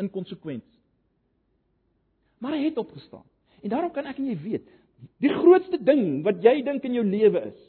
inkonsekwent 0.00 0.64
maar 2.38 2.54
hy 2.54 2.64
het 2.68 2.78
opgestaan. 2.78 3.24
En 3.62 3.68
daarom 3.68 3.92
kan 3.92 4.06
ek 4.06 4.18
en 4.20 4.30
jy 4.30 4.36
weet, 4.42 4.66
die 5.22 5.32
grootste 5.32 5.78
ding 5.82 6.22
wat 6.26 6.42
jy 6.42 6.60
dink 6.66 6.84
in 6.86 6.98
jou 6.98 7.04
lewe 7.06 7.42
is. 7.50 7.64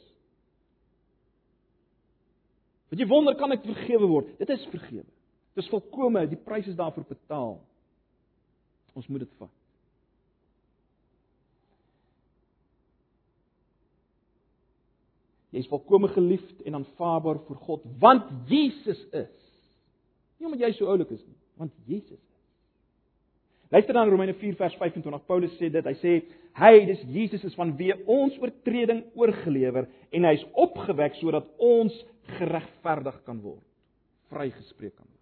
Wat 2.90 2.98
jy 2.98 3.06
wonder 3.10 3.36
kan 3.38 3.54
ek 3.54 3.66
vergewe 3.66 4.10
word? 4.10 4.30
Dit 4.38 4.50
is 4.54 4.66
vergewe. 4.70 5.06
Dit 5.54 5.64
is 5.64 5.70
volkome, 5.72 6.26
die 6.30 6.38
prys 6.38 6.68
is 6.70 6.78
daarvoor 6.78 7.06
betaal. 7.08 7.56
Ons 8.94 9.08
moet 9.10 9.24
dit 9.24 9.34
vat. 9.38 9.56
Jy 15.50 15.64
is 15.64 15.70
volkome 15.70 16.08
geliefd 16.14 16.62
en 16.68 16.78
aanvaarbaar 16.78 17.42
vir 17.48 17.62
God 17.66 17.86
want 18.02 18.28
Jesus 18.50 19.00
is. 19.10 19.38
Nie 20.38 20.46
omdat 20.46 20.68
jy 20.68 20.74
so 20.78 20.90
oulik 20.90 21.10
is 21.10 21.24
nie, 21.26 21.38
want 21.58 21.74
Jesus 21.90 22.20
Luister 23.70 23.94
dan 23.94 24.10
Romeine 24.10 24.34
4 24.34 24.56
vers 24.56 24.74
25. 24.74 25.26
Paulus 25.26 25.52
sê 25.58 25.68
dit. 25.70 25.86
Hy 25.86 25.94
sê 26.02 26.14
hy, 26.58 26.72
dis 26.88 27.02
Jesus 27.14 27.44
is 27.46 27.54
van 27.54 27.70
wie 27.78 27.92
ons 28.10 28.34
oortreding 28.42 29.04
oorgelewer 29.14 29.86
en 30.10 30.26
hy's 30.26 30.42
opgewek 30.58 31.14
sodat 31.20 31.46
ons 31.62 31.94
geregverdig 32.40 33.20
kan 33.26 33.38
word, 33.44 33.62
vrygespreek 34.34 34.96
kan 34.96 35.06
word. 35.06 35.19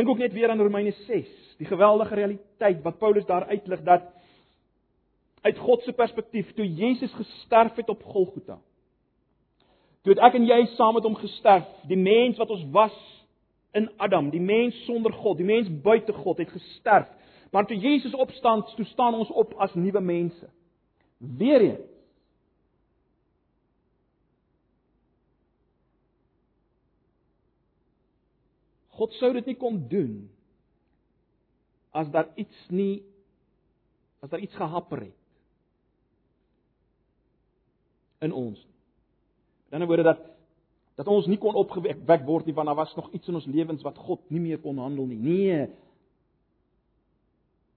Dink 0.00 0.12
ook 0.12 0.18
net 0.18 0.32
weer 0.32 0.48
aan 0.50 0.60
Romeine 0.60 0.90
6, 0.90 1.28
die 1.56 1.66
geweldige 1.66 2.14
realiteit 2.14 2.82
wat 2.82 2.98
Paulus 2.98 3.24
daar 3.24 3.44
uitlig 3.44 3.82
dat 3.82 4.02
uit 5.40 5.58
God 5.58 5.82
se 5.82 5.92
perspektief 5.92 6.52
toe 6.52 6.74
Jesus 6.74 7.12
gesterf 7.12 7.74
het 7.74 7.88
op 7.88 8.02
Golgotha. 8.02 8.56
Toe 10.00 10.16
ek 10.16 10.38
en 10.38 10.46
jy 10.48 10.56
saam 10.72 10.96
met 10.96 11.04
hom 11.04 11.18
gesterf, 11.20 11.68
die 11.84 12.00
mens 12.00 12.40
wat 12.40 12.48
ons 12.48 12.64
was 12.72 12.96
in 13.76 13.90
Adam, 14.00 14.30
die 14.32 14.40
mens 14.40 14.78
sonder 14.86 15.12
God, 15.12 15.36
die 15.36 15.50
mens 15.50 15.68
buite 15.84 16.16
God 16.16 16.40
het 16.40 16.48
gesterf. 16.48 17.12
Maar 17.52 17.68
toe 17.68 17.76
Jesus 17.76 18.16
opstaan, 18.16 18.64
toe 18.72 18.88
staan 18.88 19.20
ons 19.20 19.28
op 19.28 19.52
as 19.60 19.76
nuwe 19.76 20.00
mense. 20.00 20.48
Weereens. 21.18 21.89
God 29.00 29.16
sou 29.16 29.32
dit 29.32 29.46
nie 29.48 29.56
kon 29.56 29.78
doen 29.88 30.28
as 31.96 32.10
daar 32.12 32.28
iets 32.38 32.66
nie 32.68 33.00
as 34.20 34.28
daar 34.28 34.42
iets 34.44 34.54
gehapper 34.54 35.06
het 35.08 35.16
in 38.20 38.34
ons. 38.36 38.60
In 38.60 39.72
'n 39.72 39.80
ander 39.80 39.88
woorde 39.88 40.02
dat 40.02 40.20
dat 41.00 41.08
ons 41.08 41.26
nie 41.26 41.38
kon 41.38 41.54
opgewek 41.54 42.26
word 42.26 42.46
nie 42.46 42.54
want 42.54 42.66
daar 42.66 42.76
was 42.76 42.94
nog 42.94 43.12
iets 43.12 43.28
in 43.28 43.34
ons 43.34 43.46
lewens 43.46 43.82
wat 43.82 43.96
God 43.96 44.20
nie 44.30 44.40
meer 44.40 44.58
kon 44.60 44.78
handel 44.78 45.06
nie. 45.06 45.18
Nee. 45.18 45.60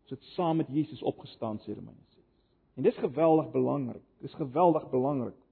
Ons 0.03 0.09
het 0.09 0.24
saam 0.36 0.57
met 0.57 0.67
Jesus 0.67 1.01
opgestaan 1.01 1.59
sê 1.59 1.71
Romeine 1.74 2.03
6. 2.15 2.24
En 2.76 2.84
dis 2.84 2.97
geweldig 2.97 3.51
belangrik. 3.51 4.03
Dis 4.19 4.34
geweldig 4.34 4.89
belangrik. 4.89 5.42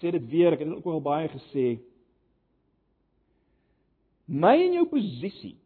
Sê 0.00 0.12
dit 0.14 0.26
weer, 0.30 0.54
ek 0.54 0.64
het 0.64 0.68
dit 0.70 0.76
ook 0.78 0.90
al 0.92 1.04
baie 1.04 1.30
gesê. 1.32 1.66
My 4.28 4.54
en 4.60 4.76
jou 4.76 4.84
posisie 4.90 5.56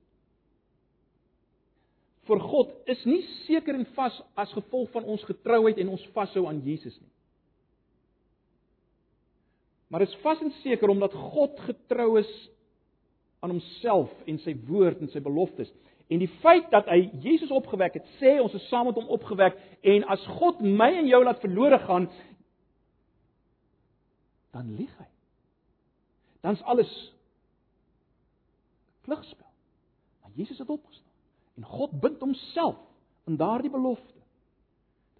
vir 2.30 2.42
God 2.46 2.74
is 2.90 3.00
nie 3.08 3.22
seker 3.48 3.74
en 3.74 3.88
vas 3.96 4.14
as 4.38 4.52
gevolg 4.54 4.92
van 4.94 5.08
ons 5.10 5.24
getrouheid 5.26 5.80
en 5.82 5.90
ons 5.96 6.04
vashou 6.14 6.46
aan 6.46 6.60
Jesus 6.62 6.94
nie. 7.00 7.10
Maar 9.92 10.06
is 10.06 10.14
vas 10.22 10.40
en 10.40 10.52
seker 10.62 10.88
omdat 10.88 11.12
God 11.34 11.58
getrou 11.66 12.14
is 12.20 12.30
aan 13.42 13.52
homself 13.56 14.12
en 14.30 14.38
sy 14.40 14.54
woord 14.68 15.02
en 15.02 15.10
sy 15.12 15.20
beloftes. 15.20 15.68
En 16.12 16.20
die 16.22 16.30
feit 16.40 16.70
dat 16.72 16.88
hy 16.92 17.10
Jesus 17.24 17.50
opgewek 17.52 17.98
het, 17.98 18.06
sê 18.20 18.38
ons 18.40 18.54
is 18.56 18.64
saam 18.70 18.88
met 18.88 18.96
hom 18.96 19.10
opgewek 19.12 19.58
en 19.92 20.06
as 20.12 20.22
God 20.38 20.62
my 20.64 20.90
en 21.02 21.10
jou 21.10 21.20
laat 21.24 21.42
verlore 21.44 21.80
gaan, 21.84 22.08
dan 24.52 24.74
lieg 24.76 24.92
hy. 25.00 25.08
Dan's 26.42 26.62
alles 26.62 26.90
klugspel. 29.06 29.46
Maar 30.22 30.30
Jesus 30.34 30.58
het 30.58 30.68
opgestaan. 30.68 31.12
En 31.54 31.64
God 31.64 32.00
bind 32.00 32.20
homself 32.20 32.76
in 33.24 33.36
daardie 33.36 33.70
belofte 33.70 34.20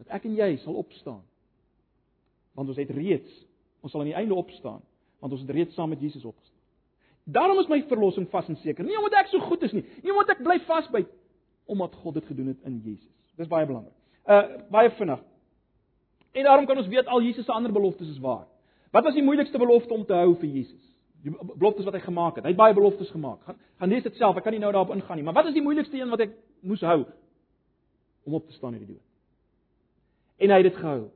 dat 0.01 0.07
ek 0.18 0.26
en 0.26 0.35
jy 0.35 0.57
sal 0.62 0.74
opstaan. 0.80 1.22
Want 2.57 2.68
ons 2.68 2.80
het 2.80 2.91
reeds, 2.91 3.33
ons 3.80 3.93
sal 3.93 4.03
aan 4.03 4.11
die 4.11 4.18
einde 4.18 4.35
opstaan, 4.35 4.80
want 5.22 5.33
ons 5.33 5.45
het 5.45 5.51
reeds 5.55 5.74
saam 5.78 5.93
met 5.93 6.01
Jesus 6.03 6.24
opgestaan. 6.24 6.59
Daarom 7.24 7.61
is 7.62 7.68
my 7.70 7.78
verlossing 7.87 8.26
vas 8.33 8.49
en 8.51 8.59
seker. 8.59 8.85
Nie 8.85 8.99
omdat 8.99 9.20
ek 9.22 9.30
so 9.30 9.45
goed 9.47 9.62
is 9.62 9.74
nie, 9.76 9.85
nie 10.03 10.11
omdat 10.11 10.35
ek 10.37 10.43
bly 10.43 10.59
vasbyt 10.66 11.11
omdat 11.70 11.95
God 12.03 12.18
dit 12.18 12.26
gedoen 12.26 12.51
het 12.51 12.64
in 12.66 12.80
Jesus. 12.83 13.12
Dis 13.39 13.51
baie 13.51 13.66
belangrik. 13.68 13.95
Uh 14.26 14.66
baie 14.74 14.91
vinnig. 14.99 15.22
En 16.33 16.49
daarom 16.49 16.66
kan 16.66 16.80
ons 16.80 16.91
weet 16.91 17.07
al 17.07 17.22
Jesus 17.22 17.47
se 17.47 17.53
ander 17.53 17.72
beloftes 17.72 18.11
is 18.11 18.18
waar. 18.18 18.49
Wat 18.93 19.05
was 19.05 19.14
die 19.16 19.24
moeilikste 19.24 19.59
belofte 19.59 19.95
om 19.95 20.05
te 20.05 20.16
hou 20.16 20.34
vir 20.36 20.49
Jesus? 20.49 20.80
Die 21.24 21.32
beloftes 21.32 21.86
wat 21.86 21.97
hy 21.97 22.03
gemaak 22.05 22.36
het. 22.36 22.45
Hy 22.45 22.53
het 22.53 22.59
baie 22.59 22.74
beloftes 22.76 23.11
gemaak. 23.14 23.40
Gaan 23.47 23.61
gaan 23.80 23.90
lees 23.90 24.05
dit 24.05 24.18
self. 24.18 24.36
Ek 24.36 24.45
kan 24.45 24.53
nie 24.53 24.61
nou 24.61 24.72
daarop 24.74 24.93
ingaan 24.95 25.16
nie. 25.18 25.24
Maar 25.24 25.38
wat 25.38 25.49
is 25.49 25.57
die 25.57 25.62
moeilikste 25.64 25.97
een 25.97 26.11
wat 26.12 26.20
ek 26.26 26.34
moes 26.61 26.82
hou 26.84 27.01
om 28.26 28.36
op 28.38 28.47
te 28.47 28.55
staan 28.55 28.76
uit 28.76 28.82
die 28.84 28.93
dood? 28.93 29.07
En 30.43 30.53
hy 30.53 30.59
het 30.61 30.68
dit 30.68 30.80
gehou. 30.82 31.07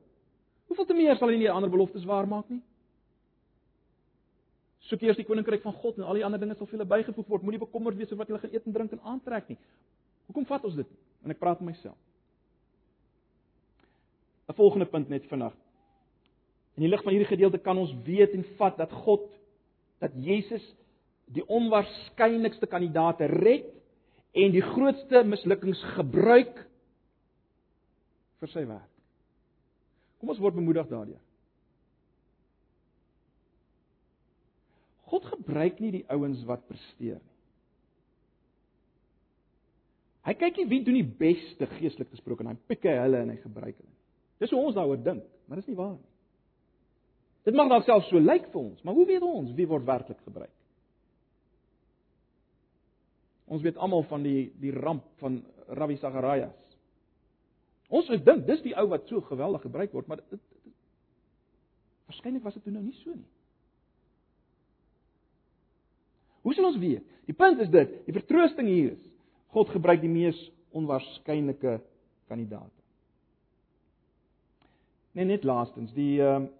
Hoeveel 0.71 0.87
te 0.89 0.97
meer 0.97 1.19
sal 1.19 1.31
hy 1.31 1.37
nie 1.37 1.51
ander 1.51 1.71
beloftes 1.71 2.07
waarmaak 2.07 2.49
nie? 2.49 2.63
Soek 4.87 5.03
eers 5.03 5.19
die 5.19 5.27
koninkryk 5.27 5.61
van 5.63 5.75
God 5.83 5.99
en 5.99 6.07
al 6.07 6.19
die 6.19 6.25
ander 6.25 6.41
dinge 6.41 6.55
sal 6.55 6.67
vir 6.67 6.79
julle 6.79 6.89
bygevoeg 6.89 7.29
word. 7.29 7.45
Moenie 7.45 7.61
bekommerd 7.61 7.99
wees 7.99 8.11
oor 8.11 8.23
wat 8.23 8.31
julle 8.31 8.41
gaan 8.41 8.55
eet 8.55 8.67
en 8.67 8.75
drink 8.75 8.97
en 8.97 9.05
aantrek 9.13 9.53
nie. 9.53 9.59
Hoekom 10.31 10.47
vat 10.49 10.65
ons 10.67 10.75
dit? 10.79 10.91
En 11.23 11.31
ek 11.31 11.39
praat 11.39 11.61
met 11.61 11.75
myself. 11.75 11.99
'n 14.47 14.55
Volgende 14.55 14.85
punt 14.85 15.09
net 15.09 15.25
vinnig. 15.27 15.53
In 16.77 16.85
die 16.85 16.91
lig 16.91 17.01
van 17.01 17.15
hierdie 17.15 17.31
gedeelte 17.31 17.61
kan 17.61 17.79
ons 17.81 17.93
weet 18.05 18.35
en 18.37 18.45
vat 18.59 18.77
dat 18.77 18.91
God 19.05 19.25
dat 20.01 20.13
Jesus 20.21 20.63
die 21.33 21.43
onwaarskynlikste 21.49 22.69
kandidaate 22.69 23.25
red 23.31 23.71
en 24.37 24.53
die 24.53 24.61
grootste 24.61 25.23
mislukkings 25.25 25.81
gebruik 25.95 26.59
vir 28.37 28.51
sy 28.53 28.63
werk. 28.69 28.91
Kom 30.21 30.29
ons 30.33 30.41
word 30.41 30.57
bemoedig 30.57 30.85
daardeur. 30.91 31.21
God 35.07 35.25
gebruik 35.31 35.81
nie 35.81 35.93
die 35.99 36.05
ouens 36.13 36.43
wat 36.45 36.65
presteer 36.69 37.17
nie. 37.17 37.33
Hy 40.27 40.33
kyk 40.35 40.57
nie 40.59 40.67
wie 40.67 40.81
doen 40.83 40.97
die 40.99 41.15
beste 41.21 41.69
geestelik 41.77 42.09
gesproke 42.11 42.43
en 42.43 42.51
hy 42.51 42.57
pik 42.67 42.83
hy 42.89 42.97
hulle 42.99 43.21
en 43.23 43.31
hy 43.31 43.37
gebruik 43.39 43.77
hulle. 43.77 43.93
Dis 44.43 44.51
hoe 44.51 44.59
ons 44.59 44.75
daaroor 44.75 44.99
dink, 44.99 45.23
maar 45.47 45.61
dis 45.61 45.69
nie 45.71 45.77
waar 45.77 45.95
nie. 45.95 46.06
Dit 47.47 47.55
mag 47.55 47.69
dalk 47.71 47.85
self 47.87 48.03
so 48.09 48.19
lyk 48.19 48.49
vir 48.51 48.59
ons, 48.59 48.79
maar 48.83 48.97
hoe 48.97 49.05
weet 49.07 49.23
ons 49.23 49.53
wie 49.55 49.67
word 49.69 49.85
werklik 49.87 50.19
gebruik? 50.25 50.51
Ons 53.47 53.63
weet 53.63 53.79
almal 53.79 54.03
van 54.09 54.25
die 54.25 54.49
die 54.59 54.73
ramp 54.75 55.05
van 55.21 55.39
Rabbi 55.79 55.95
Sagarias. 56.01 56.57
Ons 57.87 58.09
sou 58.09 58.17
dink 58.19 58.43
dis 58.49 58.65
die 58.65 58.75
ou 58.75 58.89
wat 58.91 59.07
so 59.07 59.23
geweldig 59.29 59.63
gebruik 59.63 59.95
word, 59.95 60.09
maar 60.11 60.19
dit 60.19 60.43
waarskynlik 62.07 62.43
was 62.43 62.59
dit 62.59 62.67
toe 62.67 62.75
nou 62.75 62.83
nie 62.83 62.95
so 62.99 63.15
nie. 63.15 63.29
Hoe 66.43 66.55
sal 66.55 66.67
ons 66.67 66.79
weet? 66.83 67.07
Die 67.27 67.35
punt 67.35 67.63
is 67.63 67.71
dit, 67.71 67.95
die 68.07 68.15
vertroosting 68.15 68.67
hier 68.71 68.91
is 68.97 69.07
God 69.55 69.71
gebruik 69.71 70.03
die 70.03 70.11
mees 70.11 70.37
onwaarskynlike 70.75 71.77
kandidaate. 72.27 72.83
Nee, 75.15 75.31
net 75.31 75.47
laastens, 75.47 75.95
die 75.95 76.17
ehm 76.19 76.51
uh, 76.51 76.55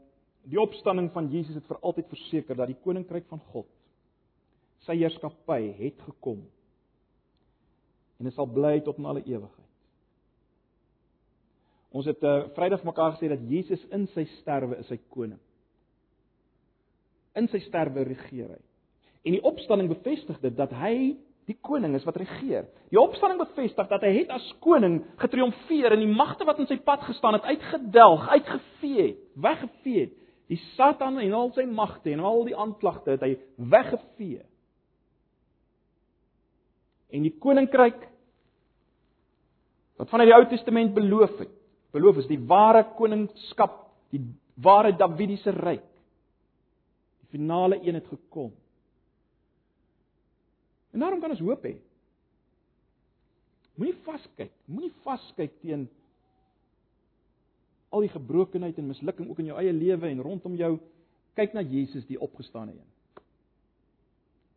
die 0.47 0.59
opstanding 0.61 1.09
van 1.15 1.27
Jesus 1.31 1.57
het 1.59 1.67
vir 1.67 1.79
altyd 1.81 2.07
verseker 2.11 2.55
dat 2.55 2.71
die 2.71 2.79
koninkryk 2.83 3.27
van 3.31 3.41
God 3.51 3.67
sy 4.87 4.95
heerskappy 4.99 5.61
het 5.79 5.99
gekom 6.07 6.45
en 8.17 8.29
dit 8.29 8.35
sal 8.35 8.47
bly 8.49 8.79
tot 8.81 8.97
in 8.97 9.05
alle 9.05 9.21
ewigheid. 9.27 9.65
Ons 11.93 12.07
het 12.09 12.23
uh, 12.25 12.47
Vrydag 12.55 12.83
mekaar 12.85 13.13
gesê 13.15 13.29
dat 13.31 13.43
Jesus 13.49 13.83
in 13.93 14.07
sy 14.15 14.25
sterwe 14.39 14.79
is 14.81 14.89
sy 14.91 14.97
koning. 15.13 15.39
In 17.37 17.47
sy 17.51 17.61
sterwe 17.67 18.07
regeer 18.07 18.49
hy. 18.55 18.59
En 19.27 19.35
die 19.35 19.43
opstanding 19.45 19.89
bevestig 19.91 20.39
dit 20.41 20.55
dat 20.57 20.73
hy 20.77 21.15
die 21.47 21.55
koning 21.63 21.95
is 21.95 22.05
wat 22.07 22.17
regeer. 22.19 22.65
Die 22.91 22.99
opstanding 22.99 23.39
bevestig 23.39 23.87
dat 23.87 24.03
hy 24.03 24.11
het 24.17 24.31
as 24.35 24.45
koning 24.63 24.99
getriomfeer 25.21 25.95
en 25.95 26.03
die 26.03 26.11
magte 26.11 26.47
wat 26.47 26.59
in 26.59 26.67
sy 26.67 26.79
pad 26.83 27.05
gestaan 27.07 27.37
het 27.37 27.47
uitgedelg, 27.47 28.25
uitgevee 28.35 29.05
het, 29.05 29.21
weggevee 29.47 30.07
het. 30.07 30.17
Die 30.47 30.59
Satan 30.75 31.19
en 31.19 31.33
al 31.35 31.51
sy 31.55 31.65
magte 31.67 32.13
en 32.13 32.23
al 32.23 32.45
die 32.47 32.55
aanklagte 32.55 33.15
het 33.17 33.25
hy 33.25 33.33
weggevee. 33.57 34.45
En 37.11 37.25
die 37.25 37.33
koninkryk 37.39 38.05
wat 39.97 40.11
vanuit 40.11 40.29
die 40.29 40.35
Ou 40.37 40.45
Testament 40.51 40.93
beloof 40.93 41.39
het, 41.41 41.53
beloof 41.95 42.21
is 42.21 42.29
die 42.29 42.39
ware 42.49 42.83
koningskap, 42.97 43.79
die 44.13 44.21
ware 44.61 44.93
Davidiese 44.97 45.51
ryk. 45.55 45.87
Die 47.23 47.31
finale 47.33 47.79
een 47.81 47.97
het 47.97 48.07
gekom. 48.11 48.51
En 50.93 51.03
daarom 51.03 51.21
kan 51.21 51.33
ons 51.33 51.43
hoop 51.43 51.65
hê. 51.65 51.75
Moenie 53.77 53.97
vaskyk, 54.05 54.53
moenie 54.65 54.93
vaskyk 55.05 55.59
teen 55.61 55.87
al 57.89 58.03
die 58.03 58.11
gebrokenheid 58.11 58.77
en 58.77 58.91
mislukking 58.91 59.29
ook 59.29 59.39
in 59.39 59.51
jou 59.51 59.57
eie 59.61 59.73
lewe 59.73 60.09
en 60.09 60.21
rondom 60.21 60.55
jou. 60.59 60.77
Kyk 61.37 61.53
na 61.53 61.61
Jesus 61.61 62.05
die 62.09 62.19
opgestane 62.19 62.73
een. 62.73 63.23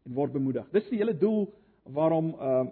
En 0.08 0.14
word 0.16 0.32
bemoedig. 0.32 0.70
Dis 0.74 0.88
die 0.90 0.98
hele 0.98 1.16
doel 1.16 1.48
waarom 1.84 2.34
uh 2.34 2.68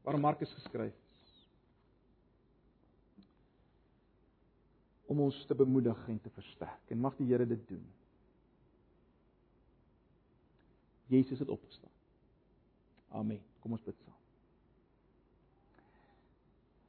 waarom 0.00 0.24
Markus 0.24 0.52
geskryf. 0.56 0.96
Om 5.06 5.20
ons 5.20 5.44
te 5.46 5.54
bemoedig 5.54 6.08
en 6.08 6.20
te 6.20 6.30
versterk. 6.34 6.88
En 6.88 6.98
mag 6.98 7.16
die 7.16 7.28
Here 7.30 7.46
dit 7.46 7.68
doen. 7.68 7.84
Jesus 11.06 11.38
het 11.38 11.48
opgestaan. 11.48 11.94
Amen. 13.08 13.42
Kom 13.60 13.72
ons 13.72 13.84
bid 13.84 13.98
saam. 14.04 14.19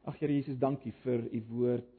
Ag 0.04 0.18
Here 0.18 0.34
Jesus, 0.34 0.58
dankie 0.58 0.93
vir 1.04 1.28
u 1.30 1.41
woord. 1.52 1.89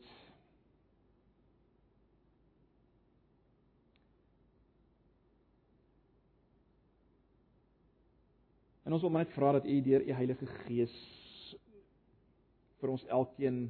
En 8.82 8.96
ons 8.96 9.05
wil 9.07 9.14
net 9.14 9.30
vra 9.36 9.53
dat 9.55 9.70
u 9.70 9.76
deur 9.86 10.03
u 10.03 10.16
Heilige 10.18 10.50
Gees 10.64 10.96
vir 12.82 12.90
ons 12.90 13.07
elkeen 13.07 13.62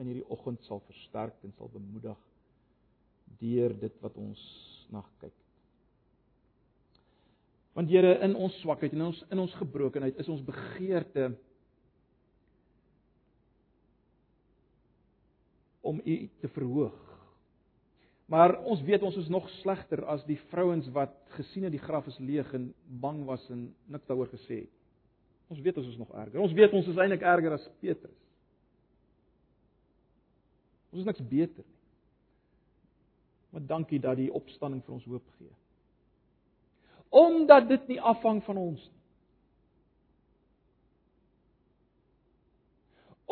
in 0.00 0.08
hierdie 0.08 0.24
oggend 0.32 0.64
sal 0.64 0.80
versterk 0.88 1.44
en 1.44 1.52
sal 1.58 1.68
bemoedig 1.76 2.26
deur 3.42 3.76
dit 3.84 4.00
wat 4.00 4.16
ons 4.16 4.40
na 4.88 5.04
kyk. 5.20 5.36
Want 7.76 7.92
Here, 7.92 8.16
in 8.24 8.32
ons 8.32 8.56
swakheid 8.64 8.96
en 8.96 9.04
in 9.04 9.10
ons 9.12 9.24
in 9.28 9.44
ons 9.44 9.60
gebrokenheid 9.60 10.16
is 10.24 10.32
ons 10.32 10.40
begeerte 10.48 11.34
om 15.82 16.00
U 16.04 16.16
te 16.40 16.48
verhoog. 16.54 16.98
Maar 18.32 18.56
ons 18.64 18.80
weet 18.86 19.02
ons 19.02 19.16
is 19.20 19.28
nog 19.28 19.48
slegter 19.60 20.04
as 20.08 20.22
die 20.24 20.38
vrouens 20.48 20.88
wat 20.94 21.12
gesien 21.36 21.66
het 21.66 21.74
die 21.74 21.82
graf 21.82 22.06
is 22.08 22.18
leeg 22.22 22.48
en 22.56 22.70
bang 23.02 23.24
was 23.28 23.44
en 23.52 23.66
niks 23.92 24.06
daaroor 24.08 24.30
gesê 24.32 24.62
het. 24.62 24.76
Ons 25.52 25.60
weet 25.60 25.76
ons 25.76 25.90
is 25.90 25.98
nog 26.00 26.12
erger. 26.16 26.40
Ons 26.40 26.54
weet 26.56 26.72
ons 26.72 26.86
is 26.88 27.00
eintlik 27.02 27.24
erger 27.28 27.58
as 27.58 27.66
Petrus. 27.82 28.20
Ons 30.92 31.02
is 31.02 31.08
niks 31.08 31.24
beter 31.28 31.66
nie. 31.66 31.80
Maar 33.52 33.66
dankie 33.68 34.00
dat 34.00 34.16
die 34.16 34.30
opstanding 34.32 34.80
vir 34.86 34.96
ons 34.96 35.10
hoop 35.10 35.26
gee 35.36 35.52
omdat 37.12 37.68
dit 37.68 37.86
nie 37.92 38.00
afhang 38.00 38.40
van 38.44 38.56
ons 38.56 38.80
nie. 38.80 39.01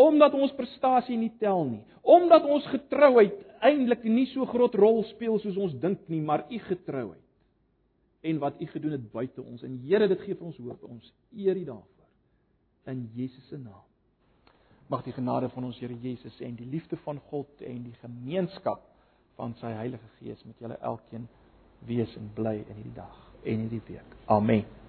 Omdat 0.00 0.34
ons 0.38 0.54
prestasie 0.56 1.18
nie 1.18 1.32
tel 1.40 1.64
nie, 1.68 1.82
omdat 2.00 2.46
ons 2.48 2.66
getrouheid 2.72 3.36
eintlik 3.60 4.06
nie 4.08 4.26
so 4.30 4.46
groot 4.48 4.74
rol 4.80 5.02
speel 5.10 5.36
soos 5.42 5.58
ons 5.60 5.74
dink 5.82 6.06
nie, 6.08 6.22
maar 6.24 6.46
u 6.48 6.60
getrouheid 6.70 7.26
en 8.20 8.38
wat 8.38 8.60
u 8.60 8.66
gedoen 8.66 8.96
het 8.96 9.12
buite 9.12 9.42
ons. 9.42 9.62
En 9.62 9.78
Here, 9.84 10.08
dit 10.08 10.20
gee 10.20 10.36
vir 10.36 10.46
ons 10.46 10.56
hoop. 10.60 10.82
Ons 10.84 11.12
eer 11.36 11.56
u 11.56 11.64
daarvoor 11.64 12.92
in 12.92 13.06
Jesus 13.14 13.46
se 13.48 13.56
naam. 13.56 13.86
Mag 14.90 15.04
die 15.06 15.14
genade 15.14 15.48
van 15.48 15.64
ons 15.64 15.78
Here 15.80 15.96
Jesus 16.02 16.40
en 16.40 16.56
die 16.58 16.66
liefde 16.66 16.98
van 17.04 17.20
God 17.30 17.62
en 17.64 17.84
die 17.86 17.96
gemeenskap 18.02 18.82
van 19.38 19.54
sy 19.60 19.72
Heilige 19.78 20.10
Gees 20.18 20.42
met 20.44 20.58
julle 20.60 20.76
elkeen 20.84 21.28
wees 21.88 22.16
en 22.16 22.28
bly 22.34 22.58
in 22.66 22.76
hierdie 22.82 22.98
dag 22.98 23.24
en 23.44 23.64
hierdie 23.64 23.82
week. 23.88 24.20
Amen. 24.28 24.79